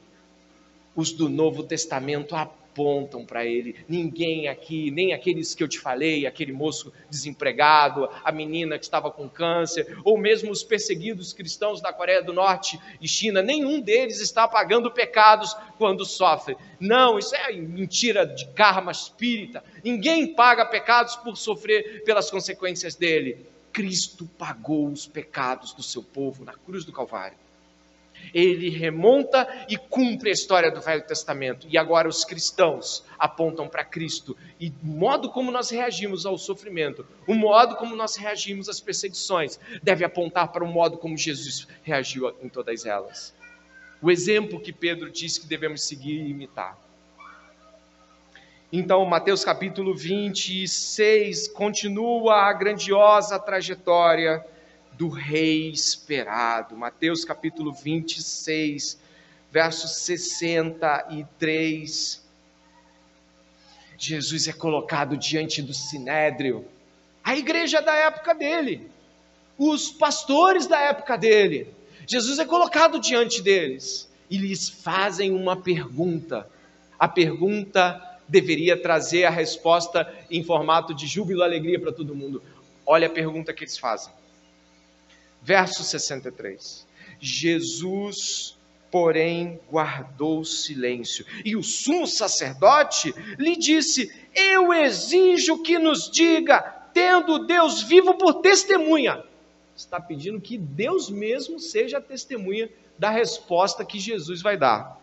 Os 0.96 1.12
do 1.12 1.28
Novo 1.28 1.62
Testamento 1.62 2.36
apontam 2.36 2.65
apontam 2.76 3.26
para 3.26 3.46
ele. 3.46 3.78
Ninguém 3.88 4.50
aqui, 4.50 4.92
nem 4.92 5.14
aqueles 5.14 5.56
que 5.56 5.64
eu 5.64 5.68
te 5.68 5.80
falei, 5.80 6.28
aquele 6.28 6.52
moço 6.52 6.92
desempregado, 7.10 8.10
a 8.22 8.32
menina 8.34 8.78
que 8.78 8.84
estava 8.84 9.10
com 9.10 9.30
câncer, 9.30 9.98
ou 10.04 10.18
mesmo 10.18 10.52
os 10.52 10.62
perseguidos 10.62 11.32
cristãos 11.32 11.80
da 11.80 11.94
Coreia 11.94 12.22
do 12.22 12.34
Norte 12.34 12.78
e 13.00 13.08
China, 13.08 13.42
nenhum 13.42 13.80
deles 13.80 14.20
está 14.20 14.46
pagando 14.46 14.92
pecados 14.92 15.56
quando 15.78 16.06
sofre. 16.06 16.58
Não, 16.78 17.18
isso 17.18 17.34
é 17.34 17.54
mentira 17.54 18.26
de 18.26 18.46
karma 18.50 18.92
espírita. 18.92 19.64
Ninguém 19.82 20.36
paga 20.36 20.66
pecados 20.66 21.16
por 21.16 21.38
sofrer 21.38 22.04
pelas 22.04 22.30
consequências 22.30 22.96
dele. 22.96 23.46
Cristo 23.72 24.30
pagou 24.38 24.90
os 24.90 25.08
pecados 25.08 25.74
do 25.74 25.84
seu 25.84 26.04
povo 26.04 26.44
na 26.44 26.54
cruz 26.54 26.84
do 26.84 26.92
Calvário 26.92 27.45
ele 28.34 28.70
remonta 28.70 29.48
e 29.70 29.78
cumpre 29.78 30.30
a 30.30 30.34
história 30.34 30.70
do 30.70 30.82
Velho 30.82 31.06
Testamento. 31.06 31.68
E 31.70 31.78
agora 31.78 32.08
os 32.08 32.26
cristãos 32.26 33.04
apontam 33.18 33.68
para 33.68 33.84
Cristo. 33.84 34.36
E 34.60 34.74
o 34.84 34.88
modo 34.88 35.30
como 35.30 35.52
nós 35.52 35.70
reagimos 35.70 36.26
ao 36.26 36.38
sofrimento, 36.38 37.06
o 37.28 37.34
modo 37.34 37.76
como 37.76 37.96
nós 37.96 38.16
reagimos 38.16 38.68
às 38.68 38.80
perseguições, 38.82 39.60
deve 39.82 40.04
apontar 40.04 40.52
para 40.52 40.64
o 40.64 40.68
modo 40.68 40.98
como 40.98 41.18
Jesus 41.18 41.68
reagiu 41.82 42.34
em 42.42 42.50
todas 42.50 42.86
elas. 42.86 43.34
O 44.02 44.12
exemplo 44.12 44.60
que 44.60 44.74
Pedro 44.74 45.10
diz 45.10 45.38
que 45.38 45.48
devemos 45.48 45.84
seguir 45.84 46.22
e 46.22 46.30
imitar. 46.30 46.78
Então, 48.72 49.06
Mateus 49.06 49.46
capítulo 49.46 49.96
26 49.96 51.48
continua 51.50 52.50
a 52.50 52.54
grandiosa 52.54 53.40
trajetória 53.40 54.46
do 54.98 55.10
rei 55.10 55.70
esperado. 55.70 56.78
Mateus 56.78 57.26
capítulo 57.26 57.74
26, 57.74 58.98
verso 59.52 59.88
63. 59.88 62.24
Jesus 63.98 64.48
é 64.48 64.54
colocado 64.54 65.18
diante 65.18 65.62
do 65.62 65.74
sinédrio, 65.74 66.66
a 67.24 67.36
igreja 67.36 67.82
da 67.82 67.96
época 67.96 68.36
dele, 68.36 68.90
os 69.58 69.90
pastores 69.90 70.68
da 70.68 70.80
época 70.80 71.18
dele. 71.18 71.74
Jesus 72.06 72.38
é 72.40 72.46
colocado 72.46 73.00
diante 73.00 73.42
deles 73.42 74.10
e 74.30 74.38
lhes 74.38 74.70
fazem 74.70 75.32
uma 75.32 75.58
pergunta. 75.58 76.48
A 77.00 77.08
pergunta 77.08 78.02
deveria 78.28 78.80
trazer 78.80 79.26
a 79.26 79.30
resposta 79.30 80.14
em 80.30 80.44
formato 80.44 80.94
de 80.94 81.08
júbilo 81.08 81.42
e 81.42 81.44
alegria 81.44 81.80
para 81.80 81.92
todo 81.92 82.14
mundo. 82.14 82.44
Olha 82.86 83.08
a 83.08 83.10
pergunta 83.10 83.52
que 83.54 83.64
eles 83.64 83.78
fazem. 83.78 84.14
Verso 85.46 85.84
63. 85.84 86.88
Jesus, 87.20 88.58
porém, 88.90 89.60
guardou 89.70 90.44
silêncio. 90.44 91.24
E 91.46 91.56
o 91.56 91.62
sumo 91.62 92.08
sacerdote 92.08 93.14
lhe 93.38 93.56
disse: 93.56 94.12
Eu 94.34 94.74
exijo 94.74 95.62
que 95.62 95.78
nos 95.78 96.10
diga, 96.10 96.62
tendo 96.96 97.46
Deus 97.46 97.84
vivo 97.84 98.16
por 98.16 98.42
testemunha. 98.42 99.24
Está 99.76 100.00
pedindo 100.00 100.42
que 100.42 100.58
Deus 100.58 101.12
mesmo 101.12 101.60
seja 101.60 102.00
a 102.00 102.02
testemunha 102.02 102.68
da 102.98 103.12
resposta 103.12 103.86
que 103.86 104.00
Jesus 104.00 104.42
vai 104.42 104.58
dar. 104.58 105.00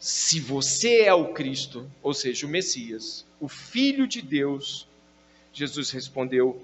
Se 0.00 0.40
você 0.40 1.02
é 1.02 1.14
o 1.14 1.32
Cristo, 1.32 1.88
ou 2.02 2.12
seja, 2.12 2.46
o 2.46 2.50
Messias, 2.50 3.24
o 3.38 3.46
Filho 3.46 4.08
de 4.08 4.20
Deus, 4.20 4.88
Jesus 5.52 5.92
respondeu: 5.92 6.60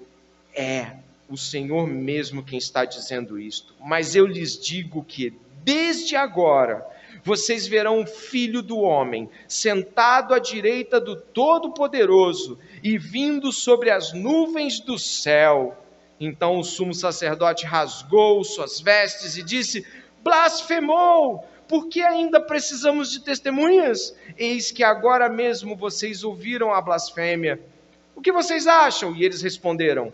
é 0.53 0.97
o 1.29 1.37
Senhor 1.37 1.87
mesmo 1.87 2.43
quem 2.43 2.57
está 2.57 2.83
dizendo 2.83 3.39
isto. 3.39 3.73
Mas 3.79 4.15
eu 4.15 4.25
lhes 4.25 4.59
digo 4.59 5.03
que 5.03 5.33
desde 5.63 6.15
agora 6.15 6.85
vocês 7.23 7.67
verão 7.67 8.01
o 8.01 8.07
Filho 8.07 8.61
do 8.61 8.79
Homem 8.79 9.29
sentado 9.47 10.33
à 10.33 10.39
direita 10.39 10.99
do 10.99 11.15
Todo-Poderoso 11.15 12.57
e 12.83 12.97
vindo 12.97 13.51
sobre 13.51 13.89
as 13.89 14.11
nuvens 14.11 14.79
do 14.79 14.97
céu. 14.97 15.77
Então 16.19 16.59
o 16.59 16.63
sumo 16.63 16.93
sacerdote 16.93 17.65
rasgou 17.65 18.43
suas 18.43 18.79
vestes 18.79 19.37
e 19.37 19.43
disse: 19.43 19.85
Blasfemou! 20.23 21.47
Por 21.67 21.87
que 21.87 22.01
ainda 22.01 22.41
precisamos 22.41 23.09
de 23.09 23.21
testemunhas? 23.21 24.13
Eis 24.37 24.71
que 24.71 24.83
agora 24.83 25.29
mesmo 25.29 25.73
vocês 25.73 26.21
ouviram 26.21 26.73
a 26.73 26.81
blasfêmia. 26.81 27.61
O 28.13 28.21
que 28.21 28.31
vocês 28.31 28.67
acham? 28.67 29.15
E 29.15 29.23
eles 29.23 29.41
responderam: 29.41 30.11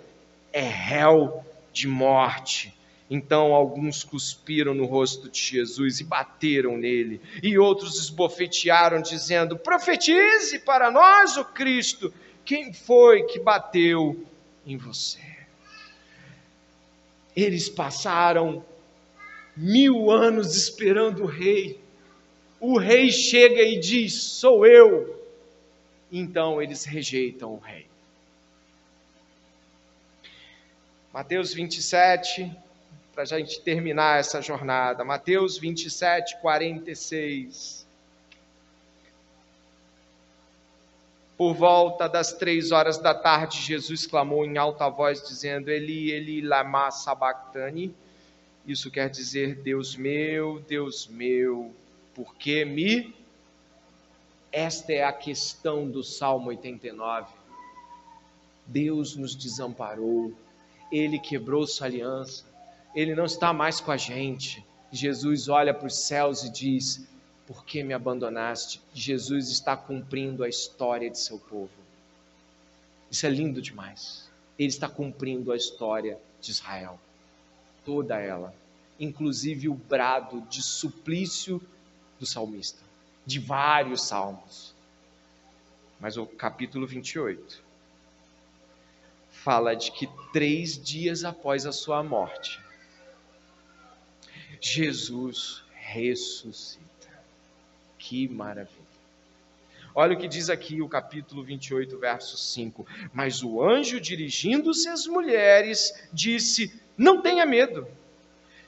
é 0.58 0.62
réu 0.62 1.46
de 1.72 1.88
morte. 1.88 2.74
Então 3.10 3.54
alguns 3.54 4.04
cuspiram 4.04 4.74
no 4.74 4.86
rosto 4.86 5.30
de 5.30 5.40
Jesus 5.40 6.00
e 6.00 6.04
bateram 6.04 6.76
nele, 6.76 7.22
e 7.44 7.58
outros 7.60 8.00
esbofetearam, 8.00 9.00
dizendo: 9.02 9.56
Profetize 9.56 10.60
para 10.60 10.90
nós, 10.90 11.38
o 11.38 11.46
Cristo, 11.46 12.12
quem 12.44 12.74
foi 12.74 13.24
que 13.24 13.40
bateu 13.40 14.26
em 14.66 14.78
você? 14.78 15.22
Eles 17.36 17.70
passaram 17.70 18.66
mil 19.56 20.10
anos 20.10 20.56
esperando 20.56 21.24
o 21.24 21.28
rei. 21.28 21.80
O 22.60 22.80
rei 22.80 23.12
chega 23.12 23.62
e 23.62 23.80
diz: 23.80 24.14
Sou 24.16 24.66
eu. 24.66 25.24
Então 26.12 26.60
eles 26.62 26.84
rejeitam 26.84 27.54
o 27.54 27.60
rei. 27.60 27.87
Mateus 31.18 31.52
27, 31.52 32.56
para 33.12 33.24
a 33.24 33.26
gente 33.26 33.60
terminar 33.62 34.20
essa 34.20 34.40
jornada. 34.40 35.04
Mateus 35.04 35.58
27, 35.58 36.40
46. 36.40 37.88
Por 41.36 41.56
volta 41.56 42.08
das 42.08 42.34
três 42.34 42.72
horas 42.72 43.00
da 43.00 43.16
tarde, 43.16 43.60
Jesus 43.60 44.06
clamou 44.06 44.46
em 44.46 44.60
alta 44.60 44.88
voz, 44.90 45.28
dizendo: 45.28 45.72
Eli, 45.72 46.12
Eli, 46.12 46.40
lama. 46.40 46.90
Isso 48.68 48.92
quer 48.92 49.10
dizer: 49.10 49.56
Deus 49.56 49.96
meu, 49.96 50.60
Deus 50.68 51.08
meu, 51.08 51.74
por 52.14 52.36
que 52.36 52.64
me. 52.64 53.12
Esta 54.52 54.94
é 54.94 55.04
a 55.04 55.12
questão 55.12 55.90
do 55.90 56.04
Salmo 56.04 56.50
89. 56.50 57.34
Deus 58.68 59.16
nos 59.16 59.36
desamparou 59.36 60.32
ele 60.92 61.20
quebrou 61.20 61.66
sua 61.68 61.88
aliança, 61.88 62.44
ele 62.96 63.14
não 63.14 63.26
está 63.26 63.54
mais 63.54 63.80
com 63.80 63.92
a 63.92 63.98
gente. 63.98 64.66
Jesus 64.92 65.48
olha 65.50 65.74
para 65.74 65.88
os 65.88 66.00
céus 66.00 66.44
e 66.44 66.50
diz: 66.50 67.06
Por 67.46 67.66
que 67.66 67.84
me 67.84 67.94
abandonaste? 67.94 68.82
Jesus 68.94 69.50
está 69.50 69.76
cumprindo 69.76 70.44
a 70.44 70.50
história 70.50 71.10
de 71.10 71.20
seu 71.20 71.38
povo. 71.38 71.70
Isso 73.12 73.26
é 73.26 73.30
lindo 73.30 73.62
demais. 73.62 74.30
Ele 74.58 74.70
está 74.70 74.90
cumprindo 74.90 75.52
a 75.52 75.58
história 75.58 76.18
de 76.42 76.52
Israel, 76.52 77.00
toda 77.86 78.20
ela, 78.20 78.54
inclusive 79.00 79.70
o 79.70 79.76
brado 79.76 80.42
de 80.50 80.64
suplício 80.64 81.62
do 82.20 82.26
salmista, 82.26 82.82
de 83.26 83.40
vários 83.40 84.02
salmos. 84.02 84.74
Mas 86.00 86.18
o 86.18 86.26
capítulo 86.26 86.88
28 86.88 87.67
fala 89.48 89.78
de 89.78 89.94
que 89.94 90.10
três 90.34 90.78
dias 90.78 91.24
após 91.24 91.66
a 91.66 91.72
sua 91.72 92.04
morte, 92.04 92.60
Jesus 94.60 95.64
ressuscita. 95.74 96.84
Que 97.98 98.28
maravilha! 98.28 98.76
Olha 99.96 100.18
o 100.18 100.20
que 100.20 100.28
diz 100.28 100.50
aqui 100.50 100.82
o 100.82 100.90
capítulo 100.90 101.44
28, 101.44 101.98
verso 101.98 102.38
5. 102.38 102.86
Mas 103.14 103.42
o 103.42 103.64
anjo, 103.64 104.02
dirigindo-se 104.02 104.90
às 104.90 105.08
mulheres, 105.08 105.94
disse: 106.12 106.78
Não 106.98 107.22
tenha 107.22 107.46
medo. 107.46 107.88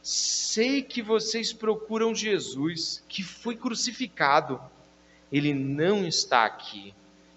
Sei 0.02 0.82
que 0.82 1.02
vocês 1.02 1.52
procuram 1.52 2.16
Jesus, 2.16 3.04
que 3.10 3.22
foi 3.22 3.58
crucificado. 3.58 4.62
Ele 5.30 5.54
não 5.54 6.08
está 6.08 6.46
aqui. 6.46 6.94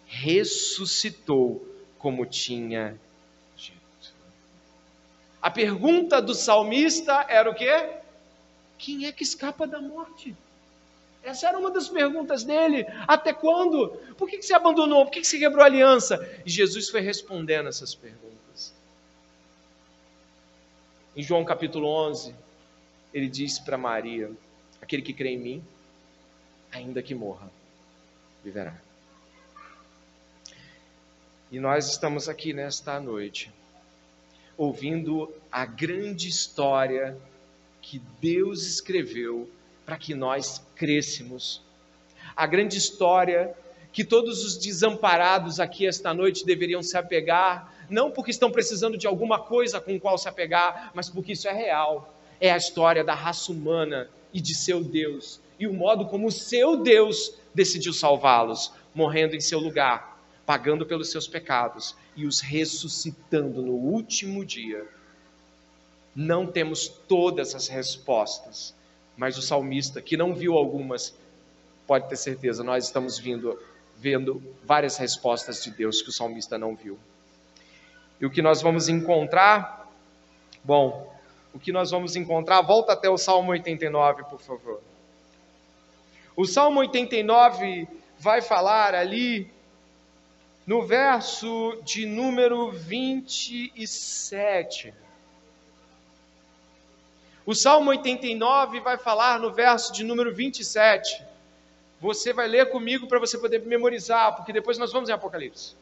Ressuscitou, 0.07 1.67
como 1.99 2.25
tinha 2.25 2.97
a 5.43 5.51
pergunta 5.51 6.23
do 6.23 6.35
salmista 6.35 7.27
era 7.29 7.51
o 7.51 7.55
quê? 7.55 7.97
Quem 8.79 9.07
é 9.07 9.13
que 9.13 9.25
escapa 9.25 9.67
da 9.67 9.81
morte? 9.81 10.37
Essa 11.23 11.49
era 11.49 11.59
uma 11.59 11.71
das 11.71 11.89
perguntas 11.89 12.45
dele. 12.45 12.87
Até 13.09 13.33
quando? 13.33 13.89
Por 14.17 14.29
que, 14.29 14.41
você 14.41 14.55
abandonou? 14.55 15.05
Por 15.05 15.13
que, 15.13 15.25
você 15.25 15.39
quebrou 15.39 15.63
a 15.63 15.67
aliança? 15.67 16.17
E 16.47 16.51
Jesus 16.51 16.89
foi 16.89 17.01
respondendo 17.01 17.69
essas 17.69 17.95
perguntas. 17.95 18.73
Em 21.17 21.23
João 21.23 21.45
capítulo 21.45 21.89
11, 21.89 22.35
ele 23.13 23.29
disse 23.29 23.63
para 23.65 23.77
Maria: 23.77 24.31
Aquele 24.81 25.03
que 25.03 25.13
crê 25.13 25.31
em 25.31 25.39
mim, 25.39 25.65
ainda 26.73 27.03
que 27.03 27.15
morra, 27.15 27.51
viverá. 28.43 28.75
E 31.51 31.61
nós 31.61 31.91
estamos 31.91 32.29
aqui 32.29 32.53
nesta 32.53 32.99
noite, 32.99 33.53
ouvindo 34.57 35.33
a 35.51 35.65
grande 35.65 36.29
história 36.29 37.17
que 37.81 38.01
Deus 38.21 38.67
escreveu 38.67 39.49
para 39.85 39.97
que 39.97 40.15
nós 40.15 40.63
crescêssemos. 40.75 41.63
A 42.35 42.47
grande 42.47 42.79
história 42.79 43.55
que 43.93 44.05
todos 44.05 44.45
os 44.45 44.57
desamparados 44.57 45.61
aqui 45.61 45.87
esta 45.87 46.15
noite 46.15 46.47
deveriam 46.47 46.83
se 46.83 46.97
apegar, 46.97 47.75
não 47.91 48.11
porque 48.11 48.31
estão 48.31 48.51
precisando 48.51 48.97
de 48.97 49.07
alguma 49.07 49.39
coisa 49.39 49.81
com 49.81 50.01
qual 50.01 50.17
se 50.17 50.29
apegar, 50.29 50.91
mas 50.95 51.11
porque 51.11 51.33
isso 51.33 51.47
é 51.47 51.53
real. 51.53 52.15
É 52.41 52.51
a 52.51 52.57
história 52.57 53.05
da 53.05 53.15
raça 53.15 53.53
humana 53.53 54.09
e 54.33 54.41
de 54.41 54.55
seu 54.55 54.83
Deus, 54.83 55.41
e 55.59 55.67
o 55.67 55.75
modo 55.75 56.07
como 56.07 56.29
o 56.29 56.33
seu 56.33 56.79
Deus 56.79 57.35
decidiu 57.55 57.93
salvá-los, 57.93 58.73
morrendo 58.95 59.37
em 59.37 59.41
seu 59.41 59.59
lugar, 59.59 60.19
pagando 60.47 60.87
pelos 60.87 61.11
seus 61.11 61.29
pecados 61.29 61.95
e 62.15 62.27
os 62.27 62.41
ressuscitando 62.41 63.63
no 63.63 63.73
último 63.73 64.45
dia. 64.45 64.87
Não 66.15 66.47
temos 66.47 66.89
todas 66.89 67.55
as 67.55 67.69
respostas, 67.69 68.75
mas 69.17 69.39
o 69.39 69.43
salmista, 69.43 70.03
que 70.03 70.17
não 70.17 70.35
viu 70.35 70.55
algumas, 70.55 71.15
pode 71.87 72.09
ter 72.09 72.17
certeza, 72.17 72.63
nós 72.63 72.85
estamos 72.85 73.19
vindo 73.19 73.59
vendo 74.03 74.43
várias 74.65 74.97
respostas 74.97 75.63
de 75.63 75.71
Deus 75.71 76.03
que 76.03 76.09
o 76.09 76.13
salmista 76.13 76.59
não 76.59 76.75
viu. 76.75 76.99
E 78.21 78.27
o 78.27 78.31
que 78.31 78.43
nós 78.43 78.61
vamos 78.61 78.89
encontrar? 78.89 79.89
Bom, 80.65 81.13
o 81.55 81.59
que 81.59 81.71
nós 81.71 81.93
vamos 81.93 82.17
encontrar, 82.17 82.63
volta 82.63 82.93
até 82.95 83.09
o 83.09 83.17
Salmo 83.17 83.53
89, 83.53 84.25
por 84.25 84.41
favor. 84.41 84.81
O 86.35 86.47
Salmo 86.47 86.81
89 86.81 87.87
vai 88.19 88.43
falar 88.43 88.95
ali 88.95 89.49
no 90.67 90.87
verso 90.87 91.79
de 91.85 92.07
número 92.07 92.71
27. 92.71 94.95
O 97.45 97.55
Salmo 97.55 97.91
89 97.91 98.81
vai 98.81 98.97
falar 98.97 99.39
no 99.41 99.53
verso 99.53 99.93
de 99.93 100.05
número 100.05 100.35
27 100.35 101.33
você 102.03 102.33
vai 102.33 102.49
ler 102.49 102.69
comigo 102.69 103.07
para 103.07 103.21
você 103.21 103.39
poder 103.39 103.65
memorizar, 103.65 104.35
porque 104.35 104.53
depois 104.53 104.77
nós 104.77 104.93
vamos 104.93 105.09
em 105.09 105.13
Apocalipse. 105.13 105.77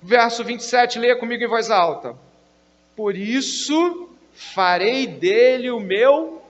Verso 0.00 0.42
27, 0.42 0.98
leia 0.98 1.16
comigo 1.16 1.44
em 1.44 1.46
voz 1.46 1.70
alta. 1.70 2.16
Por 2.96 3.14
isso 3.14 4.08
farei 4.32 5.06
dele 5.06 5.70
o 5.70 5.78
meu, 5.78 6.42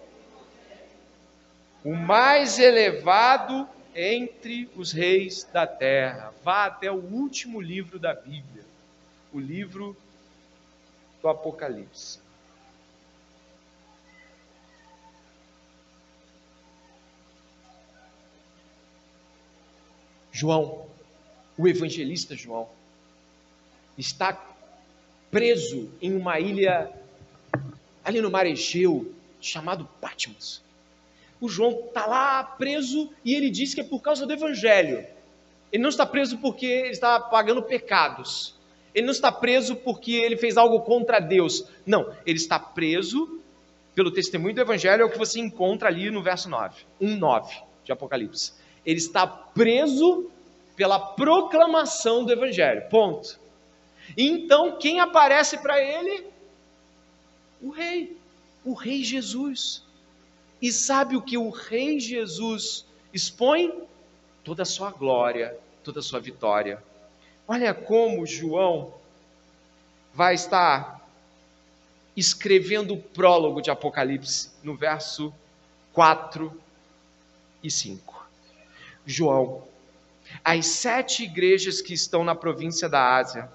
o 1.84 1.92
mais 1.92 2.60
elevado 2.60 3.68
entre 3.94 4.68
os 4.76 4.92
reis 4.92 5.44
da 5.52 5.66
terra. 5.66 6.34
Vá 6.42 6.66
até 6.66 6.90
o 6.90 6.96
último 6.96 7.60
livro 7.60 7.98
da 7.98 8.12
Bíblia, 8.12 8.64
o 9.32 9.38
livro 9.38 9.96
do 11.22 11.28
Apocalipse. 11.28 12.18
João, 20.32 20.88
o 21.56 21.68
evangelista 21.68 22.34
João, 22.34 22.68
está 23.96 24.32
preso 25.30 25.88
em 26.02 26.12
uma 26.12 26.40
ilha 26.40 26.92
ali 28.04 28.20
no 28.20 28.30
mar 28.30 28.44
Egeu, 28.44 29.14
chamado 29.40 29.88
Patmos. 30.00 30.60
O 31.44 31.48
João 31.48 31.86
está 31.86 32.06
lá 32.06 32.42
preso 32.42 33.10
e 33.24 33.34
ele 33.34 33.50
diz 33.50 33.74
que 33.74 33.80
é 33.80 33.84
por 33.84 34.00
causa 34.00 34.26
do 34.26 34.32
evangelho. 34.32 35.06
Ele 35.72 35.82
não 35.82 35.90
está 35.90 36.06
preso 36.06 36.38
porque 36.38 36.66
ele 36.66 36.90
está 36.90 37.18
pagando 37.20 37.62
pecados. 37.62 38.54
Ele 38.94 39.06
não 39.06 39.12
está 39.12 39.32
preso 39.32 39.74
porque 39.76 40.12
ele 40.12 40.36
fez 40.36 40.56
algo 40.56 40.80
contra 40.80 41.18
Deus. 41.18 41.66
Não, 41.84 42.14
ele 42.24 42.38
está 42.38 42.58
preso 42.58 43.40
pelo 43.94 44.10
testemunho 44.10 44.54
do 44.54 44.60
evangelho, 44.60 45.02
é 45.02 45.04
o 45.04 45.10
que 45.10 45.18
você 45.18 45.38
encontra 45.38 45.88
ali 45.88 46.10
no 46.10 46.22
verso 46.22 46.48
9, 46.48 46.84
1:9 47.00 47.62
de 47.84 47.92
Apocalipse 47.92 48.52
ele 48.84 48.98
está 48.98 49.26
preso 49.26 50.30
pela 50.76 50.98
proclamação 50.98 52.24
do 52.24 52.32
Evangelho. 52.32 52.88
Ponto. 52.90 53.38
Então, 54.16 54.76
quem 54.76 55.00
aparece 55.00 55.58
para 55.58 55.80
ele? 55.80 56.26
O 57.62 57.70
Rei, 57.70 58.16
o 58.64 58.74
Rei 58.74 59.02
Jesus. 59.02 59.82
E 60.60 60.72
sabe 60.72 61.16
o 61.16 61.22
que 61.22 61.36
o 61.36 61.50
Rei 61.50 62.00
Jesus 62.00 62.86
expõe? 63.12 63.82
Toda 64.42 64.62
a 64.62 64.66
sua 64.66 64.90
glória, 64.90 65.56
toda 65.82 66.00
a 66.00 66.02
sua 66.02 66.20
vitória. 66.20 66.82
Olha 67.46 67.74
como 67.74 68.26
João 68.26 68.94
vai 70.12 70.34
estar 70.34 71.04
escrevendo 72.16 72.94
o 72.94 73.02
prólogo 73.02 73.60
de 73.60 73.70
Apocalipse 73.70 74.50
no 74.62 74.76
verso 74.76 75.34
4 75.92 76.52
e 77.62 77.70
5. 77.70 78.26
João, 79.04 79.64
as 80.44 80.66
sete 80.66 81.24
igrejas 81.24 81.80
que 81.80 81.92
estão 81.92 82.24
na 82.24 82.34
província 82.34 82.88
da 82.88 83.16
Ásia, 83.16 83.50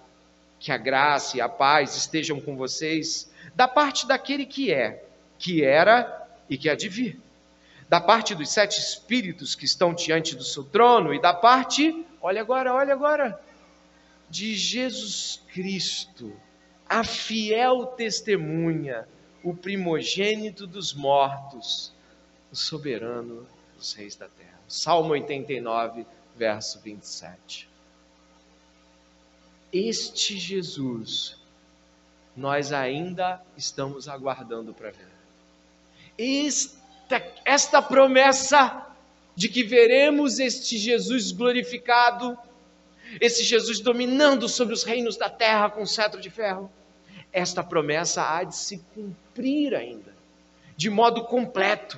que 0.60 0.72
a 0.72 0.78
graça 0.78 1.38
e 1.38 1.42
a 1.42 1.50
paz 1.50 1.96
estejam 1.96 2.40
com 2.40 2.56
vocês, 2.56 3.32
da 3.56 3.68
parte 3.68 4.08
daquele 4.08 4.46
que 4.46 4.72
é, 4.72 5.04
que 5.38 5.64
era 5.64 6.19
e 6.50 6.58
que 6.58 6.70
há 6.70 6.76
de 6.76 6.90
vir, 6.90 7.20
da 7.88 8.00
parte 8.00 8.36
dos 8.36 8.50
sete 8.50 8.80
espíritos 8.80 9.56
que 9.56 9.66
estão 9.66 9.94
diante 9.94 10.36
do 10.36 10.44
seu 10.44 10.64
trono, 10.64 11.14
e 11.14 11.22
da 11.22 11.34
parte, 11.34 12.06
olha 12.22 12.42
agora, 12.42 12.74
olha 12.74 12.94
agora, 12.94 13.40
de 14.30 14.56
Jesus 14.56 15.42
Cristo, 15.52 16.36
a 16.88 17.04
fiel 17.04 17.86
testemunha, 17.86 19.08
o 19.44 19.56
primogênito 19.56 20.68
dos 20.68 20.94
mortos, 20.94 21.92
o 22.52 22.56
soberano 22.56 23.48
dos 23.78 23.94
reis 23.94 24.16
da 24.16 24.28
terra. 24.28 24.60
Salmo 24.68 25.14
89, 25.14 26.06
verso 26.36 26.80
27. 26.80 27.70
Este 29.72 30.38
Jesus, 30.38 31.38
nós 32.36 32.72
ainda 32.72 33.42
estamos 33.56 34.08
aguardando 34.08 34.74
para 34.74 34.92
ver. 34.92 35.19
Esta, 36.20 37.24
esta 37.46 37.82
promessa 37.82 38.86
de 39.36 39.48
que 39.48 39.64
veremos 39.64 40.38
este 40.38 40.78
Jesus 40.78 41.32
glorificado, 41.32 42.38
esse 43.22 43.42
Jesus 43.42 43.80
dominando 43.80 44.50
sobre 44.50 44.74
os 44.74 44.84
reinos 44.84 45.16
da 45.16 45.30
terra 45.30 45.70
com 45.70 45.86
cetro 45.86 46.20
de 46.20 46.30
ferro, 46.30 46.70
esta 47.32 47.64
promessa 47.64 48.22
há 48.22 48.44
de 48.44 48.56
se 48.56 48.80
cumprir 48.94 49.74
ainda, 49.74 50.14
de 50.76 50.90
modo 50.90 51.24
completo. 51.24 51.98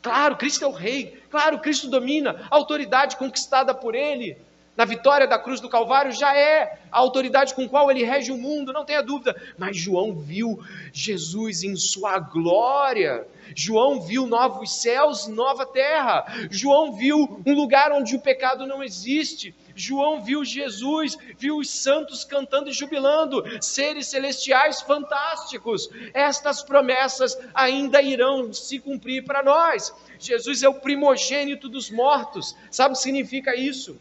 Claro, 0.00 0.36
Cristo 0.36 0.64
é 0.64 0.68
o 0.68 0.72
Rei. 0.72 1.20
Claro, 1.30 1.58
Cristo 1.58 1.88
domina. 1.88 2.46
A 2.48 2.54
autoridade 2.54 3.16
conquistada 3.16 3.74
por 3.74 3.96
Ele 3.96 4.38
na 4.76 4.84
vitória 4.84 5.26
da 5.26 5.38
cruz 5.38 5.60
do 5.60 5.68
Calvário 5.68 6.12
já 6.12 6.34
é 6.36 6.78
a 6.90 6.98
autoridade 6.98 7.54
com 7.54 7.68
qual 7.68 7.90
Ele 7.90 8.04
rege 8.04 8.32
o 8.32 8.38
mundo, 8.38 8.72
não 8.72 8.84
tenha 8.84 9.02
dúvida. 9.02 9.34
Mas 9.58 9.76
João 9.76 10.14
viu 10.14 10.58
Jesus 10.92 11.62
em 11.62 11.76
sua 11.76 12.18
glória. 12.18 13.26
João 13.54 14.00
viu 14.00 14.26
novos 14.26 14.80
céus, 14.80 15.26
nova 15.26 15.66
terra. 15.66 16.24
João 16.50 16.92
viu 16.92 17.42
um 17.44 17.54
lugar 17.54 17.92
onde 17.92 18.14
o 18.14 18.20
pecado 18.20 18.66
não 18.66 18.82
existe. 18.82 19.54
João 19.74 20.22
viu 20.22 20.44
Jesus, 20.44 21.16
viu 21.38 21.56
os 21.56 21.70
santos 21.70 22.24
cantando 22.24 22.68
e 22.68 22.72
jubilando, 22.72 23.42
seres 23.62 24.08
celestiais 24.08 24.80
fantásticos. 24.82 25.88
Estas 26.12 26.62
promessas 26.62 27.38
ainda 27.54 28.02
irão 28.02 28.52
se 28.52 28.78
cumprir 28.78 29.24
para 29.24 29.42
nós. 29.42 29.92
Jesus 30.18 30.62
é 30.62 30.68
o 30.68 30.74
primogênito 30.74 31.68
dos 31.68 31.90
mortos. 31.90 32.54
Sabe 32.70 32.94
o 32.94 32.96
que 32.96 33.02
significa 33.02 33.56
isso? 33.56 33.98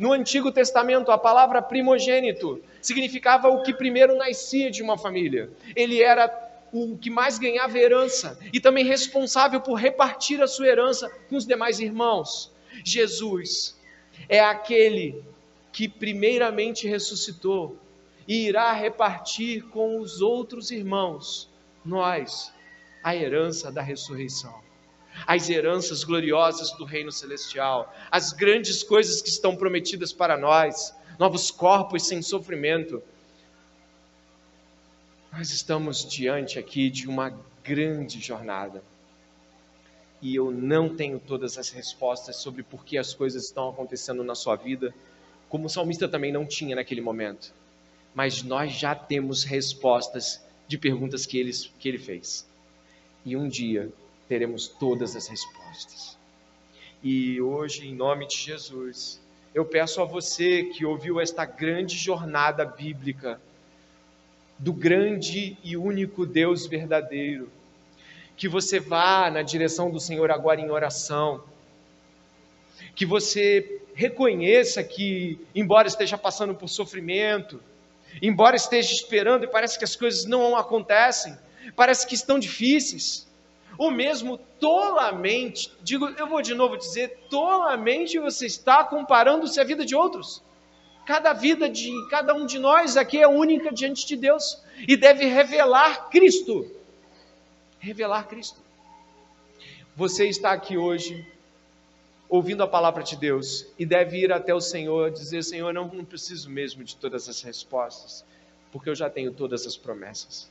No 0.00 0.14
Antigo 0.14 0.50
Testamento, 0.50 1.10
a 1.10 1.18
palavra 1.18 1.60
primogênito 1.60 2.62
significava 2.80 3.48
o 3.48 3.62
que 3.62 3.74
primeiro 3.74 4.16
nascia 4.16 4.70
de 4.70 4.82
uma 4.82 4.96
família. 4.96 5.50
Ele 5.76 6.00
era 6.00 6.26
o 6.72 6.96
que 6.96 7.10
mais 7.10 7.38
ganhava 7.38 7.78
herança 7.78 8.38
e 8.50 8.58
também 8.58 8.82
responsável 8.82 9.60
por 9.60 9.74
repartir 9.74 10.40
a 10.40 10.46
sua 10.46 10.68
herança 10.68 11.10
com 11.28 11.36
os 11.36 11.46
demais 11.46 11.80
irmãos. 11.80 12.50
Jesus 12.82 13.78
é 14.26 14.40
aquele 14.40 15.22
que 15.70 15.86
primeiramente 15.86 16.88
ressuscitou 16.88 17.76
e 18.26 18.46
irá 18.46 18.72
repartir 18.72 19.64
com 19.64 20.00
os 20.00 20.22
outros 20.22 20.70
irmãos, 20.70 21.46
nós, 21.84 22.50
a 23.04 23.14
herança 23.14 23.70
da 23.70 23.82
ressurreição, 23.82 24.62
as 25.26 25.48
heranças 25.48 26.04
gloriosas 26.04 26.72
do 26.72 26.84
reino 26.84 27.12
celestial, 27.12 27.94
as 28.10 28.32
grandes 28.32 28.82
coisas 28.82 29.20
que 29.22 29.28
estão 29.28 29.56
prometidas 29.56 30.12
para 30.12 30.36
nós, 30.36 30.94
novos 31.18 31.50
corpos 31.50 32.06
sem 32.06 32.22
sofrimento. 32.22 33.02
Nós 35.32 35.50
estamos 35.50 36.04
diante 36.04 36.58
aqui 36.58 36.90
de 36.90 37.08
uma 37.08 37.32
grande 37.62 38.20
jornada. 38.20 38.82
E 40.22 40.34
eu 40.34 40.50
não 40.50 40.94
tenho 40.94 41.18
todas 41.18 41.56
as 41.56 41.70
respostas 41.70 42.36
sobre 42.36 42.62
por 42.62 42.84
que 42.84 42.98
as 42.98 43.14
coisas 43.14 43.44
estão 43.44 43.70
acontecendo 43.70 44.22
na 44.22 44.34
sua 44.34 44.56
vida, 44.56 44.94
como 45.48 45.66
o 45.66 45.70
salmista 45.70 46.08
também 46.08 46.30
não 46.30 46.44
tinha 46.44 46.76
naquele 46.76 47.00
momento. 47.00 47.54
Mas 48.14 48.42
nós 48.42 48.72
já 48.72 48.94
temos 48.94 49.44
respostas 49.44 50.44
de 50.66 50.76
perguntas 50.76 51.24
que 51.24 51.38
ele, 51.38 51.52
que 51.78 51.88
ele 51.88 51.98
fez. 51.98 52.46
E 53.24 53.36
um 53.36 53.48
dia 53.48 53.90
teremos 54.30 54.68
todas 54.68 55.16
as 55.16 55.26
respostas. 55.26 56.16
E 57.02 57.40
hoje, 57.40 57.88
em 57.88 57.92
nome 57.92 58.28
de 58.28 58.36
Jesus, 58.36 59.20
eu 59.52 59.64
peço 59.64 60.00
a 60.00 60.04
você 60.04 60.62
que 60.62 60.86
ouviu 60.86 61.20
esta 61.20 61.44
grande 61.44 61.96
jornada 61.96 62.64
bíblica 62.64 63.40
do 64.56 64.72
grande 64.72 65.58
e 65.64 65.76
único 65.76 66.24
Deus 66.24 66.64
verdadeiro, 66.64 67.50
que 68.36 68.46
você 68.46 68.78
vá 68.78 69.28
na 69.32 69.42
direção 69.42 69.90
do 69.90 69.98
Senhor 69.98 70.30
agora 70.30 70.60
em 70.60 70.70
oração, 70.70 71.42
que 72.94 73.04
você 73.04 73.82
reconheça 73.94 74.80
que, 74.84 75.44
embora 75.52 75.88
esteja 75.88 76.16
passando 76.16 76.54
por 76.54 76.68
sofrimento, 76.68 77.60
embora 78.22 78.54
esteja 78.54 78.92
esperando 78.92 79.42
e 79.42 79.48
parece 79.48 79.76
que 79.76 79.84
as 79.84 79.96
coisas 79.96 80.24
não 80.24 80.54
acontecem, 80.54 81.36
parece 81.74 82.06
que 82.06 82.14
estão 82.14 82.38
difíceis, 82.38 83.28
ou 83.78 83.90
mesmo 83.90 84.38
tolamente, 84.58 85.72
digo, 85.82 86.06
eu 86.10 86.26
vou 86.26 86.42
de 86.42 86.54
novo 86.54 86.76
dizer, 86.76 87.26
tolamente 87.30 88.18
você 88.18 88.46
está 88.46 88.84
comparando-se 88.84 89.60
à 89.60 89.64
vida 89.64 89.84
de 89.84 89.94
outros. 89.94 90.42
Cada 91.06 91.32
vida 91.32 91.68
de 91.68 91.90
cada 92.08 92.34
um 92.34 92.46
de 92.46 92.58
nós 92.58 92.96
aqui 92.96 93.18
é 93.18 93.26
única 93.26 93.72
diante 93.72 94.06
de 94.06 94.16
Deus 94.16 94.62
e 94.86 94.96
deve 94.96 95.24
revelar 95.24 96.08
Cristo. 96.10 96.70
Revelar 97.78 98.28
Cristo. 98.28 98.60
Você 99.96 100.28
está 100.28 100.52
aqui 100.52 100.76
hoje 100.76 101.26
ouvindo 102.28 102.62
a 102.62 102.68
palavra 102.68 103.02
de 103.02 103.16
Deus 103.16 103.66
e 103.78 103.84
deve 103.84 104.18
ir 104.18 104.32
até 104.32 104.54
o 104.54 104.60
Senhor 104.60 105.10
dizer: 105.10 105.42
Senhor, 105.42 105.74
não, 105.74 105.88
não 105.88 106.04
preciso 106.04 106.48
mesmo 106.48 106.84
de 106.84 106.94
todas 106.94 107.28
as 107.28 107.42
respostas, 107.42 108.24
porque 108.70 108.88
eu 108.88 108.94
já 108.94 109.10
tenho 109.10 109.32
todas 109.32 109.66
as 109.66 109.76
promessas. 109.76 110.48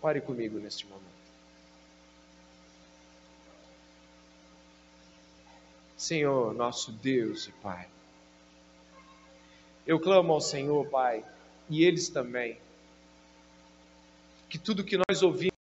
Ore 0.00 0.20
comigo 0.20 0.60
neste 0.60 0.86
momento. 0.86 1.17
Senhor, 6.08 6.54
nosso 6.54 6.90
Deus 6.90 7.48
e 7.48 7.52
Pai. 7.52 7.86
Eu 9.86 10.00
clamo 10.00 10.32
ao 10.32 10.40
Senhor, 10.40 10.88
Pai, 10.88 11.22
e 11.68 11.84
eles 11.84 12.08
também, 12.08 12.58
que 14.48 14.58
tudo 14.58 14.82
que 14.82 14.96
nós 14.96 15.22
ouvimos 15.22 15.52